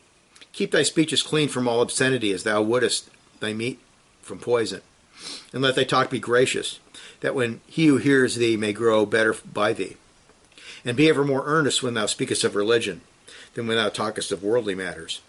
keep 0.53 0.70
thy 0.70 0.85
speeches 0.85 1.22
clean 1.22 1.49
from 1.49 1.66
all 1.66 1.83
obscenity, 1.83 2.33
as 2.33 2.44
thou 2.44 2.62
wouldest 2.62 3.11
thy 3.40 3.53
meat 3.53 3.81
from 4.22 4.38
poison. 4.38 4.81
And 5.53 5.62
let 5.62 5.75
thy 5.75 5.85
talk 5.85 6.11
be 6.11 6.20
gracious, 6.20 6.79
that 7.20 7.35
when 7.35 7.61
he 7.66 7.87
who 7.87 7.96
hears 7.96 8.37
thee 8.37 8.57
may 8.57 8.72
grow 8.72 9.05
better 9.05 9.35
by 9.53 9.72
thee. 9.72 9.96
And 10.85 10.96
be 10.96 11.09
ever 11.09 11.25
more 11.25 11.42
earnest 11.44 11.83
when 11.83 11.94
thou 11.94 12.07
speakest 12.07 12.44
of 12.44 12.55
religion 12.55 13.01
than 13.55 13.66
when 13.66 13.77
thou 13.77 13.88
talkest 13.88 14.31
of 14.31 14.44
worldly 14.44 14.75
matters. 14.75 15.20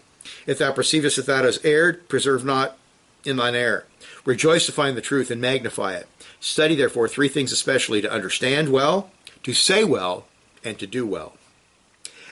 If 0.46 0.58
thou 0.58 0.72
perceivest 0.72 1.16
that 1.16 1.26
thou 1.26 1.42
hast 1.42 1.64
erred, 1.64 2.08
preserve 2.08 2.44
not 2.44 2.76
in 3.24 3.36
thine 3.36 3.54
error. 3.54 3.86
Rejoice 4.24 4.66
to 4.66 4.72
find 4.72 4.96
the 4.96 5.02
truth 5.02 5.30
and 5.30 5.40
magnify 5.40 5.94
it. 5.94 6.06
Study, 6.40 6.74
therefore, 6.74 7.08
three 7.08 7.28
things 7.28 7.52
especially 7.52 8.00
to 8.00 8.12
understand 8.12 8.70
well, 8.70 9.10
to 9.42 9.52
say 9.52 9.84
well, 9.84 10.26
and 10.64 10.78
to 10.78 10.86
do 10.86 11.06
well. 11.06 11.34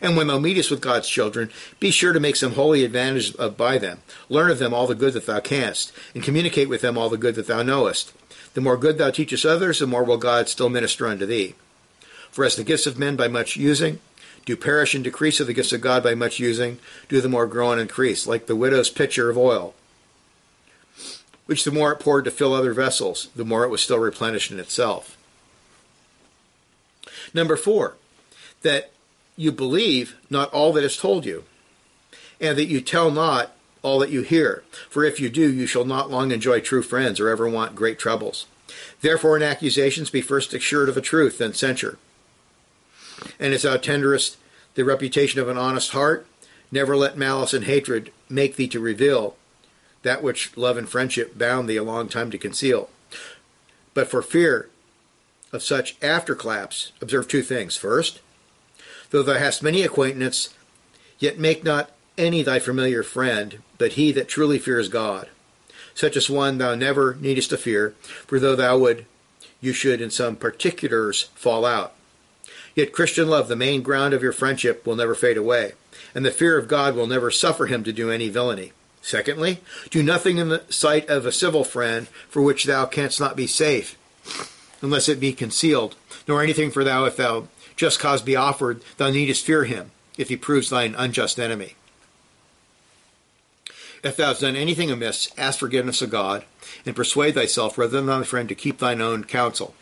And 0.01 0.17
when 0.17 0.27
thou 0.27 0.39
meetest 0.39 0.71
with 0.71 0.81
God's 0.81 1.09
children, 1.09 1.51
be 1.81 1.91
sure 1.91 2.13
to 2.13 2.21
make 2.21 2.37
some 2.37 2.53
holy 2.53 2.85
advantage 2.85 3.35
of, 3.37 3.57
by 3.57 3.79
them. 3.79 4.01
Learn 4.29 4.51
of 4.51 4.59
them 4.59 4.75
all 4.75 4.87
the 4.87 4.95
good 4.95 5.15
that 5.15 5.27
thou 5.27 5.41
canst, 5.41 5.93
and 6.15 6.23
communicate 6.23 6.69
with 6.69 6.83
them 6.83 6.99
all 6.99 7.09
the 7.09 7.17
good 7.17 7.35
that 7.37 7.47
thou 7.47 7.63
knowest. 7.63 8.13
The 8.55 8.61
more 8.61 8.77
good 8.77 8.99
thou 8.99 9.11
teachest 9.11 9.47
others, 9.47 9.79
the 9.79 9.87
more 9.87 10.05
will 10.05 10.19
God 10.19 10.49
still 10.49 10.69
minister 10.69 11.07
unto 11.07 11.27
thee. 11.27 11.55
For 12.31 12.45
as 12.45 12.57
the 12.57 12.65
gifts 12.65 12.87
of 12.87 12.99
men 12.99 13.17
by 13.17 13.29
much 13.29 13.57
using 13.57 14.01
do 14.45 14.57
perish 14.57 14.95
and 14.95 15.03
decrease 15.03 15.41
of 15.41 15.49
the 15.49 15.53
gifts 15.53 15.73
of 15.73 15.81
God 15.81 16.05
by 16.05 16.15
much 16.15 16.39
using, 16.39 16.79
do 17.09 17.21
the 17.21 17.29
more 17.29 17.47
grow 17.47 17.73
and 17.73 17.81
increase, 17.81 18.27
like 18.29 18.47
the 18.47 18.55
widow's 18.55 18.91
pitcher 18.91 19.29
of 19.29 19.37
oil, 19.37 19.75
which 21.47 21.65
the 21.65 21.71
more 21.71 21.93
it 21.93 22.01
poured 22.01 22.25
to 22.25 22.31
fill 22.31 22.53
other 22.53 22.73
vessels, 22.73 23.29
the 23.35 23.45
more 23.45 23.65
it 23.65 23.71
was 23.71 23.81
still 23.81 23.99
replenished 23.99 24.51
in 24.51 24.61
itself. 24.61 25.17
Number 27.33 27.57
four, 27.57 27.97
that 28.63 28.93
you 29.37 29.53
believe 29.53 30.17
not 30.29 30.53
all 30.53 30.73
that 30.73 30.85
is 30.85 30.97
told 30.97 31.25
you, 31.25 31.45
and 32.41 32.59
that 32.59 32.67
you 32.67 32.81
tell 32.81 33.11
not 33.11 33.53
all 33.83 33.99
that 34.01 34.11
you 34.11 34.23
hear. 34.23 34.65
For 34.91 35.05
if 35.05 35.21
you 35.21 35.31
do, 35.31 35.51
you 35.51 35.67
shall 35.67 35.85
not 35.85 36.11
long 36.11 36.33
enjoy 36.33 36.61
true 36.61 36.83
friends 36.83 37.21
or 37.21 37.29
ever 37.29 37.49
want 37.49 37.77
great 37.77 37.99
troubles. 37.99 38.47
Therefore, 39.01 39.37
in 39.37 39.43
accusations, 39.43 40.11
be 40.11 40.21
first 40.21 40.53
assured 40.53 40.89
of 40.89 40.95
the 40.95 41.01
truth, 41.01 41.39
then 41.39 41.55
censure. 41.55 41.99
And 43.39 43.55
as 43.55 43.63
thou 43.63 43.77
tenderest 43.77 44.37
the 44.75 44.85
reputation 44.85 45.41
of 45.41 45.49
an 45.49 45.57
honest 45.57 45.91
heart, 45.93 46.27
never 46.73 46.97
let 46.97 47.17
malice 47.17 47.55
and 47.55 47.65
hatred 47.65 48.13
make 48.29 48.57
thee 48.57 48.69
to 48.69 48.81
reveal 48.81 49.37
that 50.07 50.23
which 50.23 50.57
love 50.57 50.77
and 50.77 50.89
friendship 50.89 51.37
bound 51.37 51.69
thee 51.69 51.77
a 51.77 51.83
long 51.83 52.09
time 52.09 52.31
to 52.31 52.39
conceal. 52.39 52.89
But 53.93 54.09
for 54.09 54.23
fear 54.23 54.71
of 55.53 55.63
such 55.63 55.97
after 56.01 56.37
afterclaps, 56.37 56.93
observe 57.01 57.27
two 57.27 57.43
things. 57.43 57.77
First, 57.77 58.21
though 59.11 59.25
thou 59.25 59.35
hast 59.35 59.63
many 59.65 59.83
acquaintance, 59.83 60.55
yet 61.19 61.39
make 61.39 61.65
not 61.65 61.91
any 62.17 62.43
thy 62.43 62.61
familiar 62.61 63.03
friend, 63.03 63.59
but 63.79 63.93
he 63.93 64.13
that 64.13 64.29
truly 64.29 64.59
fears 64.59 64.89
God. 64.89 65.29
Such 65.95 66.17
as 66.17 66.31
one 66.31 66.59
thou 66.59 66.75
never 66.75 67.17
needest 67.21 67.51
to 67.51 67.57
fear, 67.57 67.95
for 68.27 68.39
though 68.39 68.57
thou 68.57 68.79
would, 68.79 69.07
you 69.61 69.73
should 69.73 70.01
in 70.01 70.11
some 70.11 70.37
particulars 70.37 71.31
fall 71.35 71.65
out. 71.65 71.95
Yet 72.77 72.93
Christian 72.93 73.29
love, 73.29 73.49
the 73.49 73.57
main 73.57 73.83
ground 73.83 74.15
of 74.15 74.23
your 74.23 74.33
friendship, 74.33 74.87
will 74.87 74.95
never 74.95 75.15
fade 75.15 75.39
away, 75.39 75.73
and 76.15 76.25
the 76.25 76.31
fear 76.31 76.59
of 76.59 76.69
God 76.69 76.95
will 76.95 77.07
never 77.07 77.31
suffer 77.31 77.67
him 77.67 77.83
to 77.85 77.93
do 77.93 78.11
any 78.11 78.29
villainy. 78.29 78.73
Secondly, 79.07 79.61
do 79.91 80.03
nothing 80.03 80.39
in 80.39 80.49
the 80.49 80.65
sight 80.69 81.09
of 81.09 81.25
a 81.25 81.31
civil 81.31 81.63
friend 81.63 82.09
for 82.29 82.43
which 82.43 82.65
thou 82.65 82.87
canst 82.87 83.21
not 83.21 83.37
be 83.37 83.47
safe, 83.47 83.97
unless 84.83 85.09
it 85.09 85.21
be 85.21 85.33
concealed, 85.33 85.95
nor 86.27 86.43
anything 86.43 86.73
for 86.73 86.83
thou 86.83 87.05
if 87.05 87.17
thou 87.17 87.47
just 87.77 88.01
cause 88.01 88.21
be 88.21 88.35
offered, 88.35 88.83
thou 88.97 89.09
needest 89.09 89.47
fear 89.47 89.63
him, 89.63 89.93
if 90.19 90.29
he 90.29 90.37
proves 90.37 90.71
thine 90.71 90.97
unjust 90.99 91.39
enemy. 91.39 91.77
If 94.03 94.17
thou 94.17 94.27
hast 94.27 94.41
done 94.41 94.57
anything 94.57 94.91
amiss, 94.91 95.31
ask 95.39 95.61
forgiveness 95.61 96.03
of 96.03 96.11
God, 96.11 96.45
and 96.85 96.97
persuade 96.97 97.37
thyself 97.37 97.79
rather 97.79 97.93
than 97.93 98.07
thy 98.07 98.25
friend 98.25 98.49
to 98.49 98.57
keep 98.57 98.79
thine 98.79 99.01
own 99.01 99.23
counsel. 99.23 99.77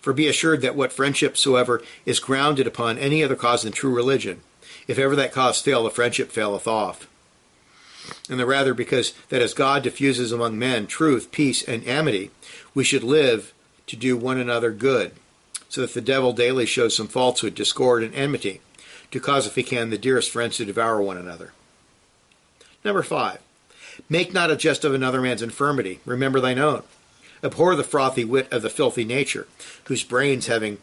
For 0.00 0.14
be 0.14 0.28
assured 0.28 0.62
that 0.62 0.74
what 0.74 0.94
friendship 0.94 1.36
soever 1.36 1.82
is 2.06 2.20
grounded 2.20 2.66
upon 2.66 2.96
any 2.96 3.22
other 3.22 3.36
cause 3.36 3.64
than 3.64 3.74
true 3.74 3.94
religion, 3.94 4.40
if 4.88 4.98
ever 4.98 5.14
that 5.14 5.30
cause 5.30 5.60
fail, 5.60 5.84
the 5.84 5.90
friendship 5.90 6.32
faileth 6.32 6.66
off 6.66 7.06
and 8.28 8.38
the 8.38 8.46
rather 8.46 8.74
because 8.74 9.12
that 9.28 9.42
as 9.42 9.54
God 9.54 9.82
diffuses 9.82 10.32
among 10.32 10.58
men 10.58 10.86
truth, 10.86 11.30
peace, 11.30 11.62
and 11.62 11.86
amity, 11.86 12.30
we 12.74 12.84
should 12.84 13.02
live 13.02 13.52
to 13.86 13.96
do 13.96 14.16
one 14.16 14.38
another 14.38 14.70
good, 14.70 15.12
so 15.68 15.80
that 15.80 15.94
the 15.94 16.00
devil 16.00 16.32
daily 16.32 16.66
shows 16.66 16.94
some 16.96 17.08
falsehood, 17.08 17.54
discord, 17.54 18.02
and 18.02 18.14
enmity, 18.14 18.60
to 19.10 19.20
cause, 19.20 19.46
if 19.46 19.56
he 19.56 19.62
can, 19.62 19.90
the 19.90 19.98
dearest 19.98 20.30
friends 20.30 20.56
to 20.56 20.64
devour 20.64 21.02
one 21.02 21.16
another. 21.16 21.52
Number 22.84 23.02
five, 23.02 23.38
make 24.08 24.32
not 24.32 24.50
a 24.50 24.56
jest 24.56 24.84
of 24.84 24.94
another 24.94 25.20
man's 25.20 25.42
infirmity, 25.42 26.00
remember 26.04 26.40
thine 26.40 26.58
own. 26.58 26.82
Abhor 27.42 27.74
the 27.74 27.84
frothy 27.84 28.24
wit 28.24 28.52
of 28.52 28.62
the 28.62 28.70
filthy 28.70 29.04
nature, 29.04 29.48
whose 29.84 30.04
brains 30.04 30.46
having 30.46 30.78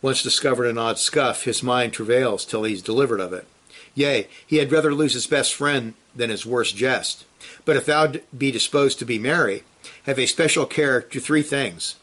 once 0.00 0.22
discovered 0.22 0.66
an 0.66 0.78
odd 0.78 0.98
scuff, 0.98 1.44
his 1.44 1.62
mind 1.62 1.92
travails 1.92 2.44
till 2.44 2.64
he 2.64 2.74
is 2.74 2.82
delivered 2.82 3.20
of 3.20 3.32
it. 3.32 3.46
Yea, 3.94 4.28
he 4.46 4.56
had 4.56 4.72
rather 4.72 4.94
lose 4.94 5.14
his 5.14 5.26
best 5.26 5.54
friend 5.54 5.94
than 6.14 6.30
his 6.30 6.46
worst 6.46 6.76
jest. 6.76 7.24
But 7.64 7.76
if 7.76 7.86
thou 7.86 8.12
be 8.36 8.50
disposed 8.50 8.98
to 8.98 9.04
be 9.04 9.18
merry, 9.18 9.64
have 10.04 10.18
a 10.18 10.26
special 10.26 10.66
care 10.66 11.00
to 11.00 11.20
three 11.20 11.42
things. 11.42 11.96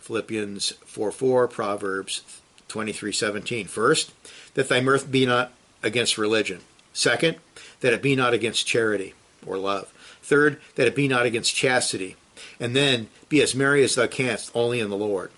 Philippians 0.00 0.70
4 0.86 1.12
4, 1.12 1.48
Proverbs 1.48 2.22
twenty-three 2.68 3.12
seventeen. 3.12 3.66
First, 3.66 4.12
that 4.54 4.68
thy 4.68 4.80
mirth 4.80 5.10
be 5.10 5.26
not 5.26 5.52
against 5.82 6.18
religion. 6.18 6.60
Second, 6.92 7.36
that 7.80 7.92
it 7.92 8.02
be 8.02 8.16
not 8.16 8.34
against 8.34 8.66
charity 8.66 9.14
or 9.46 9.56
love. 9.56 9.92
Third, 10.22 10.60
that 10.74 10.86
it 10.86 10.94
be 10.94 11.08
not 11.08 11.26
against 11.26 11.54
chastity. 11.54 12.16
And 12.60 12.74
then 12.74 13.08
be 13.28 13.42
as 13.42 13.54
merry 13.54 13.82
as 13.84 13.94
thou 13.94 14.06
canst, 14.06 14.50
only 14.54 14.80
in 14.80 14.90
the 14.90 14.96
Lord. 14.96 15.30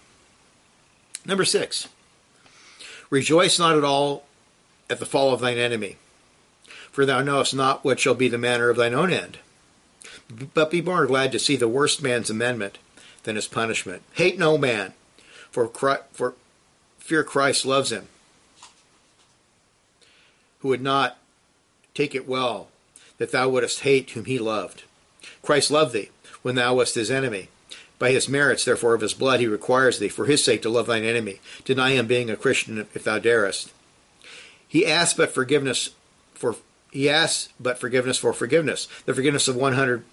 Number 1.25 1.45
six, 1.45 1.89
rejoice 3.11 3.59
not 3.59 3.77
at 3.77 3.85
all 3.85 4.25
at 4.91 4.99
the 4.99 5.07
fall 5.07 5.33
of 5.33 5.41
thine 5.41 5.57
enemy 5.57 5.97
For 6.91 7.07
thou 7.07 7.23
knowest 7.23 7.55
not 7.55 7.85
what 7.85 8.01
shall 8.01 8.15
be 8.15 8.29
the 8.29 8.37
manner 8.37 8.69
of 8.69 8.77
thine 8.77 8.95
own 8.95 9.13
end. 9.13 9.39
But 10.55 10.71
be 10.71 10.83
more 10.83 11.07
glad 11.07 11.33
to 11.33 11.39
see 11.39 11.57
the 11.57 11.69
worst 11.69 12.03
man's 12.03 12.31
amendment 12.31 12.79
than 13.23 13.37
his 13.37 13.47
punishment. 13.47 14.03
Hate 14.15 14.39
no 14.39 14.59
man, 14.59 14.93
for, 15.51 15.69
Christ, 15.69 16.03
for 16.13 16.35
fear 16.99 17.25
Christ 17.25 17.65
loves 17.65 17.91
him, 17.91 18.09
who 20.61 20.69
would 20.69 20.83
not 20.83 21.19
take 21.95 22.15
it 22.15 22.29
well 22.29 22.69
that 23.19 23.33
thou 23.33 23.49
wouldest 23.49 23.81
hate 23.81 24.11
whom 24.11 24.25
he 24.25 24.39
loved. 24.39 24.85
Christ 25.43 25.71
loved 25.71 25.93
thee 25.93 26.11
when 26.43 26.55
thou 26.55 26.75
wast 26.75 26.95
his 26.95 27.11
enemy. 27.11 27.49
By 27.99 28.13
his 28.13 28.29
merits, 28.29 28.65
therefore, 28.65 28.95
of 28.95 29.03
his 29.03 29.13
blood, 29.13 29.41
he 29.41 29.47
requires 29.47 29.99
thee, 29.99 30.09
for 30.09 30.25
his 30.25 30.43
sake, 30.43 30.63
to 30.63 30.71
love 30.71 30.87
thine 30.87 31.05
enemy. 31.05 31.39
Deny 31.67 31.91
him 31.91 32.07
being 32.07 32.31
a 32.31 32.37
Christian 32.37 32.79
if 32.95 33.05
thou 33.05 33.19
darest. 33.19 33.73
He 34.71 34.87
asks 34.87 35.15
but 35.15 35.33
forgiveness 35.33 35.91
for 36.33 36.55
he 36.93 37.11
asks 37.11 37.49
but 37.59 37.79
forgiveness 37.79 38.19
for 38.19 38.33
forgiveness, 38.33 38.87
the 39.05 39.13
forgiveness 39.13 39.49
of 39.49 39.57
one 39.57 39.73
hundred 39.73 40.05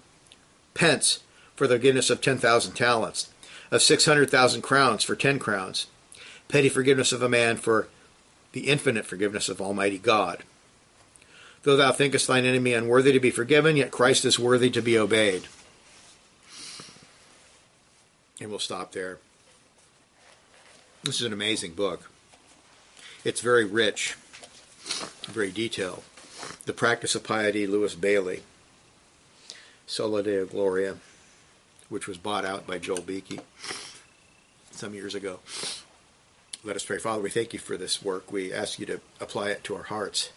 pence 0.74 1.20
for 1.54 1.68
the 1.68 1.76
forgiveness 1.76 2.10
of 2.10 2.20
ten 2.20 2.38
thousand 2.38 2.72
talents, 2.72 3.30
of 3.70 3.82
six 3.82 4.04
hundred 4.04 4.30
thousand 4.30 4.62
crowns 4.62 5.04
for 5.04 5.14
ten 5.14 5.38
crowns, 5.38 5.86
petty 6.48 6.68
forgiveness 6.68 7.12
of 7.12 7.22
a 7.22 7.28
man 7.28 7.56
for 7.56 7.86
the 8.50 8.68
infinite 8.68 9.06
forgiveness 9.06 9.48
of 9.48 9.60
Almighty 9.60 9.96
God. 9.96 10.42
Though 11.62 11.76
thou 11.76 11.92
thinkest 11.92 12.26
thine 12.26 12.44
enemy 12.44 12.74
unworthy 12.74 13.12
to 13.12 13.20
be 13.20 13.30
forgiven, 13.30 13.76
yet 13.76 13.92
Christ 13.92 14.24
is 14.24 14.40
worthy 14.40 14.70
to 14.70 14.82
be 14.82 14.98
obeyed. 14.98 15.44
And 18.40 18.50
we'll 18.50 18.58
stop 18.58 18.90
there. 18.90 19.18
This 21.04 21.20
is 21.20 21.26
an 21.26 21.32
amazing 21.32 21.74
book. 21.74 22.10
It's 23.24 23.40
very 23.40 23.64
rich, 23.64 24.16
very 25.26 25.50
detailed. 25.50 26.02
The 26.66 26.72
Practice 26.72 27.14
of 27.14 27.24
Piety, 27.24 27.66
Lewis 27.66 27.94
Bayly, 27.94 28.42
Sola 29.86 30.22
Deo 30.22 30.46
Gloria, 30.46 30.96
which 31.88 32.06
was 32.06 32.18
bought 32.18 32.44
out 32.44 32.66
by 32.66 32.78
Joel 32.78 33.02
Beeke 33.02 33.40
some 34.70 34.94
years 34.94 35.14
ago. 35.14 35.40
Let 36.64 36.76
us 36.76 36.84
pray. 36.84 36.98
Father, 36.98 37.22
we 37.22 37.30
thank 37.30 37.52
you 37.52 37.58
for 37.58 37.76
this 37.76 38.02
work. 38.02 38.30
We 38.32 38.52
ask 38.52 38.78
you 38.78 38.86
to 38.86 39.00
apply 39.20 39.50
it 39.50 39.64
to 39.64 39.76
our 39.76 39.84
hearts. 39.84 40.30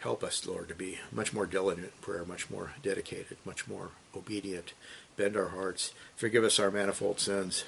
Help 0.00 0.24
us, 0.24 0.46
Lord, 0.46 0.68
to 0.68 0.74
be 0.74 0.98
much 1.12 1.32
more 1.32 1.44
diligent 1.44 1.86
in 1.86 1.92
prayer, 2.00 2.24
much 2.24 2.50
more 2.50 2.72
dedicated, 2.82 3.36
much 3.44 3.68
more 3.68 3.90
obedient. 4.16 4.72
Bend 5.16 5.36
our 5.36 5.48
hearts. 5.48 5.92
Forgive 6.16 6.42
us 6.42 6.58
our 6.58 6.70
manifold 6.70 7.20
sins 7.20 7.64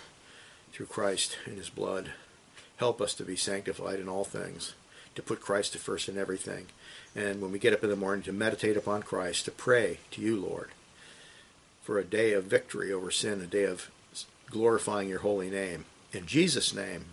through 0.72 0.86
Christ 0.86 1.36
and 1.45 1.59
his 1.59 1.68
blood. 1.68 2.12
Help 2.78 3.03
us 3.03 3.12
to 3.14 3.24
be 3.24 3.36
sanctified 3.36 4.01
in 4.01 4.09
all 4.09 4.24
things, 4.24 4.74
to 5.14 5.22
put 5.22 5.40
Christ 5.40 5.76
first 5.76 6.08
in 6.08 6.18
everything. 6.18 6.66
And 7.14 7.40
when 7.40 7.52
we 7.52 7.58
get 7.58 7.72
up 7.72 7.84
in 7.84 7.90
the 7.90 7.96
morning, 7.96 8.22
to 8.24 8.32
meditate 8.32 8.76
upon 8.76 9.02
Christ, 9.02 9.44
to 9.44 9.50
pray 9.50 9.98
to 10.12 10.20
you, 10.20 10.36
Lord, 10.36 10.70
for 11.82 11.98
a 11.98 12.04
day 12.04 12.32
of 12.32 12.44
victory 12.44 12.92
over 12.92 13.10
sin, 13.10 13.40
a 13.40 13.46
day 13.46 13.64
of 13.64 13.90
glorifying 14.50 15.08
your 15.08 15.20
holy 15.20 15.50
name. 15.50 15.84
In 16.12 16.26
Jesus' 16.26 16.74
name, 16.74 17.06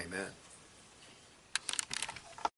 amen. 0.00 0.28